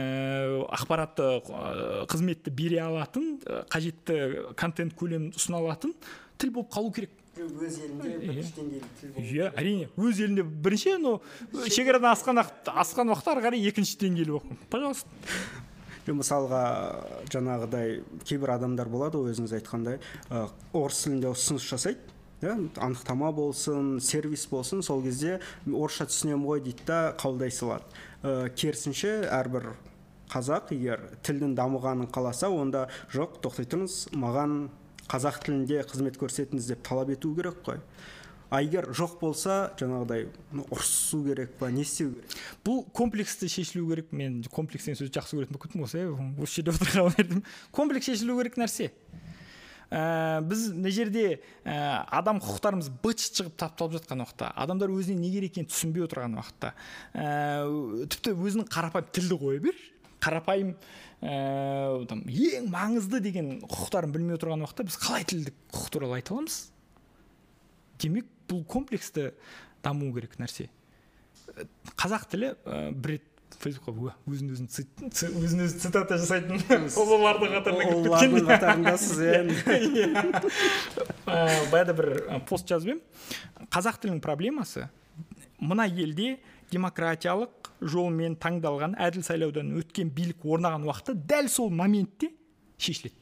ақпаратты 0.79 1.27
ә, 1.45 2.07
қызметті 2.09 2.53
бере 2.57 2.81
алатын 2.89 3.37
ә, 3.45 3.61
қажетті 3.71 4.17
контент 4.57 4.95
көлемін 4.97 5.31
ұсына 5.37 5.61
алатын 5.61 5.93
тіл 6.37 6.51
болып 6.55 6.73
қалу 6.73 6.91
керек. 6.93 7.13
Өз 7.37 7.75
елінде 7.85 8.15
бірінші 8.17 8.53
деңгейлі 8.57 8.87
тіл 8.97 9.21
иә 9.21 9.51
әрине 9.53 9.91
өз 9.93 10.23
елінде 10.23 10.41
бірінші 10.41 10.95
но 11.03 11.11
шекарадан 11.69 12.15
асқан 12.15 12.41
асқан 12.41 13.13
уақытта 13.13 13.35
ары 13.35 13.43
қарай 13.45 13.67
екінші 13.69 13.99
деңгейлі 14.01 14.39
болып 14.39 14.67
пожалуйста. 14.71 15.09
Мен 16.07 16.21
мысалға 16.21 16.61
жаңағыдай 17.29 17.97
кейбір 18.23 18.55
адамдар 18.55 18.89
болады 18.89 19.19
ғой 19.19 19.33
өзіңіз 19.35 19.53
айтқандай. 19.59 19.99
Ы, 20.31 20.47
орыс 20.73 21.03
тілінде 21.03 21.29
ұсыныс 21.33 21.67
жасайды 21.67 21.99
иә 22.41 22.55
анықтама 22.79 23.31
болсын 23.35 23.99
сервис 24.01 24.47
болсын 24.49 24.81
сол 24.85 25.03
кезде 25.03 25.41
орысша 25.67 26.07
түсінемін 26.07 26.47
ғой 26.47 26.63
дейді 26.63 26.87
да 26.87 26.99
қабылдай 27.19 27.51
салады. 27.51 27.85
Ы, 28.23 28.49
керісінше 28.55 29.27
әрбір 29.29 29.73
қазақ 30.31 30.73
егер 30.75 31.03
тілдің 31.23 31.55
дамығанын 31.57 32.11
қаласа 32.13 32.49
онда 32.51 32.87
жоқ 33.13 33.39
тоқтай 33.43 33.67
тұрыңыз 33.71 33.97
маған 34.17 34.59
қазақ 35.07 35.41
тілінде 35.45 35.83
қызмет 35.87 36.19
көрсетіңіз 36.19 36.71
деп 36.73 36.83
талап 36.87 37.11
ету 37.13 37.33
керек 37.35 37.61
қой. 37.65 37.79
А 38.49 38.61
егер 38.63 38.87
жоқ 38.95 39.17
болса 39.19 39.73
жаңағыдай 39.79 40.29
ну 40.55 40.63
ұрысу 40.71 41.19
керек 41.25 41.57
па 41.59 41.67
не 41.71 41.83
істеу 41.83 42.13
керек? 42.13 42.35
Бұл 42.63 42.85
комплексті 42.95 43.49
шешілу 43.51 43.89
керек 43.89 44.11
мен 44.15 44.41
комплекс 44.51 44.87
деген 44.87 44.99
сөзді 45.01 45.19
жақсы 45.19 45.35
көретін 45.35 45.57
болып 45.57 45.67
кеттім 45.67 45.83
иә 45.83 46.43
осы 46.43 46.63
жерде 46.63 47.41
комплекс 47.75 48.07
шешілу 48.07 48.37
керек 48.39 48.55
нәрсе. 48.59 48.91
Ә, 49.87 50.41
біз 50.43 50.65
мына 50.75 50.91
жерде 50.91 51.25
ә, 51.63 52.03
адам 52.11 52.41
құқықтарымыз 52.43 52.89
быт 53.03 53.21
шығып 53.23 53.53
тапталып 53.55 53.95
жатқан 54.01 54.19
уақытта 54.23 54.49
адамдар 54.59 54.91
өзіне 54.91 55.21
не 55.21 55.31
керек 55.31 55.53
екенін 55.55 55.69
түсінбей 55.71 56.03
отырған 56.03 56.35
уақытта. 56.39 56.73
Ә, 57.15 58.07
тіпті 58.11 58.33
өзінің 58.35 58.67
қарапайым 58.67 59.07
тілді 59.15 59.39
қоя 59.39 59.61
бер. 59.63 59.79
Қарапайым 60.23 60.73
ә, 61.21 62.05
там, 62.09 62.23
ең 62.27 62.67
маңызды 62.73 63.21
деген 63.23 63.53
құқықтарын 63.65 64.13
білмей 64.13 64.37
отырған 64.37 64.65
уақытта 64.65 64.87
біз 64.87 64.97
қалай 65.01 65.25
тілдік 65.29 65.55
құқық 65.73 65.93
туралы 65.93 66.19
айта 66.19 66.35
аламыз? 66.35 66.59
Демек 68.01 68.27
бұл 68.49 68.63
комплексті 68.69 69.31
даму 69.85 70.11
керек 70.15 70.37
нәрсе. 70.41 70.69
Қазақ 71.97 72.27
тілі 72.31 72.53
ә, 72.53 72.91
бір 72.91 73.17
рет 73.17 73.33
фейсбукқа 73.57 74.13
өзін 74.27 74.51
өзін 74.53 74.67
өзін 75.39 75.63
өзі 75.65 75.79
цитата 75.81 76.17
жасайтын 76.19 76.89
ұлылардың 76.91 77.55
қатарына 77.55 77.87
кіріп 77.87 77.97
ұлылардың 78.03 78.49
қатарындасыз 78.51 79.21
иә. 79.23 79.39
Баяғыда 81.71 81.95
бір 81.97 82.11
пост 82.49 82.69
жазып 82.69 82.91
едім. 82.91 83.01
Қазақ 83.73 84.01
тілінің 84.03 84.21
проблемасы 84.23 84.89
мына 85.59 85.87
елде 85.89 86.37
демократиялық 86.71 87.71
жолмен 87.81 88.35
таңдалған 88.41 88.97
әділ 88.99 89.23
сайлаудан 89.27 89.71
өткен 89.79 90.09
билік 90.13 90.43
орнаған 90.45 90.87
уақытта 90.87 91.15
дәл 91.15 91.47
сол 91.51 91.69
моментте 91.69 92.31
шешіледі. 92.77 93.15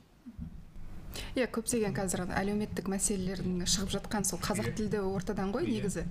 Иә 1.35 1.45
көптеген 1.51 1.93
қазір 1.95 2.25
әлеуметтік 2.35 2.89
мәселелердің 2.91 3.67
шығып 3.71 3.91
жатқан 3.93 4.25
сол 4.27 4.39
қазақ 4.43 4.73
тілді 4.75 4.99
ортадан 5.03 5.51
ғой 5.55 5.67
негізі. 5.67 6.03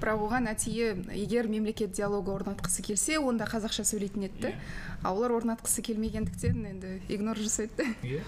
Бірақ 0.00 0.24
оған 0.26 0.48
нәтиже 0.48 0.94
егер 1.16 1.48
мемлекет 1.48 1.92
диалогы 1.96 2.32
орнатқысы 2.34 2.84
келсе 2.84 3.18
онда 3.20 3.48
қазақша 3.48 3.84
сөйлейтін 3.88 4.28
еді 4.28 4.54
а 5.02 5.12
олар 5.12 5.32
орнатқысы 5.38 5.84
келмегендіктен 5.84 6.64
енді 6.72 6.94
игнор 7.08 7.40
жасайды 7.40 7.88
иә. 8.04 8.20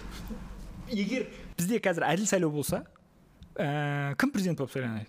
Егер 0.88 1.28
бізде 1.56 1.80
қазір 1.80 2.08
әділ 2.08 2.28
сайлау 2.28 2.52
болса 2.52 2.84
ә, 3.56 4.14
кім 4.16 4.32
президент 4.32 4.60
болып 4.60 4.72
сайланады? 4.72 5.08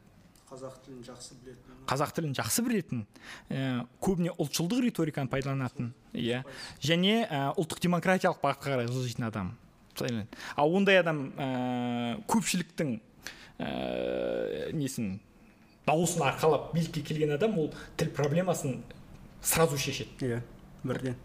Қазақ 0.50 0.80
тілін 0.86 1.04
жақсы 1.08 1.40
білетін 1.44 1.73
қазақ 1.90 2.14
тілін 2.18 2.36
жақсы 2.38 2.64
білетін 2.66 3.04
ә, 3.50 3.84
көбіне 4.04 4.34
ұлтшылдық 4.38 4.84
риториканы 4.88 5.32
пайдаланатын 5.32 5.92
иә. 6.14 6.44
Және 6.84 7.24
ә, 7.28 7.44
ұлттық 7.58 7.84
демократиялық 7.84 8.42
бағытқа 8.44 8.70
қарай 8.70 8.90
жылжитын 8.92 9.28
адам. 9.30 9.54
Ал 10.56 10.74
ондай 10.74 11.02
адам 11.02 11.28
ә, 11.38 12.18
көпшіліктің 12.30 12.96
ә, 13.60 14.72
несін 14.74 15.20
дауысын 15.88 16.24
арқалап 16.26 16.72
билікке 16.74 17.04
келген 17.06 17.36
адам 17.36 17.58
ол 17.60 17.70
тіл 17.98 18.10
проблемасын 18.16 18.82
сразу 19.42 19.78
шешеді. 19.78 20.40
Иә 20.40 20.42
бірден. 20.84 21.16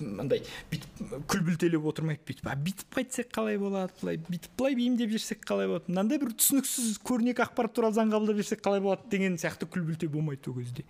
Мындай 0.00 0.42
бүйтіп 0.70 1.26
күлбілтелеп 1.30 1.86
отырмайды 1.90 2.22
бүйтіп. 2.28 2.48
А 2.50 2.56
бүйтіп 2.56 2.96
қайтсақ 2.96 3.30
қалай 3.34 3.58
болады 3.60 3.92
былай 4.00 4.20
бүйтіп 4.26 4.56
былай 4.58 4.76
бейімдеп 4.78 5.12
жіберсек 5.12 5.42
қалай 5.48 5.70
болады? 5.70 5.90
Мынандай 5.90 6.20
бір 6.22 6.34
түсініксіз 6.36 7.00
көрнекі 7.06 7.44
ақпарат 7.46 7.74
туралы 7.76 7.96
заң 7.98 8.12
қабылдап 8.14 8.38
жіберсек 8.38 8.62
қалай 8.64 8.84
болады 8.84 9.10
деген 9.10 9.38
сияқты 9.40 9.68
күлбілте 9.70 10.08
болмайды 10.08 10.50
ол 10.50 10.60
кезде. 10.60 10.84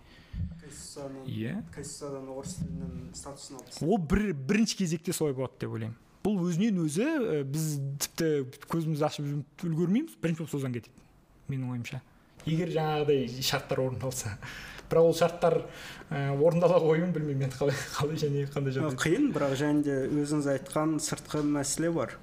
Иә. 1.25 1.61
конституциядан 1.73 2.29
орыс 2.31 2.55
тілінің 2.59 3.11
статусын 3.17 3.57
алып 3.59 3.81
ол 3.83 3.97
бір 3.97 4.31
бірінші 4.33 4.77
кезекте 4.79 5.13
солай 5.13 5.33
болады 5.33 5.59
деп 5.59 5.75
ойлаймын. 5.75 5.97
Бұл 6.23 6.37
өзінен 6.45 6.77
өзі 6.83 7.07
біз 7.49 7.67
тіпті 8.05 8.29
көзімізді 8.71 9.05
ашып 9.07 9.65
үлгермейміз. 9.65 10.15
Бірінші 10.21 10.43
болып 10.43 10.53
создан 10.53 10.75
кетеді 10.75 10.93
менің 11.49 11.73
ойымша. 11.75 12.01
Егер 12.45 12.71
жаңағыдай 12.73 13.41
шарттар 13.45 13.83
орындалса. 13.83 14.37
Бірақ 14.91 15.07
ол 15.07 15.15
шарттар 15.15 15.57
ә, 16.11 16.35
орындала 16.35 16.81
қоюын 16.83 17.13
білмеймін 17.15 17.47
енді 17.47 17.57
қалай 17.57 17.79
қалай 17.95 18.19
және 18.19 18.43
қандай 18.51 18.75
жағдай 18.75 18.99
қиын 18.99 19.31
бірақ 19.35 19.55
және 19.61 19.85
де 19.87 19.97
өзіңіз 20.11 20.51
айтқан 20.57 20.99
сыртқы 20.99 21.41
мәселе 21.47 21.91
бар. 21.95 22.17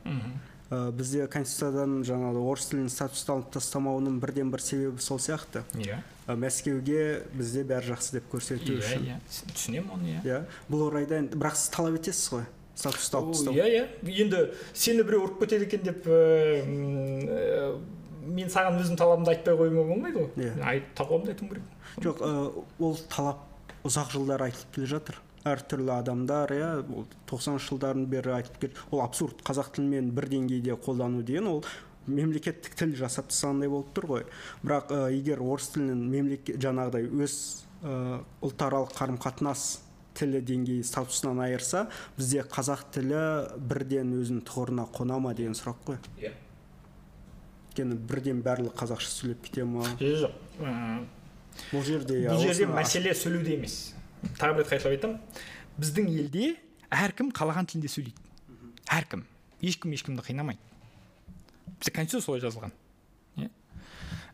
Ә, 0.69 0.91
бізде 0.93 1.25
конституциядан 1.33 2.03
жаңағы 2.05 2.43
орыс 2.45 2.66
тілінің 2.69 2.91
статусын 2.93 3.31
алып 3.39 3.47
тастамауының 3.55 4.19
бірден 4.21 4.51
бір 4.53 4.61
себебі 4.61 5.01
сол 5.01 5.16
сияқты. 5.16 5.62
Иә. 5.81 6.03
Мәскеуге 6.29 7.23
бізде 7.33 7.62
бәрі 7.64 7.95
жақсы 7.95 8.19
деп 8.19 8.29
көрсету 8.29 8.75
иә, 8.75 8.83
үшін. 8.83 9.07
иә. 9.09 9.16
Түсінемін 9.55 9.95
оны 9.97 10.12
иә. 10.12 10.21
Иә. 10.29 10.43
Бұл 10.69 10.91
орайда 10.91 11.23
енді 11.23 11.41
бірақ 11.41 11.57
сіз 11.57 11.73
талап 11.73 11.97
етесіз 11.97 12.35
ғой 12.35 12.45
статусты 12.77 13.16
алып 13.16 13.33
тастау. 13.33 13.55
иә 13.57 13.64
иә. 13.64 13.87
Енді 14.12 14.43
сені 14.75 15.09
біреу 15.09 15.25
ұрып 15.25 15.41
кетеді 15.41 15.64
екен 15.64 15.89
деп 15.89 16.05
ә, 16.05 17.73
мен 18.29 18.53
саған 18.53 18.79
өзім 18.83 19.01
талабымды 19.01 19.33
айтпай 19.33 19.57
қоюыма 19.57 19.89
болмайды 19.89 20.21
ғой. 20.21 20.31
Иә. 20.37 20.53
Yeah. 20.53 20.85
талабымды 20.95 21.33
айтуым 21.33 21.49
керек. 21.55 21.64
Жоқ 22.05 22.22
ол 22.80 22.99
талап 23.11 23.42
ұзақ 23.88 24.14
жылдар 24.14 24.46
айтылып 24.49 24.74
келе 24.74 24.86
жатыр. 24.94 25.20
Әртүрлі 25.49 25.92
адамдар 25.94 26.53
иә 26.53 26.70
ол 26.82 27.07
тоқсаныншы 27.30 27.70
жылдардың 27.70 28.09
бері 28.11 28.34
айтып 28.38 28.59
кел 28.61 28.80
ол 28.90 29.05
абсурд 29.05 29.40
қазақ 29.46 29.70
тілімен 29.76 30.11
бір 30.16 30.26
деңгейде 30.32 30.74
қолдану 30.82 31.22
деген 31.22 31.46
ол 31.49 31.62
мемлекеттік 32.09 32.74
тіл 32.74 32.94
жасап 32.99 33.28
тастағандай 33.30 33.70
болып 33.70 33.92
тұр 33.96 34.09
ғой. 34.11 34.24
Бірақ 34.64 34.92
ә, 34.92 35.01
егер 35.14 35.42
орыс 35.44 35.70
тілінің 35.74 36.03
мемлекет 36.11 36.59
жаңағыдай 36.64 37.07
өз 37.07 37.36
ә, 37.82 38.20
ұлтаралық 38.44 38.94
қарым 38.96 39.20
қатынас 39.22 39.80
тілі 40.18 40.40
деңгейі 40.42 40.84
статусынан 40.88 41.40
айырса 41.44 41.86
бізде 42.16 42.42
қазақ 42.42 42.88
тілі 42.96 43.22
бірден 43.61 44.11
өзінің 44.18 44.42
тұғырына 44.49 44.88
қона 44.96 45.20
ма 45.22 45.34
деген 45.38 45.55
сұрақ 45.57 45.84
қой. 45.86 46.01
Иә. 46.18 46.32
Өйткені 47.68 48.01
бірден 48.11 48.42
барлығы 48.42 48.74
қазақша 48.80 49.12
сөйлеп 49.12 49.44
кете 49.46 49.68
ма? 49.68 49.86
Жоқ 50.01 50.34
бұл 51.72 51.84
жерде 51.86 52.20
бұл 52.28 52.42
жерде 52.42 52.68
мәселе 52.70 53.14
сөйлеуде 53.16 53.56
емес. 53.59 53.94
Тағы 54.38 54.59
бір 54.59 54.64
рет 54.64 54.72
қайталап 54.72 54.96
айтамын 54.96 55.18
біздің 55.78 56.09
елде 56.14 56.46
әркім 56.90 57.30
қалаған 57.36 57.68
тілде 57.70 57.90
сөйлейді. 57.92 58.24
Әркім. 58.88 59.24
Ешкім 59.61 59.92
ешкімді 59.92 60.24
қинамайды. 60.24 60.61
Бізде 61.78 61.92
конституция 61.94 62.24
солай 62.24 62.42
жазылған. 62.42 62.72
Иә? 63.36 63.50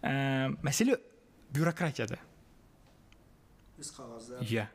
Ә, 0.02 0.54
мәселе 0.62 0.98
бюрократияда. 1.52 2.20
Іс 3.80 3.90
қағаздар. 3.96 4.44
Иә. 4.46 4.68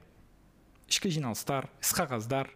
Ішкі 0.90 1.14
жиналыстар 1.14 1.70
іс 1.82 1.94
қағаздар. 1.96 2.52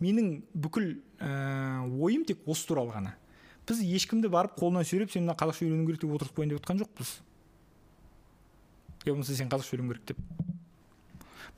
Менің 0.00 0.40
бүкіл 0.56 0.94
ә, 1.20 1.86
ойым 2.00 2.24
тек 2.28 2.42
осы 2.48 2.66
туралы 2.68 2.96
ғана. 2.96 3.14
Біз 3.68 3.84
ешкімді 3.84 4.30
барып 4.32 4.56
қолынан 4.58 4.86
сүйреп 4.88 5.12
сен 5.12 5.26
мына 5.28 5.36
қазақша 5.38 5.66
үйрену 5.66 5.86
керек 5.86 6.00
деп 6.02 6.14
отырғызып 6.16 6.38
қояйын 6.40 6.54
деп 6.54 6.62
отқан 6.62 6.80
жоқпыз. 6.80 7.12
Я 9.04 9.12
болмаса 9.12 9.34
сен 9.34 9.48
қазақша 9.48 9.76
үйрену 9.76 9.94
керек 9.94 10.12
деп. 10.12 10.18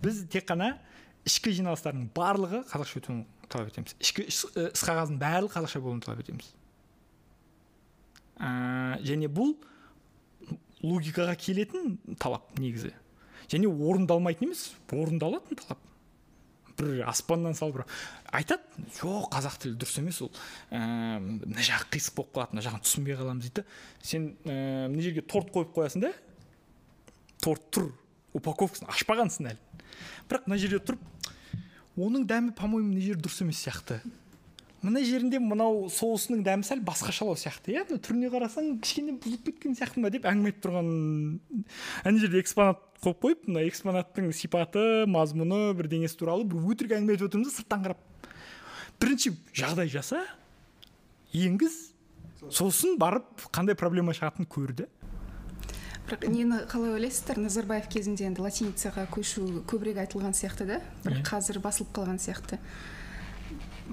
Біз 0.02 0.24
тек 0.30 0.46
қана 0.48 0.76
ішкі 1.26 1.52
жиналыстардың 1.58 2.08
барлығы 2.14 2.62
қазақша 2.70 3.02
өтуін 3.02 3.22
талап 3.50 3.70
етеміз. 3.72 3.94
Ішкі 4.02 4.26
іс 4.30 4.46
қағаздың 4.86 5.20
барлығы 5.20 5.54
қазақша 5.56 5.82
болуын 5.82 6.02
талап 6.02 6.22
етеміз. 6.24 6.48
Ә, 8.42 8.98
және 9.06 9.30
бұл 9.30 9.54
логикаға 10.82 11.36
келетін 11.38 11.96
талап 12.18 12.50
негізі. 12.58 12.92
Және 13.52 13.70
орындалмайтын 13.70 14.48
емес 14.48 14.70
орындалатын 14.90 15.60
талап. 15.60 15.78
Бір 16.78 17.04
аспаннан 17.06 17.54
салып 17.54 17.82
бір 17.82 17.84
айтады 18.32 18.86
жоқ 18.96 19.28
қазақ 19.34 19.58
тілі 19.62 19.78
дұрыс 19.78 19.98
емес 20.00 20.22
ол. 20.24 20.32
Ә, 20.72 21.20
мына 21.20 21.62
жағы 21.62 21.90
қисық 21.92 22.18
болып 22.18 22.34
қалады 22.38 22.56
мына 22.56 22.66
жағын 22.66 22.84
түсінбей 22.86 23.18
қаламыз 23.20 23.50
дейді. 23.50 23.66
Сен 24.02 24.30
ә, 24.42 24.88
мына 24.88 25.04
жерге 25.04 25.22
торт 25.22 25.52
қойып 25.54 25.74
қоясың 25.76 26.08
да 26.08 26.14
торт 27.42 27.68
тұр 27.74 27.90
упаковкасын 28.38 28.90
ашпағансың 28.92 29.52
әлі. 29.52 29.86
Бірақ 30.30 30.48
мына 30.48 30.58
жерде 30.62 30.80
тұрып 30.80 32.00
оның 32.00 32.26
дәмі 32.30 32.54
по 32.56 32.70
моему 32.70 32.94
мына 32.94 33.04
жері 33.04 33.20
дұрыс 33.20 33.42
емес 33.44 33.60
сияқты 33.66 34.00
мына 34.82 35.02
жерінде 35.06 35.38
мынау 35.38 35.86
соусының 35.94 36.42
дәмі 36.42 36.66
сәл 36.66 36.80
басқашалау 36.82 37.36
сияқты 37.38 37.70
иә? 37.76 37.84
Мына 37.86 38.02
түріне 38.02 38.30
қарасаң 38.32 38.70
кішкене 38.82 39.14
бұзылып 39.22 39.44
кеткен 39.46 39.76
сияқты 39.78 40.02
ма 40.02 40.10
деп 40.10 40.26
әңгіме 40.26 40.50
айтып 40.50 40.64
тұрған 40.64 40.88
ана 42.02 42.22
жерде 42.22 42.40
экспонат 42.42 42.80
қойып 43.04 43.20
қойып 43.22 43.46
мына 43.46 43.62
экспонаттың 43.68 44.32
сипаты 44.34 44.82
мазмұны 45.06 45.60
бірдеңесі 45.78 46.18
туралы 46.18 46.48
бір 46.50 46.66
өтірік 46.74 46.96
әңгіме 46.98 47.14
айтып 47.14 47.30
отырмыз 47.30 47.52
да 47.52 47.56
сырттан 47.60 47.86
қарап. 47.86 48.02
Бірінші 48.98 49.36
жағдай 49.54 49.92
жаса 49.92 50.24
енгіз 51.30 51.78
сосын 52.50 52.98
барып 52.98 53.46
қандай 53.54 53.78
проблема 53.78 54.16
шығатынын 54.18 54.50
көр 54.50 54.74
да 54.82 54.90
нені 56.20 56.58
қалай 56.68 56.92
ойлайсыздар? 56.98 57.38
Назарбаев 57.40 57.88
кезінде 57.88 58.26
енді 58.28 58.42
латиницаға 58.44 59.06
көшу 59.12 59.64
көбірек 59.68 59.96
айтылған 60.04 60.34
сияқты 60.36 60.66
да? 60.68 60.78
Бірақ 61.04 61.24
қазір 61.30 61.60
басылып 61.64 61.90
қалған 61.96 62.18
сияқты. 62.20 62.58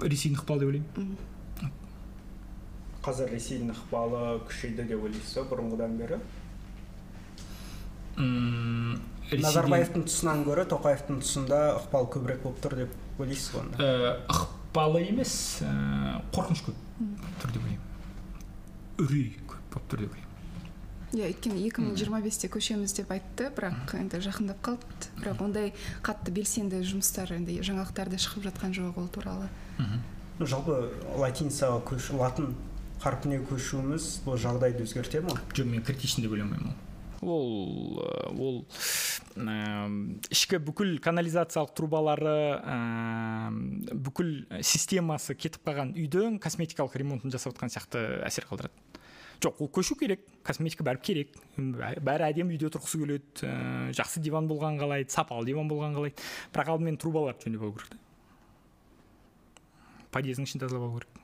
Ресейдің 0.00 0.36
ықпалы 0.40 0.60
деп 0.60 0.68
ойлаймын. 0.70 1.16
Қазір 3.00 3.32
ресейдің 3.32 3.72
ықпалы 3.72 4.22
күшейді 4.50 4.84
деп 4.90 5.00
ойлайсыз 5.08 5.34
ба 5.40 5.46
бұрынғыдан 5.54 5.96
бері? 6.00 6.20
Назарбаевтың 9.40 10.04
тұсынан 10.08 10.44
гөрі 10.44 10.66
тоқаевтың 10.68 11.22
тұсында 11.22 11.60
ықпал 11.80 12.10
көбірек 12.12 12.42
болып 12.44 12.58
тұр 12.64 12.74
деп 12.82 13.20
ойлайсыз 13.22 13.54
ғой 13.54 13.60
онда? 13.64 13.76
Ықпалы 14.28 15.04
емес 15.08 15.34
қорқыныш 16.34 16.64
көп 16.66 16.76
тұр 17.40 17.54
деп 17.54 17.62
ойлаймын. 17.62 17.86
Үрей 19.00 19.30
көп 19.46 19.62
болып 19.72 19.86
тұр 19.94 20.04
деп 20.04 20.12
ойлаймын. 20.12 20.29
Иә 21.16 21.30
өйткені 21.32 21.62
екі 21.66 21.82
мың 21.82 21.96
жиырма 21.98 22.20
бесте 22.22 22.48
көшеміз 22.52 22.94
деп 22.96 23.10
айтты 23.14 23.50
бірақ 23.56 23.94
енді 23.98 24.20
жақындап 24.22 24.60
қалды. 24.62 25.10
Бірақ 25.18 25.42
ондай 25.42 25.72
қатты 26.06 26.30
белсенді 26.34 26.82
жұмыстар 26.86 27.32
енді 27.34 27.58
жаңалықтарда 27.66 28.20
шығып 28.20 28.46
жатқан 28.50 28.74
жоқ 28.76 29.00
ол 29.00 29.08
туралы. 29.10 29.48
Жалпы 30.40 30.76
латиницаға 31.20 31.80
көшу 31.90 32.20
латын 32.20 32.54
қарпіне 33.02 33.40
көшуіміз 33.48 34.22
бұл 34.26 34.38
жағдайды 34.40 34.84
өзгерте 34.86 35.20
ма? 35.24 35.34
Жоқ 35.52 35.66
мен 35.66 35.82
критичный 35.82 36.24
деп 36.28 36.36
ойламаймын 36.36 36.72
ол. 37.20 38.00
Ол 38.32 38.64
ішкі 40.30 40.58
бүкіл 40.64 40.98
канализациялық 41.04 41.74
трубалары 41.76 42.60
бүкіл 43.92 44.30
системасы 44.64 45.36
кетіп 45.36 45.66
қалған 45.68 45.92
үйдің 45.94 46.40
косметикалық 46.42 46.96
ремонтын 47.02 47.32
жасап 47.34 47.54
жатқан 47.54 47.72
сияқты 47.72 48.24
әсер 48.26 48.48
қалдырады. 48.48 48.72
Жоқ 49.40 49.62
ол 49.64 49.70
көшу 49.72 49.96
керек 50.00 50.26
косметика 50.44 50.84
бәрі 50.84 51.00
керек. 51.02 51.34
Бәрі 51.56 52.28
әдемі 52.28 52.56
үйде 52.56 52.68
тұрғысы 52.72 53.00
келеді 53.00 53.48
ә, 53.48 53.54
жақсы 53.96 54.20
диван 54.24 54.48
болған 54.50 54.78
қалайды 54.80 55.12
сапалы 55.12 55.48
диван 55.48 55.68
болған 55.70 55.96
қалайды. 55.96 56.30
Бірақ 56.52 56.74
алдымен 56.74 57.00
трубаларды 57.00 57.48
жөндеп 57.48 57.66
алу 57.66 57.76
керек 57.78 57.98
подъездің 60.14 60.48
ішін 60.48 60.62
тазалап 60.64 60.88
алу 60.88 61.00
керек. 61.00 61.19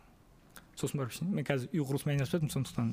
Сосын 0.77 1.01
барып 1.01 1.17
мен 1.33 1.45
қазір 1.47 1.73
үй 1.73 1.83
құрылысымен 1.89 2.17
айналысып 2.17 2.37
жатырмын 2.37 2.53
сондықтан. 2.53 2.89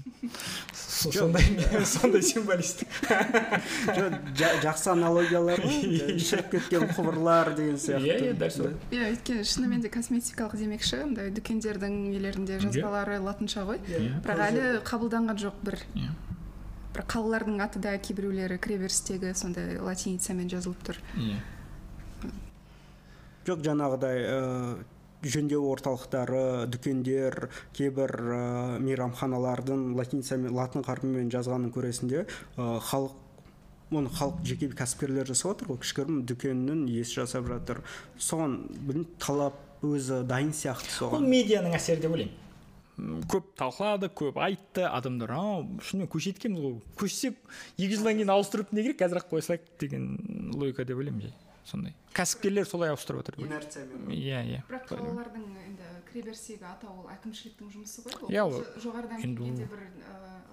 Сондай 0.74 1.86
сондай 1.94 2.24
символистік 2.24 2.88
жақсы 4.64 4.92
аналогиялар 4.94 5.64
шіріп 5.64 6.52
кеткен 6.54 6.88
құбырлар 6.96 7.54
деген 7.58 7.80
сияқты 7.82 8.08
иә 8.08 8.18
иә 8.30 8.38
дәл 8.40 8.54
сол. 8.56 8.72
Иә 8.92 9.10
өйткені 9.12 9.44
шынымен 9.48 9.84
де 9.84 9.92
косметикалық 9.92 10.56
демекші 10.62 11.02
мындай 11.04 11.34
дүкендердің 11.36 11.98
нелерінде 12.14 12.62
жазбалары 12.64 13.20
латынша 13.24 13.66
ғой. 13.68 13.82
Бірақ 14.24 14.46
әлі 14.48 14.70
қабылданған 14.88 15.44
жоқ 15.44 15.60
бір. 15.68 15.82
Бір 16.94 17.08
қалалардың 17.10 17.60
аты 17.66 17.84
да 17.84 17.98
кейбіреулері 17.98 18.60
кіреберістегі 18.64 19.34
сондай 19.36 19.80
латиницамен 19.82 20.48
жазылып 20.52 20.88
тұр. 20.88 21.04
Иә. 21.18 21.42
Жоқ 23.44 23.64
жаңағыдай 23.66 24.22
жөндеу 25.24 25.66
орталықтары 25.72 26.68
дүкендер 26.74 27.50
кейбір 27.78 28.14
ә, 28.14 28.44
мейрамханалардың 28.84 29.94
латиницамен 29.98 30.56
латын 30.56 30.86
қарпімен 30.86 31.32
жазғанын 31.34 31.74
көресің 31.76 32.12
де 32.12 32.26
халық 32.58 33.20
оны 33.94 34.10
халық 34.14 34.42
жеке 34.48 34.70
кәсіпкерлер 34.74 35.28
жасап 35.30 35.54
жатыр 35.54 35.74
ғой. 35.74 35.80
Кішігірім 35.84 36.22
дүкеннің 36.30 36.86
иесі 36.92 37.22
жасап 37.22 37.48
жатыр. 37.50 37.82
Соған 38.18 38.64
білмеймін 38.74 39.06
талап 39.22 39.60
өзі 39.86 40.24
дайын 40.28 40.54
сияқты 40.56 40.94
соған. 40.94 41.22
Ол 41.22 41.30
медианың 41.30 41.78
әсері 41.78 42.04
деп 42.04 42.16
ойлаймын. 42.16 42.40
Көп 43.30 43.54
талқылады 43.58 44.10
көп 44.14 44.38
айтты 44.42 44.86
адамдар. 44.88 45.34
А 45.34 45.62
шынымен 45.86 46.10
көшеді 46.14 46.42
екенбіз 46.42 46.66
ғой 46.66 46.76
көшсек 47.00 47.40
екі 47.78 47.96
жылдан 47.96 48.20
кейін 48.20 48.34
ауыстырып 48.36 48.74
не 48.74 48.86
керек 48.86 49.02
қазір 49.02 49.22
ақ 49.22 49.32
қоя 49.32 49.48
салайық 49.48 49.72
деген 49.82 50.06
логика 50.54 50.86
деп 50.86 51.02
ойлаймын 51.02 51.34
сондай. 51.66 51.96
Кәсіпкерлер 52.14 52.68
солай 52.70 52.92
ауыстырып 52.94 53.24
жатыр 53.24 53.40
инерциямен 53.44 54.12
иә 54.14 54.42
иә. 54.46 54.60
Бірақ 54.70 54.90
қалалардың 54.92 55.46
енді 55.64 55.88
кіреберістегі 56.12 56.68
атау 56.70 57.04
ол 57.04 57.08
әкімшіліктің 57.14 57.72
жұмысы 57.74 58.04
ғой 58.06 58.36
иә 58.36 58.44
ол 58.46 58.60
жоғарыдан 58.84 59.24
келгенде 59.24 59.66
бір 59.72 59.88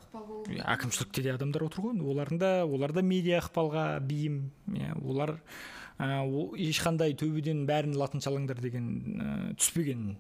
ықпал 0.01 0.25
болу 0.29 0.45
әкімшілікте 0.47 1.27
де 1.27 1.35
адамдар 1.35 1.67
отыр 1.67 1.85
ғой. 1.85 2.01
Олардың 2.01 2.41
да 2.41 2.51
олар 2.65 2.95
да 2.97 3.03
медиа 3.03 3.43
ықпалға 3.43 3.85
бейім. 4.07 4.51
Иә 4.73 4.97
олар 5.05 5.37
ешқандай 6.01 7.13
төбеден 7.19 7.67
бәрін 7.69 7.99
латыншалаңдар 8.01 8.63
деген 8.63 9.55
түспеген 9.61 10.17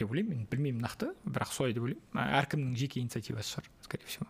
деп 0.00 0.10
ойлаймын. 0.10 0.42
Мен 0.42 0.50
білмеймін 0.50 0.82
нақты 0.82 1.12
бірақ 1.22 1.54
солай 1.54 1.76
деп 1.76 1.86
ойлаймын. 1.86 2.34
Әркімнің 2.40 2.76
жеке 2.80 3.00
инициативасы 3.04 3.54
шығар 3.54 3.70
скорее 3.86 4.06
всего. 4.10 4.26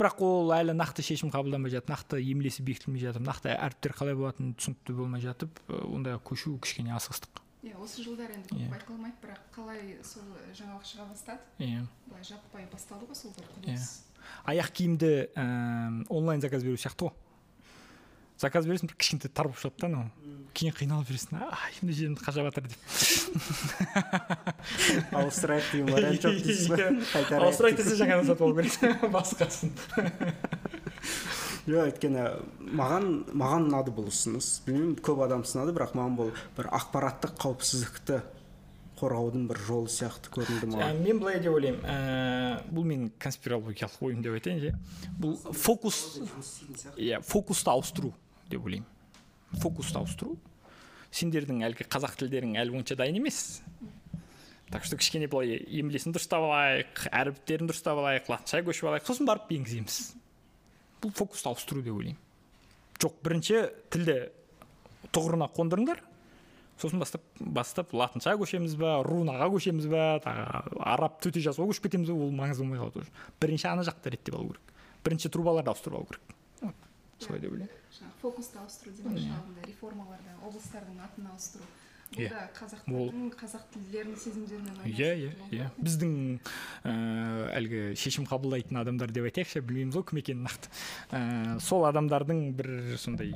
Бірақ 0.00 0.22
ол 0.24 0.50
әлі 0.56 0.72
нақты 0.72 1.04
шешім 1.04 1.28
қабылданбай 1.34 1.74
жатып 1.74 1.92
нақты 1.92 2.20
емлесі 2.24 2.64
бекітілмей 2.64 3.02
жатып 3.04 3.26
нақты 3.26 3.52
әріптер 3.52 3.92
қалай 3.98 4.16
болатыны 4.16 4.54
түсінікті 4.56 4.96
болмай 4.96 5.20
жатып 5.20 5.60
ондайға 5.68 6.22
көшу 6.24 6.56
кішкене 6.64 6.94
асығыстық. 6.96 7.42
Иә 7.68 7.76
осы 7.76 8.00
жылдары 8.00 8.38
енді 8.38 8.54
көп 8.54 8.70
байқалмайды 8.72 9.20
бірақ 9.20 9.42
қалай 9.52 9.98
сол 10.00 10.24
жаңалық 10.56 10.86
шыға 10.88 11.04
бастады? 11.10 11.44
Иә. 11.60 11.82
Былай 12.08 12.24
жаппай 12.24 12.64
басталды 12.72 13.10
ғой 13.10 13.18
сол 13.18 13.34
бір 13.36 13.50
құбылыс. 13.52 13.90
Аяқ 14.48 14.72
киімді 14.72 15.10
онлайн 16.08 16.40
заказ 16.40 16.64
беру 16.64 16.80
сияқты 16.80 17.10
ғой. 17.10 17.12
Заказ 18.40 18.66
бересің 18.68 18.88
бір 18.90 18.96
кішкентай 19.00 19.30
тар 19.32 19.48
болып 19.50 19.60
шығады 19.60 19.80
да 19.82 19.88
анау. 19.90 20.04
Кейін 20.56 20.74
қиналып 20.74 21.10
жүресің 21.10 21.42
ай 21.46 21.74
мына 21.82 21.94
жерімді 21.94 22.24
қажап 22.24 22.48
жатыр 22.48 22.64
деп. 22.70 22.80
Ауыстырайық 25.20 25.66
деген 25.70 25.92
вариант 25.94 26.24
жоқ 26.24 26.40
дейсіз 26.46 26.66
ғой. 26.72 26.80
Қайтарайық 27.12 27.44
ауыстырайық 27.46 27.76
десе 27.78 27.94
жаңадан 28.00 28.26
сатып 28.30 28.42
алу 28.48 28.54
керек 28.58 28.74
басқасын. 29.14 29.70
Жоқ 31.68 31.82
өйткені 31.84 32.24
маған 32.80 33.08
маған 33.30 33.68
ұнады 33.68 33.94
бұл 33.94 34.10
ұсыныс. 34.10 34.48
Білмеймін 34.66 34.96
көп 35.06 35.22
адам 35.28 35.44
сынады 35.46 35.76
бірақ 35.76 35.94
маған 36.00 36.18
бұл 36.18 36.32
бір 36.56 36.70
ақпараттық 36.80 37.36
қауіпсіздікті 37.44 38.22
қорғаудың 39.00 39.46
бір 39.48 39.60
жолы 39.68 39.92
сияқты 39.92 40.32
көрінді 40.34 40.72
маған. 40.74 40.98
Мен 41.04 41.20
былай 41.22 41.38
деп 41.40 41.54
ойлаймын. 41.54 41.84
Ә, 41.88 42.58
бұл 42.72 42.84
менің 42.88 43.12
конспирологиялық 43.22 44.02
ойым 44.08 44.24
деп 44.24 44.34
айтайын 44.36 44.60
иә 44.60 44.74
бұл 45.20 45.38
фокус 45.56 46.18
иә 46.98 47.22
фокусты 47.24 47.72
ауыстыру. 47.72 48.12
Деп 48.50 48.66
ойлаймын. 48.66 48.88
Фокусты 49.62 49.98
ауыстыру 49.98 50.36
сендердің 51.10 51.64
әлгі 51.66 51.86
қазақ 51.90 52.16
тілдерің 52.20 52.56
әлі 52.60 52.76
онша 52.78 52.96
дайын 52.98 53.18
емес. 53.18 53.62
Так 54.70 54.84
что 54.84 54.96
кішкене 54.96 55.26
былай 55.26 55.58
емлесін 55.66 56.14
дұрыстап 56.14 56.44
алайық 56.46 57.08
әріптерін 57.10 57.66
дұрыстап 57.66 57.98
алайық 57.98 58.28
латыншаға 58.30 58.68
көшіп 58.68 58.90
алайық 58.92 59.08
сосын 59.08 59.26
барып 59.26 59.50
енгіземіз. 59.56 59.96
Бұл 61.02 61.10
фокусты 61.18 61.50
ауыстыру 61.50 61.82
деп 61.82 61.96
ойлаймын. 61.98 62.20
Жоқ 63.02 63.16
бірінші 63.24 63.64
тілді 63.90 64.16
тұғырына 65.10 65.50
қондырыңдар 65.56 66.04
сосын 66.78 67.02
бастап 67.02 67.24
бастап 67.40 67.90
латыншаға 67.92 68.38
көшеміз 68.44 68.76
ба 68.78 69.00
рунаға 69.04 69.50
көшеміз 69.56 69.90
ба 69.90 70.04
тағы 70.22 70.78
араб 70.86 71.18
төте 71.24 71.42
жазуға 71.42 71.72
көшіп 71.72 71.88
кетеміз 71.88 72.12
ба 72.14 72.28
ол 72.28 72.30
маңызды 72.30 72.62
болмай 72.62 72.78
қалады 72.78 73.02
уже. 73.02 73.10
Бірінші 73.42 73.72
ана 73.72 73.82
жақты 73.82 74.14
реттеп 74.14 74.38
алу 74.38 74.52
керек. 74.54 74.74
Бірінші 75.02 75.32
трубаларды 75.34 75.74
ауыстырып 75.74 75.98
алу 75.98 76.06
керек. 76.12 76.36
Солай 77.20 77.40
деп 77.44 77.52
ойлаймын 77.52 78.16
фокусты 78.22 78.58
ауыстыру 78.60 78.96
демекші 78.96 79.30
алдында 79.36 79.68
реформаларды 79.68 80.34
облыстардың 80.48 81.00
атын 81.06 81.30
ауыстыру 81.34 81.68
бұл 82.10 82.26
да 82.26 82.40
қазақтардың 82.56 83.26
қазақ 83.38 83.66
тілдерінің 83.70 84.18
сезімдерімен 84.18 84.74
иә 84.90 85.10
иә 85.14 85.30
иә 85.54 85.66
біздің 85.78 86.14
әлгі 87.54 87.82
шешім 88.00 88.26
қабылдайтын 88.26 88.80
адамдар 88.80 89.12
деп 89.14 89.28
айтайықшы 89.30 89.62
білмейміз 89.62 89.94
ғой 90.00 90.06
кім 90.10 90.18
екенін 90.18 90.48
нақты. 90.48 90.72
Сол 91.62 91.86
адамдардың 91.86 92.42
бір 92.58 92.72
сондай 92.98 93.30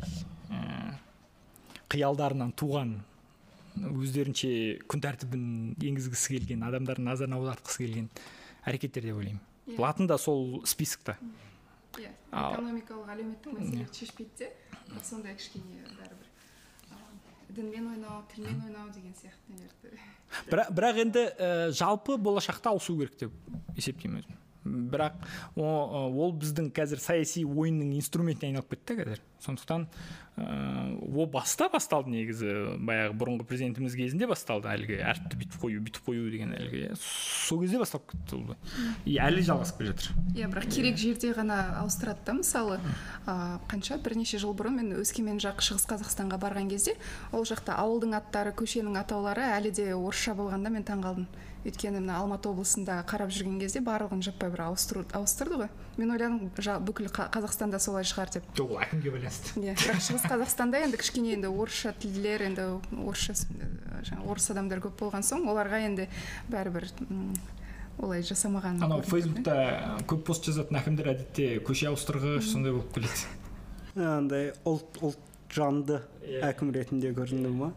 қиялдарынан 1.95 2.51
туған 2.59 2.97
өздерінше 3.79 4.51
күн 4.91 5.07
тәртібін 5.07 5.47
енгізгісі 5.79 6.35
келген 6.41 6.67
адамдардың 6.67 7.07
назарын 7.13 7.39
аудартқысы 7.39 7.87
келген 7.87 8.11
әрекеттер 8.67 9.07
деп 9.07 9.23
ойлаймын. 9.23 9.43
Латын 9.79 10.11
да 10.11 10.19
сол 10.19 10.65
списокта. 10.67 11.15
Иә 12.03 12.13
экономикалық 12.33 13.11
әлеуметтік 13.15 13.59
мәселелерді 13.59 14.01
шешпейді 14.01 14.39
де 14.39 14.53
бірақ 14.91 15.09
сондай 15.09 15.37
кішкене 15.39 15.85
бәрібір 15.99 16.31
дінмен 17.55 17.87
ойнау 17.93 18.23
тілмен 18.33 18.63
ойнау 18.67 18.91
деген 18.95 19.15
сияқты 19.15 19.55
нелерді. 19.55 19.99
Бірақ, 20.51 20.71
бірақ 20.75 20.99
енді 21.05 21.23
ә, 21.39 21.51
жалпы 21.71 22.17
болашақта 22.19 22.73
ауысу 22.73 22.97
керек 22.99 23.19
деп 23.21 23.35
есептеймін 23.79 24.25
өзім. 24.25 24.41
Бірақ 24.91 25.21
ол 25.61 26.35
біздің 26.41 26.73
қазір 26.75 27.03
саяси 27.05 27.45
ойынның 27.45 27.95
инструментіне 28.01 28.55
айналып 28.55 28.75
кетті 28.75 28.97
қазір. 29.03 29.23
Сондықтан 29.45 29.87
ыыы 30.35 31.15
ол 31.15 31.29
баста 31.31 31.69
басталды 31.71 32.11
негізі 32.11 32.75
баяғы 32.83 33.15
бұрынғы 33.21 33.45
президентіміз 33.47 33.95
кезінде 33.95 34.27
басталды 34.27 34.67
әлгі 34.73 34.97
әріпті 34.99 35.39
бүйтіп 35.39 35.59
қою 35.63 35.83
бүйтіп 35.85 36.09
қою 36.09 36.27
деген 36.33 36.57
әлгі 36.59 36.81
сол 36.99 37.63
кезде 37.63 37.79
басталып 37.79 38.11
кетті 38.11 38.41
ол 38.41 38.57
и 39.07 39.15
әлі 39.23 39.45
жалғасып 39.47 39.79
келе 39.79 39.93
жатыр. 39.93 40.11
Иә 40.35 40.51
бірақ 40.51 40.69
керек 40.75 40.99
жерде 40.99 41.31
ғана 41.39 41.61
ауыстырады 41.85 42.27
да 42.27 42.35
мысалы. 42.41 42.81
Ә, 43.27 43.61
қанша 43.71 44.01
бірнеше 44.03 44.43
жыл 44.43 44.57
бұрын 44.59 44.81
мен 44.81 44.93
өскемен 44.99 45.39
жақ 45.39 45.63
шығыс 45.63 45.87
қазақстанға 45.93 46.41
барған 46.43 46.73
кезде 46.73 46.97
ол 47.31 47.47
жақта 47.47 47.79
ауылдың 47.79 48.19
аттары 48.19 48.57
көшенің 48.59 48.99
атаулары 49.05 49.47
әлі 49.55 49.71
де 49.71 49.93
орысша 49.95 50.35
болғанда 50.35 50.75
мен 50.75 50.83
таңқалдым 50.83 51.29
өйткені 51.65 52.03
мына 52.03 52.19
алматы 52.21 52.51
облысында 52.51 52.99
қарап 53.09 53.31
жүрген 53.33 53.57
кезде 53.63 53.81
барлығын 53.81 54.21
жаппай 54.27 54.51
бір 54.53 54.67
ауыстыру 54.67 55.07
ауыстырды 55.17 55.63
ғой. 55.63 55.71
Мен 55.97 56.13
ойладым 56.13 56.51
бүкіл 56.85 57.09
қазақстанда 57.09 57.81
солай 57.81 58.05
шығар 58.05 58.29
деп. 58.37 58.45
Жоқ 58.59 58.75
ол 58.77 58.83
әкімге 58.85 59.15
байланысты. 59.15 59.34
Иә 59.61 59.75
бірақ 59.79 60.01
шығыс 60.07 60.29
қазақстанда 60.31 60.83
енді 60.85 61.01
кішкене 61.01 61.35
енді 61.37 61.51
орысша 61.51 61.95
тілділер 62.03 62.47
енді 62.51 62.69
орысша 63.05 63.35
жаңағы 63.35 64.31
орыс 64.31 64.51
адамдар 64.55 64.83
көп 64.85 64.97
болған 65.01 65.27
соң 65.27 65.49
оларға 65.51 65.83
енді 65.89 66.09
бәрібір 66.53 66.91
олай 68.03 68.25
жасамаған 68.27 68.83
анау 68.83 69.03
фейсбукта 69.07 69.55
көп 70.11 70.25
пост 70.29 70.49
жазатын 70.49 70.81
әкімдер 70.81 71.13
әдетте 71.15 71.51
көше 71.67 71.91
ауыстырғыш 71.93 72.51
сондай 72.51 72.75
болып 72.75 72.91
келеді. 72.97 73.29
Андай 74.19 74.51
ұлт 74.67 74.99
ұлт 75.05 75.31
жанды 75.55 76.01
әкім 76.43 76.73
ретінде 76.75 77.13
көрінді 77.15 77.53
ма? 77.55 77.71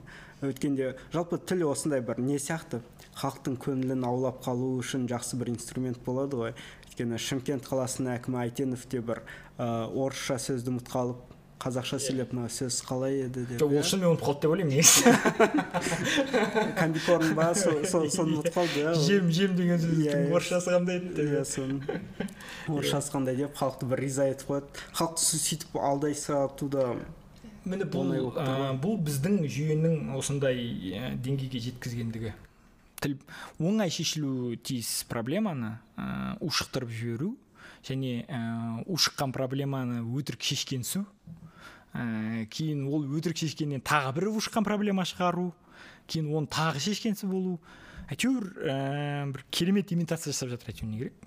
Өткенде 0.46 0.96
жалпы 1.14 1.40
тіл 1.50 1.68
осындай 1.70 2.02
бір 2.06 2.22
не 2.22 2.38
сияқты? 2.42 2.82
Халықтың 3.18 3.58
көңілін 3.62 4.06
аулап 4.06 4.44
қалу 4.46 4.76
үшін 4.82 5.08
жақсы 5.10 5.38
бір 5.38 5.54
инструмент 5.54 6.02
болады 6.06 6.38
ғой. 6.38 6.54
Өйткені 6.86 7.18
шымкент 7.22 7.66
қаласының 7.70 8.18
әкімі 8.18 8.42
әйтенов 8.44 8.86
те 8.90 9.02
бір 9.02 9.24
ә, 9.58 9.86
орысша 9.90 10.38
сөзді 10.42 10.76
ұмытып 10.76 10.94
қалып 10.94 11.37
қазақша 11.58 11.98
сөйлеп 12.00 12.34
мына 12.38 12.50
сөз 12.54 12.82
қалай 12.86 13.24
еді 13.26 13.46
деп 13.50 13.60
жоқ 13.62 13.68
ол 13.72 13.74
иә. 13.78 13.84
шынымен 13.84 14.12
ұмытып 14.14 14.28
қалды 14.28 14.42
деп 14.46 14.52
ойлаймын 14.54 14.74
негізі. 14.78 15.02
Комбикорн 16.78 17.34
ба 17.36 17.54
со- 17.56 17.84
со- 17.86 18.10
соны 18.16 18.38
ұмытып 18.38 18.54
қалды 18.56 18.84
иә 18.84 18.94
жем 19.08 19.32
жем 19.32 19.56
деген 19.58 19.78
Иә, 19.78 19.84
сөздің 19.84 20.28
иә. 20.28 20.34
орысшасы 20.38 20.74
қандай 20.76 21.00
еді 21.00 21.14
деп. 21.18 21.32
Иә 21.34 21.46
соны. 21.46 21.82
Орысшасы 22.68 23.12
қандай 23.14 23.36
деп 23.40 23.56
халықты 23.58 23.86
бір 23.90 24.00
риза 24.06 24.28
етіп 24.30 24.52
қояды. 24.52 24.84
Халықты 24.94 25.26
сөйтіп 25.42 25.78
алдай 25.82 26.14
сатуда 26.16 26.96
міне 27.66 27.84
бұл 27.90 28.14
бұл 28.84 29.00
біздің 29.08 29.42
жүйенің 29.50 30.14
осындай 30.18 31.18
деңгейге 31.24 31.60
жеткізгендігі. 31.72 32.34
Тіл 33.02 33.18
оңай 33.62 33.92
шешілуі 33.94 34.58
тиіс 34.58 35.04
проблеманы 35.10 35.76
ә, 35.98 36.38
ушықтырып 36.42 36.90
жіберу 36.90 37.36
және 37.86 38.24
ә, 38.26 38.40
ушыққан 38.90 39.32
проблеманы 39.36 40.00
өтірік 40.18 40.42
шешкенсу 40.42 41.04
ә, 41.94 42.46
кейін 42.52 42.88
ол 42.90 43.06
өтірік 43.18 43.38
шешкеннен 43.44 43.84
тағы 43.86 44.14
бір 44.18 44.30
ушыққан 44.34 44.66
проблема 44.68 45.06
шығару 45.08 45.52
кейін 46.08 46.32
оны 46.36 46.48
тағы 46.52 46.82
шешкенсі 46.84 47.28
болу. 47.30 47.58
Әйтеуір 48.08 48.46
ә, 48.64 48.76
бір 49.34 49.44
керемет 49.52 49.92
имитация 49.92 50.32
жасап 50.32 50.54
жатыр 50.54 50.72
әйтеуір 50.72 50.92
не 50.92 51.02
керек? 51.02 51.26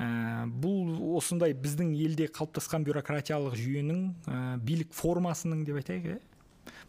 Ә, 0.00 0.46
бұл 0.48 0.96
осындай 1.18 1.54
біздің 1.54 1.92
елде 1.94 2.26
қалыптасқан 2.32 2.86
бюрократиялық 2.86 3.54
жүйенің 3.58 4.00
ә, 4.26 4.40
билік 4.58 4.94
формасының 4.96 5.62
деп 5.68 5.78
айтайық 5.82 6.08
иә? 6.14 6.18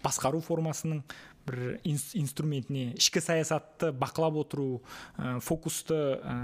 Басқару 0.02 0.42
формасының 0.42 1.04
бір 1.46 1.80
инс- 1.86 2.16
инструментіне 2.18 2.96
ішкі 2.98 3.22
саясатты 3.22 3.92
бақылап 3.94 4.40
отыру 4.42 4.82
ә, 5.18 5.40
фокусты 5.44 5.98
ә, 6.18 6.36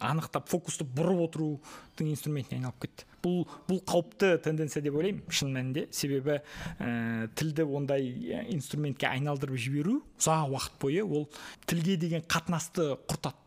анықтап 0.00 0.48
фокусты 0.52 0.84
бұрып 0.84 1.22
отырудың 1.30 2.12
инструментіне 2.12 2.60
айналып 2.60 2.84
кетті. 2.84 3.08
Бұл 3.26 3.40
бұл 3.66 3.80
қауіпті 3.90 4.36
тенденция 4.46 4.84
деп 4.86 4.98
ойлаймын. 4.98 5.24
Шын 5.28 5.50
мәнінде. 5.54 5.86
Себебі 5.90 6.38
ә, 6.78 7.26
тілді 7.34 7.66
ондай 7.66 8.06
инструментке 8.54 9.10
айналдырып 9.10 9.58
жіберу 9.58 10.00
ұзақ 10.20 10.54
уақыт 10.54 10.78
бойы 10.82 11.02
ол 11.02 11.26
тілге 11.66 11.98
деген 12.00 12.22
қатынасты 12.22 12.94
құртады. 13.10 13.42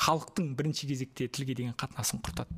Халықтың 0.00 0.54
бірінші 0.56 0.86
кезекте 0.88 1.26
тілге 1.28 1.52
деген 1.52 1.74
қатынасын 1.76 2.22
құртады. 2.24 2.48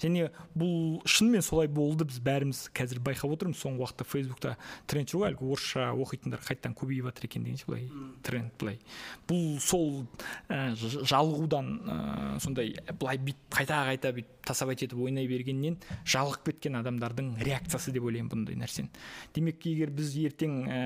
Және 0.00 0.30
бұл 0.56 1.02
шынымен 1.04 1.42
солай 1.44 1.68
болды. 1.68 2.06
Біз 2.08 2.22
бәріміз 2.24 2.62
қазір 2.72 3.02
байқап 3.04 3.34
отырмыз. 3.34 3.58
Соңғы 3.60 3.84
уақытта 3.84 4.06
фейсбукта 4.08 4.54
тренд 4.88 5.12
жүр 5.12 5.20
ғой 5.20 5.34
әлгі 5.34 5.44
орысша 5.44 5.90
оқитындар 5.92 6.40
қайтадан 6.46 6.72
көбейіп 6.78 7.10
жатыр 7.10 7.28
екен 7.28 7.44
деген 7.44 7.60
былай 7.68 7.84
тренд 8.24 8.56
былай. 8.62 8.80
Бұл 9.28 9.58
сол 9.60 10.06
ә, 10.48 10.72
жалығудан 10.72 11.68
ә, 11.84 11.98
сондай 12.40 12.72
былай 12.96 13.20
бүйтіп 13.20 13.58
қайта 13.58 13.84
қайта 13.90 14.14
бүйтіп 14.16 14.48
тасабайт 14.48 14.86
етіп 14.86 15.04
ойнай 15.04 15.28
бергеннен 15.28 15.76
жалығып 16.08 16.52
кеткен 16.52 16.78
адамдардың 16.80 17.34
реакциясы 17.44 17.92
деп 17.94 18.06
ойлаймын 18.08 18.32
бұндай 18.32 18.56
нәрсені. 18.60 18.88
Демек 19.36 19.66
егер 19.68 19.92
біз 19.94 20.14
ертең 20.22 20.62
ә, 20.68 20.80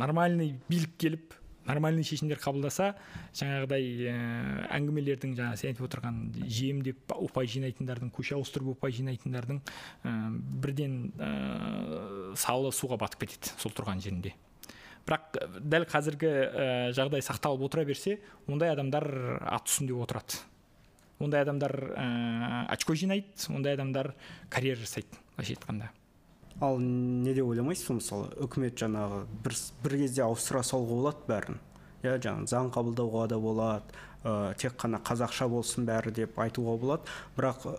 нормальный 0.00 0.54
билік 0.70 0.96
келіп 0.98 1.36
нормальный 1.68 2.04
шешімдер 2.06 2.40
қабылдаса 2.40 2.94
жаңағыдай 3.36 4.08
ә, 4.08 4.16
әңгімелердің 4.78 5.34
жаңа 5.36 5.58
сен 5.60 5.72
айтып 5.72 5.88
отырған 5.88 6.20
жем 6.48 6.80
деп 6.86 7.12
ұпай 7.12 7.50
жинайтындардың 7.52 8.12
көше 8.16 8.38
ауыстырып 8.38 8.72
ұпай 8.76 8.94
жинайтындардың 8.96 9.60
ә, 9.60 10.14
бірден 10.64 10.98
ә, 11.20 11.32
салы 12.40 12.72
суға 12.72 13.00
батып 13.04 13.26
кетеді 13.26 13.52
сол 13.60 13.74
тұрған 13.76 14.00
жерінде. 14.04 14.34
Бірақ 15.08 15.40
дәл 15.60 15.84
қазіргі 15.88 16.28
ә, 16.28 16.68
жағдай 16.96 17.24
сақталып 17.24 17.68
отыра 17.68 17.84
берсе 17.88 18.18
ондай 18.48 18.72
адамдар 18.72 19.08
ат 19.44 19.68
үстінде 19.68 19.96
отырады. 19.96 20.40
Ондай 21.18 21.42
адамдар 21.42 21.74
ә, 21.94 22.66
очко 22.72 22.94
жинайды 22.94 23.48
ондай 23.50 23.74
адамдар 23.74 24.14
карьера 24.50 24.80
жасайды 24.80 25.18
былайша 25.36 25.56
айтқанда. 25.56 25.90
Ал 26.60 26.78
не 26.80 27.34
деп 27.34 27.46
ойламайсыз 27.46 27.90
мысалы 27.94 28.30
үкімет 28.42 28.78
жаңағы 28.78 29.24
бір, 29.44 29.56
бір 29.84 29.96
кезде 30.02 30.24
ауыстыра 30.24 30.62
салуға 30.66 30.94
болады 30.96 31.28
бәрін? 31.28 31.60
Иә 32.02 32.16
жаңағы 32.22 32.50
заң 32.50 32.70
қабылдауға 32.74 33.26
да 33.30 33.38
болады 33.38 33.98
ә, 34.24 34.54
тек 34.58 34.74
қана 34.78 34.98
қазақша 35.02 35.48
болсын 35.50 35.86
бәрі 35.86 36.12
деп 36.14 36.38
айтуға 36.38 36.76
болады. 36.78 37.14
Бірақ 37.36 37.66
ы, 37.66 37.76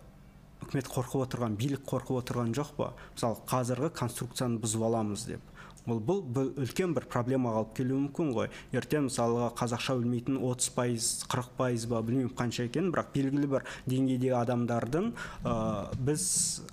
үкімет 0.63 0.87
қорқып 0.91 1.25
отырған 1.25 1.55
билік 1.59 1.83
қорқып 1.87 2.21
отырған 2.21 2.53
жоқ 2.55 2.73
па? 2.77 2.93
Мысалы 3.15 3.39
қазіргі 3.47 3.91
конструкцияны 3.99 4.59
бұзып 4.63 4.83
аламыз 4.87 5.25
деп. 5.27 5.43
Ол 5.87 5.99
бұл, 6.03 6.21
үлкен 6.59 6.93
бір 6.97 7.07
проблемаға 7.11 7.63
алып 7.63 7.73
келуі 7.79 8.03
мүмкін 8.05 8.31
ғой. 8.35 8.51
Ертең 8.75 9.07
мысалға 9.07 9.49
қазақша 9.59 9.95
білмейтін 9.99 10.39
30 10.41 10.73
пайыз 10.75 11.09
қырық 11.31 11.51
пайыз 11.57 11.87
ба 11.89 12.01
білмеймін 12.05 12.35
қанша 12.37 12.67
екенін 12.67 12.91
бірақ 12.93 13.11
белгілі 13.15 13.51
бір 13.55 13.67
деңгейдегі 13.89 14.35
адамдардың 14.41 15.11
ә, 15.45 15.55
біз 15.97 16.27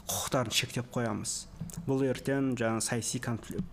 құқықтарын 0.06 0.56
шектеп 0.60 0.90
қоямыз. 0.94 1.38
Бұл 1.86 2.06
ертең 2.08 2.54
жаңағы 2.58 2.84
саяси 2.84 3.20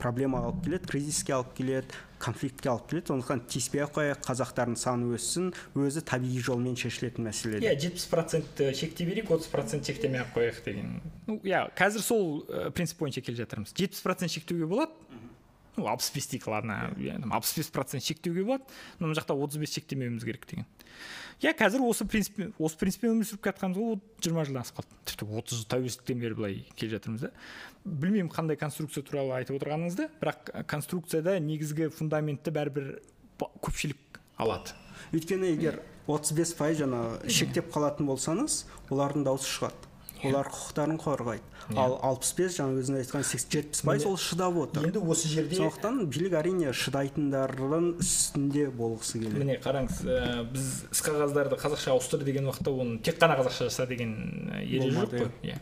проблемаға 0.01 0.51
алып 0.51 0.65
келеді 0.65 0.89
кризиске 0.89 1.33
алып 1.35 1.53
келеді 1.57 2.01
конфликтке 2.23 2.69
алып 2.71 2.89
келеді. 2.89 3.11
Сондықтан 3.11 3.43
тиіспей 3.51 3.83
ақ 3.83 3.93
қояйық 3.97 4.21
қазақтардың 4.23 4.77
саны 4.79 5.09
өссін 5.15 5.51
өзі 5.75 6.03
табиғи 6.07 6.43
жолмен 6.47 6.77
шешілетін 6.79 7.27
мәселе 7.27 7.59
иә 7.63 7.73
жетпіс 7.79 8.05
процент 8.11 8.63
шектей 8.79 9.07
берейік 9.07 9.31
отыз 9.35 9.49
процент 9.51 9.87
шектемей 9.87 10.23
ақ 10.23 10.31
қояйық 10.37 10.61
деген. 10.65 11.01
Ну 11.27 11.39
иә 11.43 11.65
қазір 11.75 12.05
сол 12.05 12.45
ә, 12.47 12.71
принцип 12.71 12.99
бойынша 12.99 13.21
келе 13.21 13.43
жатырмыз. 13.43 13.75
Жетпіс 13.75 14.03
процент 14.05 14.31
шектеуге 14.31 14.67
болады 14.67 14.91
ну 15.77 15.87
алпыс 15.89 16.11
бес 16.15 16.27
дейік 16.31 16.47
ладно 16.47 16.93
иә, 16.97 17.17
алпыс 17.31 17.55
бес 17.57 17.69
процент 17.73 18.03
шектеуге 18.03 18.43
болады 18.43 18.63
но 18.99 19.07
мына 19.07 19.17
жақта 19.19 19.35
отыз 19.37 19.57
бес 19.61 19.73
шектемеуіміз 19.73 20.23
керек 20.23 20.47
деген. 20.49 20.65
Иә 21.41 21.51
қазір 21.57 21.83
осы 21.83 22.05
принцип 22.07 22.37
осы 22.61 22.77
принциппен 22.79 23.15
өмір 23.15 23.27
сүріп 23.27 23.41
келе 23.43 23.53
жатқанымыз 23.53 23.79
ғой 23.81 23.97
жиырма 24.23 24.45
жылдан 24.47 24.61
асып 24.61 24.77
қалды. 24.79 24.99
Тіпті 25.09 25.27
отыз 25.39 25.59
жыл 25.59 25.69
тәуелсіздіктен 25.73 26.21
бері 26.21 26.37
былай 26.37 26.59
келе 26.77 26.95
жатырмыз 26.95 27.25
да. 27.25 27.31
Білмеймін 27.83 28.31
қандай 28.31 28.59
конструкция 28.59 29.03
туралы 29.03 29.33
айтып 29.39 29.57
отырғаныңызды 29.57 30.07
бірақ 30.21 30.53
конструкцияда 30.71 31.39
негізгі 31.43 31.89
фундаментті 31.97 32.53
бәрібір 32.55 32.93
көпшілік 33.41 34.21
алады. 34.37 34.77
Өйткені 35.11 35.51
егер 35.51 35.81
35 36.07 36.55
пайыз 36.59 36.83
жаңағы 36.83 37.33
шектеп 37.33 37.73
қалатын 37.73 38.07
болсаңыз 38.07 38.63
олардың 38.93 39.27
дауысы 39.27 39.49
шығады. 39.49 39.92
Олар 40.23 40.47
құқықтарын 40.51 40.97
қорғайды. 41.01 41.43
Ал 41.79 41.93
65 42.03 42.57
жаңа 42.59 42.79
өзіңіз 42.81 42.99
айтқан 43.03 43.23
70 43.23 43.81
пайыз 43.87 44.05
ол 44.05 44.17
шыдап 44.17 44.55
отыр. 44.57 44.85
енді 44.87 44.99
осы 44.99 45.27
жерде 45.31 45.55
сондықтан 45.55 46.05
билік 46.11 46.33
әрине 46.39 46.73
шыдайтындардың 46.73 47.87
үстінде 48.03 48.67
болғысы 48.71 49.19
келеді. 49.21 49.39
Міне 49.39 49.57
қараңыз 49.63 50.01
ә, 50.03 50.43
біз 50.51 50.67
іс 50.91 51.01
қағаздарды 51.05 51.57
қазақша 51.61 51.93
ауыстыр 51.95 52.23
деген 52.27 52.47
уақытта 52.51 52.71
оны 52.75 52.99
тек 53.01 53.19
қана 53.21 53.37
қазақша 53.39 53.69
жаса 53.69 53.85
деген 53.87 54.13
ә, 54.53 54.63
ереже 54.63 54.97
жоқ 54.99 55.15
қой. 55.15 55.31
иә. 55.43 55.57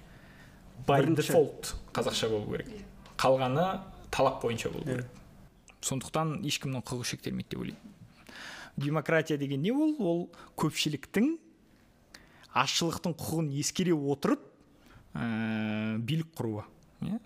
By 0.87 1.01
Бірінші. 1.05 1.31
default 1.33 1.73
қазақша 1.93 2.29
болу 2.29 2.51
керек. 2.57 2.67
Қалғаны 3.17 3.79
талап 4.09 4.41
бойынша 4.43 4.69
болу 4.69 4.83
Иә. 4.85 4.95
керек. 4.95 5.05
Сондықтан 5.81 6.41
ешкімнің 6.45 6.81
құқығы 6.83 7.03
шектелмейді 7.05 7.49
деп 7.49 7.59
ойлаймын. 7.59 7.93
Демократия 8.77 9.37
деген 9.37 9.61
не 9.61 9.71
ол? 9.71 9.95
Ол 9.99 10.29
көпшіліктің 10.57 11.37
азшылықтың 12.53 13.13
құқығын 13.15 13.49
ескере 13.59 13.93
отырып 13.93 14.39
ә, 15.15 15.97
билік 15.97 16.31
құруы 16.37 16.63
иә 17.07 17.19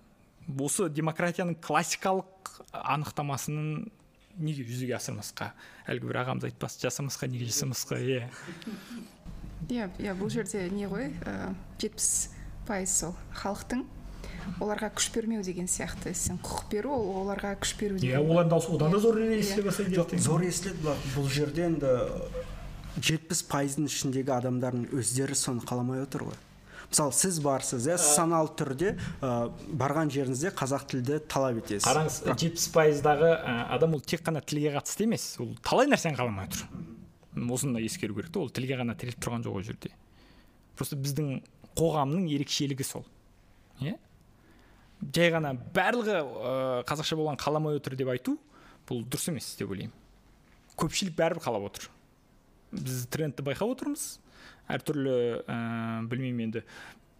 осы 0.62 0.90
демократияның 0.94 1.58
классикалық 1.62 2.52
анықтамасының 2.72 3.90
неге 4.38 4.66
жүзеге 4.68 4.96
асырмасқа? 4.98 5.52
Әлгі 5.90 6.10
бір 6.12 6.22
ағамыз 6.22 6.46
айтпас 6.50 6.78
жасамасқа 6.82 7.28
неге 7.32 7.48
жасамасқа 7.50 7.98
иә? 8.04 8.28
Иә 9.70 9.90
иә 9.98 10.14
бұл 10.20 10.30
жерде 10.30 10.68
не 10.70 10.86
ғой? 10.92 11.10
Жетпіс 11.82 12.30
пайыз 12.68 12.94
сол 13.00 13.16
халықтың 13.40 13.86
оларға 14.62 14.92
күш 14.94 15.10
бермеу 15.16 15.42
деген 15.44 15.66
сияқты 15.72 16.14
сен 16.14 16.38
құқық 16.44 16.70
беру 16.72 16.92
ол 16.94 17.24
оларға 17.24 17.56
күш 17.62 17.74
беру 17.80 17.98
иә 17.98 18.20
олардың 18.22 18.52
дауысы 18.54 18.76
одан 18.76 18.92
да 18.94 19.00
зор 19.02 19.18
Иә. 19.18 19.40
естіле 19.40 19.64
бастайды 19.66 19.96
жоқ 19.98 20.14
зор 20.22 20.44
естіледі 20.46 20.84
бірақ 20.86 21.08
бұл 21.16 21.30
жерде 21.34 21.66
енді 21.66 21.94
жетпіс 23.02 23.42
пайыздың 23.50 23.90
ішіндегі 23.90 24.36
адамдардың 24.38 24.86
өздері 24.94 25.36
соны 25.36 25.66
қаламай 25.66 26.04
отыр 26.06 26.28
ғой. 26.30 26.38
Мысалы 26.90 27.14
сіз 27.16 27.40
барсыз 27.44 27.88
иә 27.90 27.98
саналы 28.02 28.52
түрде 28.58 28.96
ә, 29.22 29.50
барған 29.74 30.12
жеріңізде 30.14 30.52
қазақ 30.56 30.86
тілді 30.92 31.20
талап 31.32 31.60
етесіз. 31.62 31.86
Қараңыз 31.88 32.20
жетпіс 32.32 32.68
пайыздағы 32.76 33.32
ә, 33.36 33.56
адам 33.76 33.98
ол 33.98 34.04
тек 34.06 34.24
қана 34.26 34.42
тілге 34.46 34.76
қатысты 34.76 35.08
емес 35.08 35.36
ол 35.42 35.56
талай 35.66 35.90
нәрсені 35.92 36.18
қаламай 36.20 36.50
отыр 36.50 36.66
осыны 37.36 37.76
да 37.76 37.84
ескеру 37.84 38.16
керек 38.16 38.32
та 38.32 38.40
ол 38.40 38.50
тілге 38.50 38.78
ғана 38.80 38.96
тіреліп 38.96 39.20
тұрған 39.20 39.44
жоқ 39.46 39.60
ол 39.60 39.66
жерде. 39.66 39.92
Просто 40.76 40.96
біздің 40.96 41.42
қоғамның 41.76 42.30
ерекшелігі 42.32 42.88
сол 42.88 43.06
иә. 43.82 43.98
Жай 45.14 45.32
ғана 45.34 45.54
барлығы 45.76 46.16
ә, 46.22 46.84
қазақша 46.88 47.18
болған 47.20 47.40
қаламай 47.40 47.80
отыр 47.80 47.98
деп 48.00 48.14
айту 48.14 48.38
бұл 48.88 49.04
дұрыс 49.04 49.30
емес 49.34 49.52
деп 49.60 49.74
ойлаймын. 49.74 49.94
Көпшілік 50.80 51.16
бәрібір 51.18 51.44
қалап 51.44 51.68
отыр. 51.70 51.90
Біз 52.72 53.06
трендті 53.12 53.44
байқап 53.44 53.76
отырмыз 53.76 54.16
әртүрлі 54.72 55.16
ә, 55.46 55.58
білмеймін 56.10 56.50
енді 56.50 56.64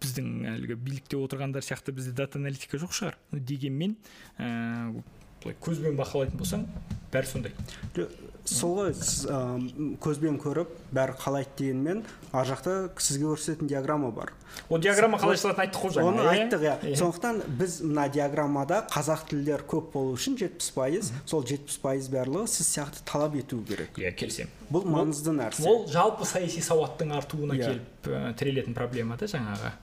біздің 0.02 0.30
әлгі 0.52 0.76
билікте 0.86 1.18
отырғандар 1.20 1.64
сияқты 1.64 1.94
бізде 1.96 2.12
дата 2.16 2.40
аналитика 2.40 2.80
жоқ 2.80 2.94
шығар. 2.96 3.16
Дегенмен 3.32 3.96
ә, 4.38 4.92
былай 5.46 5.58
көзбен 5.62 5.98
бақылайтын 5.98 6.40
болсаң 6.42 6.66
бәрі 7.14 7.30
сондай. 7.30 7.52
Сол 8.46 8.76
ғой 8.78 8.92
сіз 8.94 9.24
көзбен 9.98 10.36
көріп 10.38 10.70
бәрі 10.94 11.16
қалайды 11.18 11.50
дегенмен 11.58 12.04
ар 12.30 12.46
жақта 12.46 12.74
сізге 13.02 13.26
көрсететін 13.32 13.66
диаграмма 13.72 14.12
бар. 14.14 14.30
Ол 14.70 14.78
диаграмма 14.78 15.18
қалай 15.18 15.34
жасалатынын 15.34 15.64
айттық 15.64 15.82
қой 15.82 15.94
жаңа. 15.96 16.12
Оны 16.12 16.28
айттық 16.30 16.62
иә. 16.62 16.94
Сондықтан 17.00 17.40
біз 17.58 17.80
мына 17.82 18.04
диаграммада 18.14 18.84
қазақ 18.92 19.24
тілдер 19.32 19.64
көп 19.66 19.90
болу 19.96 20.14
үшін 20.14 20.38
жетпіс 20.38 20.70
пайыз 20.76 21.10
сол 21.26 21.42
жетпіс 21.42 21.80
пайыз 21.82 22.06
барлығы 22.12 22.46
сіз 22.52 22.70
сияқты 22.76 23.02
талап 23.10 23.34
ету 23.34 23.58
керек. 23.66 23.98
Иә 23.98 24.14
келісемін. 24.14 24.54
Бұл 24.70 24.86
маңызды 24.94 25.34
нәрсе. 25.34 25.66
Ол 25.66 25.88
жалпы 25.90 26.24
саяси 26.30 26.62
сауаттың 26.62 27.16
артуына 27.18 27.58
Иә. 27.58 27.66
келіп 27.66 28.38
тірелетін 28.38 28.78
проблема 28.78 29.18
да 29.18 29.26
жаңағы. 29.26 29.74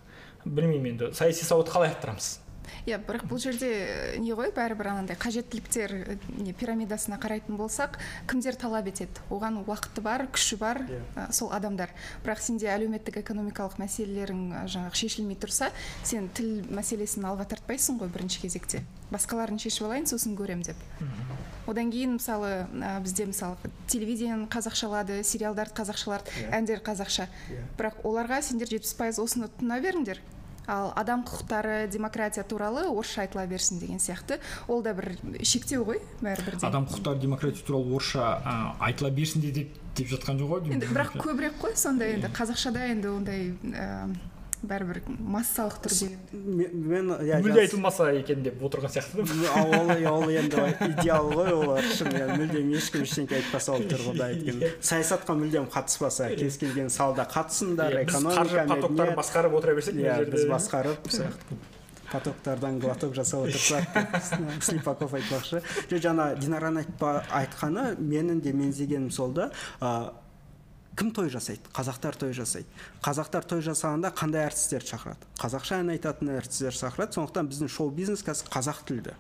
Білмеймін 0.46 0.96
енді 0.96 1.12
саяси 1.16 1.44
сауатты 1.44 1.76
қалай 1.76 1.92
арттырамыз 1.92 2.40
иә 2.86 3.00
бірақ 3.04 3.26
бұл 3.30 3.40
жерде 3.42 3.70
э, 3.70 4.18
не 4.22 4.34
ғой 4.36 4.52
бәрібір 4.56 4.90
анандай 4.94 5.18
қажеттіліктер 5.20 5.94
э, 5.94 6.18
не 6.38 6.54
пирамидасына 6.54 7.20
қарайтын 7.22 7.58
болсақ 7.60 8.00
кімдер 8.30 8.58
талап 8.60 8.88
етеді? 8.92 9.24
Оған 9.30 9.62
уақыты 9.64 10.04
бар 10.04 10.26
күші 10.34 10.58
бар 10.62 10.84
э, 10.88 11.28
сол 11.32 11.54
адамдар. 11.56 11.94
Бірақ 12.26 12.42
сенде 12.44 12.70
әлеуметтік 12.74 13.22
экономикалық 13.24 13.80
мәселелерің 13.82 14.68
жаңағы 14.68 15.00
шешілмей 15.04 15.40
тұрса 15.40 15.72
сен 16.04 16.30
тіл 16.36 16.64
мәселесін 16.74 17.26
алға 17.30 17.48
тартпайсың 17.54 18.02
ғой 18.02 18.12
бірінші 18.14 18.44
кезекте. 18.46 18.84
Басқаларын 19.14 19.60
шешіп 19.62 19.88
алайын 19.88 20.08
сосын 20.10 20.38
көрем 20.38 20.64
деп. 20.66 20.80
Одан 21.68 21.92
кейін 21.94 22.18
мысалы 22.18 22.66
ә, 22.76 22.98
бізде 23.00 23.24
мысалы 23.30 23.56
телевидениені 23.88 24.50
қазақшалады 24.52 25.22
сериалдарды 25.24 25.78
қазақшалады 25.78 26.34
Иә. 26.34 26.50
әндер 26.58 26.82
қазақша. 26.84 27.30
Иә. 27.48 27.62
бірақ 27.78 28.02
оларға 28.04 28.42
сендер 28.44 28.68
жетпіс 28.68 28.94
пайыз 29.00 29.20
осыны 29.24 29.48
тұтына 29.48 29.80
беріңдер. 29.80 30.20
Ал 30.68 30.94
адам 30.96 31.24
құқықтары 31.28 31.88
демократия 31.92 32.44
туралы 32.44 32.88
орысша 32.88 33.22
айтыла 33.26 33.46
берсін 33.48 33.80
деген 33.80 34.00
сияқты. 34.00 34.40
Ол 34.68 34.82
да 34.82 34.94
бір 34.94 35.18
шектеу 35.44 35.84
ғой 35.84 36.02
бәрібір 36.22 36.60
де 36.60 36.68
адам 36.68 36.86
құқықтары 36.88 37.20
демократия 37.20 37.64
туралы 37.66 37.96
орысша 37.96 38.42
ә, 38.44 38.54
айтыла 38.80 39.12
берсін 39.12 39.42
де 39.42 39.52
деп 39.52 39.74
деп 39.96 40.08
жатқан 40.10 40.40
жоқ 40.40 40.54
ғой 40.54 40.74
енді 40.74 40.88
бірақ 40.90 41.18
көбірек 41.20 41.60
қой 41.62 41.76
сонда 41.76 42.08
енді. 42.08 42.32
Қазақшада 42.34 42.88
енді 42.90 43.12
ондай 43.12 43.52
ә, 43.74 44.08
бәрібір 44.64 45.02
массалық 45.20 45.80
түрде 45.84 46.08
Ме- 46.32 46.70
мен 46.72 47.12
иә 47.18 47.40
мүлде 47.44 47.66
айтылмаса 47.66 48.08
екен 48.16 48.44
деп 48.46 48.62
отырған 48.64 48.94
сияқты. 48.94 49.26
Ол 49.60 49.92
ол 50.14 50.30
енді 50.32 50.64
идеал 50.88 51.30
ғой 51.34 51.52
олар 51.58 51.84
үшін 51.84 52.14
иә, 52.14 52.30
мүлдем 52.38 52.72
ешкім 52.78 53.04
ештеңке 53.04 53.40
айтпаса 53.42 53.76
ол 53.76 53.84
тұрғыда 53.92 54.30
айтқан. 54.32 54.64
Саясатқа 54.80 55.36
мүлдем 55.42 55.68
қатыспаса 55.74 56.32
кез 56.36 56.58
келген 56.62 56.90
салада 56.94 57.28
қатысыңдар 57.34 58.00
Иә, 58.00 58.08
экономика 58.08 58.66
потоктарын 58.72 59.20
басқарып 59.20 59.60
отыра 59.60 59.76
берсек 59.76 60.00
иә 60.00 60.24
біз 60.32 60.48
басқарып 60.52 61.12
сияқты 61.12 61.62
потоктардан 62.14 62.80
глоток 62.80 63.16
жасап 63.18 63.48
отырсақ 63.48 63.88
деп 64.54 64.64
слипаков 64.64 65.14
айтпақшы. 65.18 65.64
Жоқ 65.90 66.04
жаңа 66.04 66.28
динараның 66.38 66.86
айтқаны 67.34 67.96
менің 67.98 68.42
де 68.46 68.54
меңзегенім 68.54 69.10
сол 69.12 69.34
да. 69.34 69.50
А, 69.82 70.14
кім 70.98 71.12
той 71.16 71.30
жасайды? 71.34 71.66
Қазақтар 71.74 72.18
той 72.20 72.34
жасайды. 72.38 72.70
Қазақтар 73.04 73.46
той 73.50 73.62
жасағанда 73.66 74.12
қандай 74.16 74.46
әртістерді 74.48 74.94
шақырады? 74.94 75.30
Қазақша 75.42 75.80
ән 75.82 75.94
айтатын 75.94 76.34
әртістер 76.38 76.76
шақырады. 76.78 77.18
Сондықтан 77.18 77.50
біздің 77.52 77.72
шоу 77.74 77.92
бизнес 77.94 78.24
қазір 78.26 78.52
қазақ 78.54 78.84
тілді. 78.90 79.16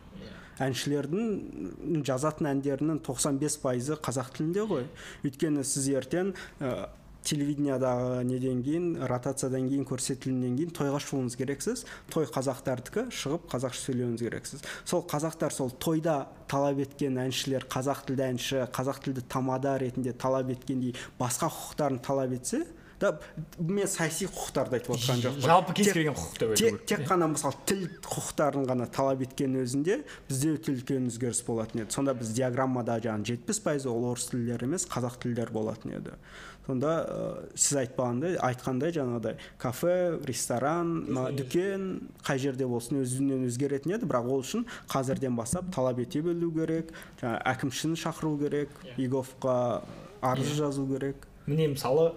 Әншілердің 0.61 2.03
жазатын 2.05 2.51
әндерінің 2.51 2.99
95 3.05 3.57
пайызы 3.63 3.97
қазақ 3.97 4.36
тілінде 4.38 4.67
ғой. 4.69 4.86
Өйткені 5.26 5.65
сіз 5.65 5.89
ертең 5.97 6.36
ә, 6.61 6.89
телевидениядағы 7.24 8.24
неден 8.28 8.61
кейін 8.65 8.88
ротациядан 9.09 9.69
кейін 9.71 9.88
көрсетілімнен 9.88 10.57
кейін 10.59 10.74
тойға 10.76 10.99
шығуыңыз 11.03 11.38
керексіз. 11.39 11.86
Той 12.13 12.28
қазақтардікі 12.34 13.07
шығып 13.13 13.47
қазақша 13.53 13.82
сөйлеуіңіз 13.88 14.24
керексіз. 14.28 14.63
Сол 14.86 15.05
қазақтар 15.09 15.55
сол 15.55 15.74
тойда 15.80 16.28
талап 16.51 16.84
еткен 16.84 17.17
әншілер 17.24 17.67
қазақ 17.71 18.05
тілді 18.09 18.28
әнші 18.28 18.63
қазақ 18.76 19.03
тілді 19.07 19.26
тамада 19.32 19.78
ретінде 19.82 20.13
талап 20.13 20.51
еткендей 20.53 20.95
басқа 21.19 21.49
құқықтарын 21.49 22.01
талап 22.03 22.36
етсе 22.36 22.63
да 22.99 23.19
мен 23.59 23.87
саяси 23.87 24.27
құқықтарды 24.29 24.77
айтып 24.79 24.93
отырған 24.95 25.23
жоқпын. 25.23 25.43
Жалпы 25.43 25.75
кез 25.79 25.91
келген 25.93 26.15
құқық 26.17 26.39
деп 26.39 26.53
айту 26.53 26.63
тек, 26.63 26.85
тек 26.87 27.05
қана 27.09 27.27
мысалы 27.33 27.59
тіл 27.65 27.83
құқықтарын 28.05 28.69
ғана 28.69 28.87
талап 28.93 29.21
еткеннің 29.25 29.67
өзінде 29.67 29.99
бізде 30.29 30.55
өте 30.55 30.73
үлкен 30.77 31.09
өзгеріс 31.11 31.43
болатын 31.47 31.83
еді. 31.83 31.93
Сонда 31.93 32.15
біз 32.17 32.33
диаграммада 32.37 32.99
жаңағы 33.03 33.33
жетпіс 33.33 33.61
пайыз 33.65 33.87
ол 33.89 34.09
орыс 34.13 34.29
тілдері 34.31 34.69
емес 34.69 34.87
қазақ 34.87 35.19
тілдер 35.23 35.51
болатын 35.51 35.97
еді. 35.99 36.17
Сонда 36.63 36.91
ә, 37.03 37.15
сіз 37.59 37.75
айтпағандай 37.81 38.37
айтқандай 38.39 38.93
жаңағыдай 38.95 39.35
кафе 39.59 40.15
ресторан 40.23 40.93
дүкен 41.35 41.89
қай 42.23 42.39
жерде 42.39 42.63
болсын 42.71 43.01
өзінен 43.01 43.43
өзгеретін 43.49 43.97
еді. 43.97 44.07
Бірақ 44.07 44.29
ол 44.31 44.45
үшін 44.45 44.63
қазірден 44.87 45.35
бастап 45.35 45.67
талап 45.75 45.99
ете 45.99 46.21
білу 46.23 46.53
керек 46.55 46.93
жаңағы 47.19 47.43
әкімшіні 47.51 47.99
шақыру 47.99 48.37
керек 48.45 48.71
иговқа 48.95 49.83
арыз 50.23 50.55
жазу 50.55 50.87
керек. 50.87 51.27
Міне 51.47 51.67
мысалы 51.75 52.13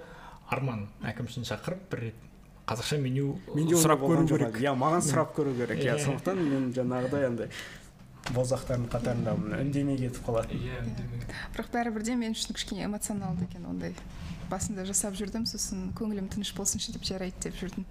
арман 0.50 0.86
әкімшіні 1.06 1.48
шақырып 1.48 1.88
бір 1.90 2.04
рет 2.06 2.22
қазақша 2.66 2.98
меню 3.02 3.36
менде 3.54 3.78
сұрап 3.78 4.02
көру 4.02 4.26
керек. 4.26 4.60
Иә 4.62 4.74
маған 4.78 5.02
сұрап 5.06 5.34
көру 5.36 5.54
керек. 5.54 5.82
Иә 5.82 5.98
сондықтан 6.02 6.40
мен 6.42 6.70
жаңағыдай 6.74 7.28
андай 7.30 7.50
бозақтардың 8.34 8.88
қатарындамын 8.90 9.54
үндемей 9.60 10.00
кетіп 10.00 10.24
қалады 10.26 10.58
иә 10.58 10.80
бірақ 11.54 11.70
бәрібір 11.74 12.06
де 12.08 12.16
мен 12.18 12.34
үшін 12.34 12.56
кішкене 12.58 12.86
эмоционалды 12.88 13.46
екен 13.46 13.68
ондай. 13.70 13.94
Басында 14.50 14.84
жасап 14.86 15.14
жүрдім 15.18 15.46
сосын 15.46 15.88
көңілім 15.98 16.28
тыныш 16.30 16.52
болсыншы 16.54 16.92
деп 16.94 17.06
жарайды 17.06 17.48
деп 17.48 17.56
жүрдім. 17.58 17.86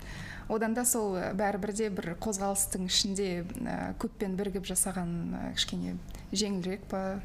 Одан 0.47 0.75
да 0.75 0.85
сол 0.87 1.17
бәрібір 1.35 1.73
де 1.75 1.89
бір 1.91 2.13
қозғалыстың 2.23 2.87
ішінде 2.87 3.29
ә, 3.43 3.95
көппен 3.99 4.37
бірігіп 4.39 4.67
жасаған 4.67 5.11
ә, 5.35 5.41
кішкене 5.57 5.97
жеңілірек 6.31 6.87
па? 6.91 7.19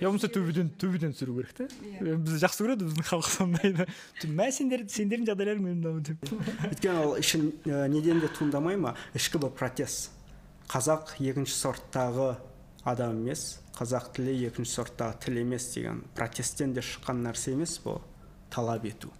Я 0.00 0.08
болмаса 0.08 0.28
төбеден 0.32 0.70
төбеден 0.78 1.12
түсіру 1.16 1.38
керек 1.38 1.54
та 1.58 1.64
Иә. 1.82 2.16
бізді 2.16 2.38
жақсы 2.44 2.64
көреді 2.64 2.88
біздің 2.88 3.08
халық 3.08 3.30
сондайды 3.34 3.86
мә 4.30 4.50
сендер 4.54 4.84
сендердің 4.88 5.30
жағдайларың 5.32 5.64
мынау 5.64 6.00
деп 6.00 6.28
өйткені 6.68 7.02
ол 7.04 7.16
ішін 7.18 7.48
неден 7.90 8.20
де 8.22 8.28
туындамай 8.38 8.76
ма 8.78 8.94
ішкі 9.18 9.40
бір 9.42 9.50
протест 9.58 10.12
қазақ 10.68 11.16
екінші 11.24 11.54
сорттағы 11.56 12.36
адам 12.84 13.22
емес. 13.22 13.58
Қазақ 13.78 14.10
тілі 14.16 14.34
екінші 14.48 14.80
сорттағы 14.80 15.18
тіл 15.24 15.38
емес 15.42 15.70
деген 15.74 16.02
протесттен 16.16 16.72
де 16.76 16.82
шыққан 16.84 17.22
нәрсе 17.24 17.52
емес 17.54 17.78
бұл 17.84 18.00
талап 18.52 18.84
ету. 18.88 19.10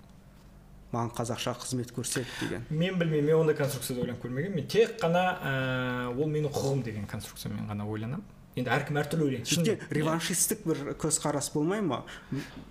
Маған 0.93 1.11
қазақша 1.16 1.55
қызмет 1.61 1.93
көрсет 1.93 2.26
деген. 2.41 2.64
Мен 2.70 2.99
білмеймін 2.99 3.26
мен 3.29 3.41
ондай 3.43 3.57
конструкцияда 3.59 4.03
ойланып 4.07 4.22
көрмегенмін. 4.24 4.57
Мен 4.57 4.68
тек 4.72 4.97
қана 5.01 5.24
ә, 5.41 5.53
ол 6.16 6.29
менің 6.33 6.49
құқығым 6.53 6.83
деген 6.87 7.07
конструкциямен 7.07 7.68
ғана 7.68 7.85
ойланамын 7.89 8.24
енді 8.59 8.71
әркім 8.75 8.99
әртүрлі 9.01 9.27
ойлайды 9.29 9.49
шын. 9.49 9.65
Тіпті 9.65 9.95
реваншистік 9.99 10.65
бір 10.67 10.83
көзқарас 11.01 11.51
болмай 11.55 11.81
ма? 11.85 12.03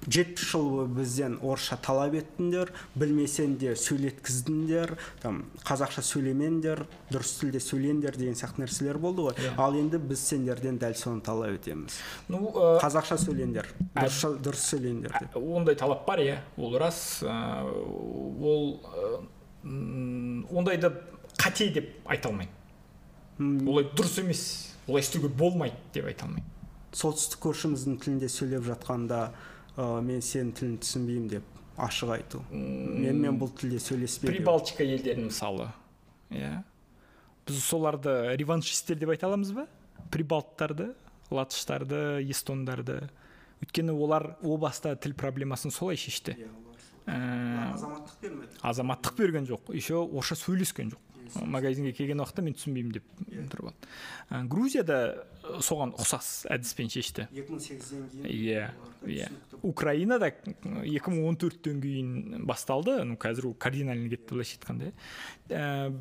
Жетпіс 0.08 0.52
жыл 0.52 0.70
бойы 0.76 0.88
бізден 0.98 1.38
орысша 1.42 1.78
талап 1.84 2.16
еттіңдер 2.18 2.72
білмесең 2.96 3.58
де 3.62 3.74
сөйлеткіздіңдер 3.80 4.96
там 5.24 5.44
қазақша 5.68 6.04
сөйлемеңдер 6.08 6.84
дұрыс 7.12 7.34
тілде 7.42 7.62
сөйлеңдер 7.64 8.18
деген 8.20 8.38
сияқты 8.38 8.64
нәрселер 8.66 9.00
болды 9.02 9.28
ғой. 9.28 9.36
Иә. 9.38 9.54
ал 9.58 9.76
енді 9.78 9.98
біз 9.98 10.20
сендерден 10.28 10.78
дәл 10.82 10.96
соны 10.98 11.22
талап 11.22 11.58
етеміз. 11.58 12.00
Ну 12.30 12.52
ә, 12.54 12.78
қазақша 12.84 13.18
сөйлеңдер 13.24 13.70
дұрыс, 13.96 14.22
дұрыс 14.44 14.68
сөйлеңдер 14.74 15.18
деп. 15.20 15.38
Ондай 15.38 15.76
талап 15.76 16.06
бар 16.08 16.20
иә 16.24 16.38
ол 16.58 16.78
рас. 16.78 17.24
Ә, 17.24 17.64
ол 18.42 18.80
ондайды 19.64 20.92
қате 21.38 21.72
деп 21.74 21.92
айта 22.06 22.30
алмаймын. 22.30 23.68
Олай 23.68 23.86
дұрыс 23.94 24.20
емес. 24.24 24.44
Олай 24.88 25.04
істеуге 25.04 25.30
болмайды 25.30 25.78
деп 25.94 26.08
айта 26.10 26.26
алмаймын. 26.26 26.54
Солтүстік 26.96 27.44
көршіміздің 27.44 27.98
тілінде 28.02 28.30
сөйлеп 28.32 28.66
жатқанда 28.68 29.20
ә, 29.76 30.02
мен 30.02 30.24
сенің 30.24 30.54
тіліңді 30.58 30.82
түсінбеймін 30.86 31.28
деп 31.36 31.44
ашық 31.78 32.14
айту. 32.16 32.42
Менімен 32.52 33.38
бұл 33.38 33.52
тілде 33.58 33.80
сөйлеспе 33.84 34.32
прибалтика 34.32 34.88
елдерін 34.88 35.28
мысалы 35.30 35.70
иә. 36.32 36.64
Біз 37.48 37.60
соларды 37.64 38.16
реваншистер 38.40 38.98
деп 39.00 39.12
айта 39.14 39.28
аламыз 39.28 39.52
ба? 39.56 39.68
Прибалттарды 40.12 40.94
латыштарды 41.30 42.24
эстондарды. 42.32 43.10
Өйткені 43.62 43.94
олар 43.94 44.36
о 44.42 44.58
баста 44.58 44.96
тіл 44.96 45.14
проблемасын 45.18 45.72
солай 45.74 45.98
шешті. 46.00 46.38
Иә. 46.38 46.50
Ә, 47.08 47.74
азаматтық 47.74 48.20
бермеді. 48.22 48.58
Азаматтық 48.62 49.16
берген 49.18 49.48
жоқ. 49.48 49.72
Еще 49.74 49.96
орысша 49.96 50.36
сөйлескен 50.36 50.92
жоқ. 50.92 51.00
Магазинге 51.46 51.94
келген 51.96 52.22
уақытта 52.24 52.44
мен 52.46 52.56
түсінбеймін 52.58 52.96
деп 52.98 53.08
тұрып 53.52 53.72
алды. 53.72 53.90
Ә, 54.30 54.42
грузияда 54.50 54.98
соған 55.64 55.94
ұқсас 55.98 56.48
әдіспен 56.54 56.92
шешті. 56.92 57.28
2008-ден 57.36 58.08
кейін 58.12 58.28
иә 58.28 58.70
иә. 59.06 59.30
украинада 59.62 60.32
2014-тен 60.64 61.82
кейін 61.84 62.46
басталды. 62.48 63.04
Ну 63.04 63.16
қазір 63.16 63.52
ол 63.52 63.54
кардинально 63.54 64.10
кетті 64.10 64.34
былайша 64.36 64.58
айтқанда. 64.58 64.92
Ә, 65.50 65.94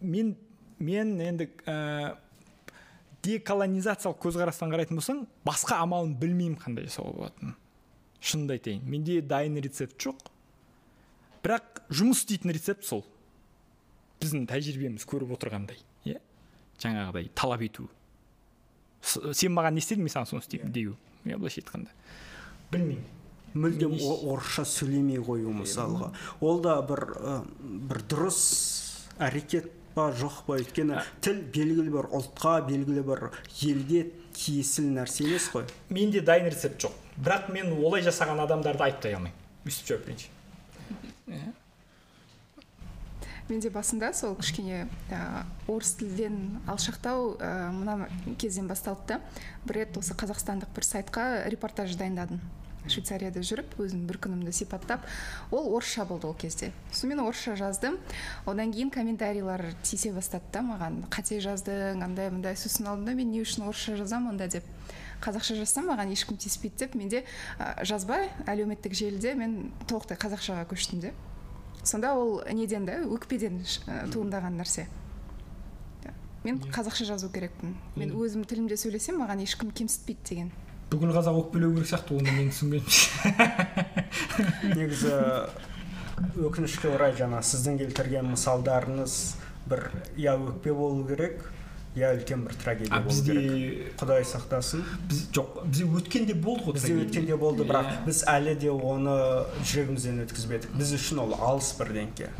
мен 0.00 0.36
мен 0.78 1.18
енді 1.20 1.50
ә, 1.66 2.16
деколонизациялық 3.26 4.20
көзқарастан 4.22 4.72
қарайтын 4.72 4.98
болсаң 4.98 5.24
басқа 5.46 5.80
амалын 5.82 6.14
білмеймін 6.20 6.58
қандай 6.60 6.86
жасауға 6.88 7.16
болатынын. 7.16 7.56
Шынымды 8.20 8.58
айтайын 8.58 8.84
менде 8.86 9.20
дайын 9.22 9.58
рецепт 9.62 9.98
жоқ. 10.02 10.28
Бірақ 11.42 11.82
жұмыс 11.90 12.22
істейтін 12.24 12.54
рецепт 12.54 12.86
сол. 12.86 13.04
Біздің 14.22 14.46
тәжірибеміз 14.50 15.06
көріп 15.08 15.36
отырғандай 15.36 15.78
иә? 16.08 16.18
Жаңағыдай 16.82 17.30
талап 17.34 17.62
ету. 17.66 17.88
Сен 19.02 19.54
маған 19.54 19.78
не 19.78 19.82
істедің 19.82 20.04
мен 20.04 20.12
саған 20.12 20.28
соны 20.32 20.42
істеймін 20.42 20.72
деу. 20.74 20.96
Иә 21.24 21.38
былайша 21.38 21.62
айтқанда. 21.62 21.90
Білмеймін. 22.72 23.04
Мүлдем 23.58 23.94
орысша 24.28 24.64
сөйлемей 24.68 25.22
қою 25.24 25.54
мысалға. 25.56 26.12
Ол 26.44 26.60
да 26.62 26.76
бір 26.84 27.04
бір 27.88 28.02
дұрыс 28.10 28.40
әрекет 29.18 29.70
па 29.94 30.10
жоқ 30.14 30.42
па? 30.46 30.58
Өйткені 30.60 31.00
тіл 31.24 31.40
белгілі 31.54 31.94
бір 31.94 32.10
ұлтқа 32.18 32.58
белгілі 32.68 33.06
бір 33.08 33.24
елге 33.64 34.04
тиесілі 34.36 34.92
нәрсе 34.98 35.24
емес 35.26 35.48
қой. 35.54 35.64
Менде 35.88 36.20
дайын 36.20 36.50
рецепт 36.52 36.84
жоқ. 36.84 36.98
Бірақ 37.16 37.48
мен 37.54 37.72
олай 37.78 38.04
жасаған 38.06 38.44
адамдарды 38.44 38.84
айыптай 38.84 39.16
алмаймын. 39.16 39.48
Өйстіп 39.64 39.94
жауап 39.94 40.04
берейінші 40.06 40.28
иә. 41.28 41.54
Менде 43.50 43.70
басында 43.72 44.12
сол 44.16 44.36
кішкене 44.38 44.86
ә, 45.10 45.44
орыс 45.68 45.94
тілден 46.00 46.60
алшақтау 46.68 47.34
ә, 47.38 47.70
мына 47.72 48.08
кезден 48.38 48.68
басталды 48.68 49.16
да. 49.16 49.20
Бір 49.64 49.82
рет 49.82 49.98
осы 50.00 50.14
қазақстандық 50.14 50.72
бір 50.74 50.86
сайтқа 50.86 51.26
репортаж 51.48 51.96
дайындадым. 51.96 52.40
Швейцарияда 52.88 53.42
жүріп 53.44 53.74
өзім 53.82 54.06
бір 54.08 54.16
күнімді 54.22 54.52
сипаттап 54.54 55.04
ол 55.50 55.74
орысша 55.76 56.06
болды 56.08 56.28
ол 56.28 56.34
кезде. 56.34 56.70
Сонымен 56.92 57.20
орысша 57.26 57.56
жаздым. 57.58 57.98
Одан 58.46 58.72
кейін 58.72 58.90
комментарийлер 58.94 59.74
тиісе 59.82 60.14
бастады 60.16 60.48
да 60.54 60.62
маған 60.64 61.02
қате 61.12 61.40
жаздың 61.44 62.00
андай 62.04 62.30
мындай 62.32 62.56
сосын 62.56 62.88
алдым 62.88 63.10
да 63.10 63.16
мен 63.18 63.32
не 63.34 63.42
үшін 63.44 63.68
орысша 63.68 63.98
жазамын 63.98 64.32
онда 64.32 64.48
деп. 64.48 64.64
Қазақша 65.20 65.58
жазсам 65.58 65.90
маған 65.90 66.14
ешкім 66.14 66.38
тиіспейді 66.40 66.86
деп 66.86 66.94
менде 66.94 67.24
ә, 67.58 67.84
жазбай 67.84 68.30
әлеуметтік 68.46 68.94
желіде 68.94 69.34
мен 69.34 69.72
толықтай 69.90 70.16
қазақшаға 70.16 70.64
көштім 70.70 71.02
де. 71.02 71.12
Сонда 71.88 72.14
ол 72.14 72.42
неден 72.52 72.86
да? 72.86 73.00
Өкпеден 73.08 73.62
туындаған 74.12 74.60
нәрсе. 74.60 74.86
Мен 76.44 76.60
қазақша 76.72 77.04
жазу 77.08 77.28
керекпін. 77.34 77.74
Мен 77.98 78.14
өзім 78.14 78.44
тілімде 78.48 78.76
сөйлесем 78.78 79.18
маған 79.22 79.42
ешкім 79.42 79.72
кемсітпейді 79.74 80.28
деген. 80.28 80.52
Бүкіл 80.92 81.10
қазақ 81.16 81.40
өкпелеу 81.42 81.74
керек 81.74 81.90
сияқты 81.90 82.16
оны 82.16 82.32
мен 82.36 82.52
түсінбеймін. 82.54 82.86
Негізі 84.78 85.12
өкінішке 86.48 86.92
орай 86.94 87.12
жаңа 87.18 87.42
сіздің 87.44 87.82
келтірген 87.82 88.30
мысалдарыңыз 88.32 89.18
бір 89.68 89.88
я 90.16 90.36
өкпе 90.38 90.72
болу 90.72 91.04
керек. 91.10 91.42
Я 91.98 92.12
үлкен 92.14 92.44
бір 92.46 92.54
трагедия 92.62 93.00
болу 93.02 93.24
керек. 93.26 93.92
Құдай 94.00 94.24
сақтасын. 94.28 94.84
біз 95.10 95.24
жоқ 95.34 95.58
бізде 95.66 95.88
өткенде 96.00 96.34
болды 96.34 96.64
ғой 96.68 96.78
бізде 96.78 96.94
өткенде 97.02 97.36
болды 97.36 97.66
бірақ 97.68 98.06
біз 98.06 98.22
әлі 98.30 98.54
де 98.62 98.70
оны 98.70 99.18
жүрегімізден 99.62 100.24
өткізбедік. 100.24 100.72
Біз 100.78 100.94
үшін 100.96 101.22
ол 101.26 101.36
алыс 101.36 101.74
бірдеңке 101.78 102.30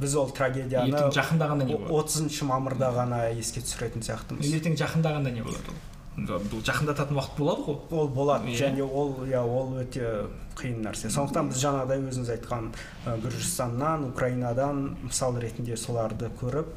біз 0.00 0.16
ол 0.20 0.30
трагедияны 0.34 0.92
ертең 0.92 1.14
жақында 1.14 1.50
ғана 1.54 1.64
не 1.64 1.78
болады? 1.78 1.94
отызыншы 1.94 2.44
мамырда 2.50 2.92
ғана 2.94 3.24
еске 3.32 3.62
түсіретін 3.64 4.04
сияқтымыз. 4.04 4.54
Ертең 4.58 4.78
жақындағанда 4.80 5.34
не 5.34 5.42
болады 5.46 5.74
ол? 5.74 5.82
Бұл 6.14 6.60
жақындататын 6.62 7.16
уақыт 7.18 7.38
болады 7.40 7.64
ғой. 7.66 7.78
Ол 7.90 8.08
болады 8.14 8.52
yeah. 8.52 8.68
және 8.68 8.84
ол 8.86 9.24
иә 9.26 9.40
ол 9.42 9.74
өте 9.82 10.28
қиын 10.54 10.84
нәрсе. 10.86 11.10
Сондықтан 11.10 11.50
біз 11.50 11.58
жаңағыдай 11.58 12.04
өзіңіз 12.06 12.30
айтқан 12.36 12.68
гүржістаннан 13.24 14.06
украинадан 14.12 14.84
мысал 15.02 15.34
ретінде 15.42 15.76
соларды 15.76 16.30
көріп 16.38 16.70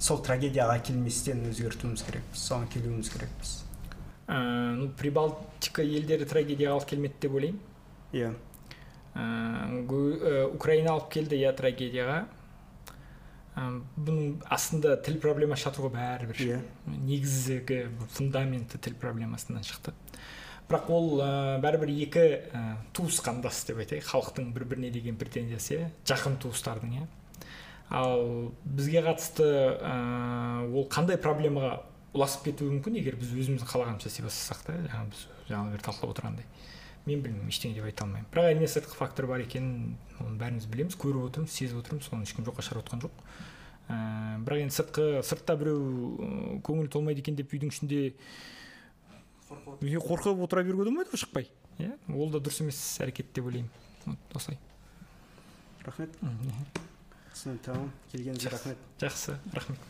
сол 0.00 0.22
трагедияға 0.24 0.80
әкелместен 0.80 1.44
өзгертуіміз 1.50 2.06
керекпіз 2.06 2.46
соған 2.48 2.70
келуіміз 2.72 3.10
керекпіз 3.12 3.56
ә, 4.30 4.38
ну 4.78 4.88
прибалтика 4.98 5.84
елдері 5.84 6.28
трагедияға 6.28 6.78
алып 6.78 6.88
келмеді 6.94 7.20
деп 7.20 7.34
ойлаймын. 7.34 7.66
Иә. 8.12 8.30
Yeah. 8.30 8.38
украина 10.54 10.94
алып 10.94 11.10
келді 11.10 11.38
иә 11.40 11.52
трагедияға. 11.56 12.26
Бұның 13.60 14.44
астында 14.48 14.94
тіл 15.04 15.18
проблемасы 15.20 15.66
жатыр 15.66 15.88
ғой 15.88 15.94
бәрібір. 15.96 16.42
Иә. 16.46 16.60
Негізгі 16.86 17.80
фундаменті 18.14 18.78
тіл 18.78 18.94
проблемасынан 18.94 19.66
шықты. 19.66 19.92
Бірақ 20.70 20.86
ол 20.94 21.18
ә, 21.18 21.58
бәрібір 21.60 21.90
екі 22.06 22.26
ә, 22.54 22.76
туыс 22.94 23.18
қандас 23.26 23.64
деп 23.66 23.82
айтайық. 23.82 24.06
Халықтың 24.06 24.52
бір 24.54 24.64
біріне 24.70 24.92
деген 24.94 25.18
претензиясы 25.18 25.74
иә 25.74 25.88
жақын 26.06 26.38
туыстардың 26.38 26.94
иә. 27.00 27.08
Ал 27.90 28.52
бізге 28.64 29.02
қатысты 29.04 29.46
ә, 29.82 29.94
ол 30.70 30.86
қандай 30.90 31.18
проблемаға 31.20 31.82
ұласып 32.14 32.48
кетуі 32.48 32.70
мүмкін? 32.76 32.98
Егер 33.02 33.18
біз 33.18 33.34
өзіміз 33.34 33.66
қалағанша 33.66 34.10
істей 34.10 34.26
бастасақ 34.26 34.64
та 34.66 34.78
жаңа 34.86 35.10
біз 35.10 35.26
жаңа 35.50 35.74
бері 35.74 35.86
талқылап 35.86 36.14
отырғандай 36.14 36.46
мен 37.06 37.22
білмеймін 37.24 37.50
ештеңе 37.50 37.78
деп 37.78 37.86
айта 37.88 38.04
алмаймын. 38.04 38.28
Бірақ 38.30 38.50
әрине 38.50 38.68
сыртқы 38.70 38.96
фактор 38.98 39.26
бар 39.30 39.42
екенін 39.42 39.96
оны 40.20 40.36
бәріміз 40.38 40.66
білеміз 40.70 40.98
көріп 41.00 41.30
отырмыз 41.30 41.54
сезіп 41.54 41.80
отырмыз. 41.80 42.06
Соны 42.10 42.26
ешкім 42.26 42.44
жоққа 42.46 42.66
шығарып 42.66 42.84
отқан 42.84 43.02
жоқ. 43.06 43.22
Ә, 43.88 43.96
бірақ 44.44 44.64
енді 44.66 44.76
сыртқы 44.76 45.06
сыртта 45.26 45.56
біреу 45.58 46.60
көңілі 46.66 46.92
толмайды 46.92 47.24
екен 47.24 47.38
деп 47.40 47.54
үйдің 47.56 47.72
ішінде 47.72 48.12
қорқып 49.48 50.44
отыра 50.44 50.62
беруге 50.66 50.90
болмайды 50.90 51.14
ғой 51.14 51.24
шықпай. 51.24 51.48
Иә 51.80 51.96
ол 52.12 52.30
да 52.30 52.38
дұрыс 52.38 52.60
емес 52.62 52.82
әрекет 53.00 53.32
деп 53.34 53.48
ойлаймын. 53.48 54.20
Осылай. 54.36 54.60
Рахмет 55.88 56.20
түсінікті 57.34 57.64
тамам 57.68 57.90
келгеніңізге 58.12 58.50
рахмет 58.56 58.78
жақсы 59.00 59.38
рахмет 59.54 59.80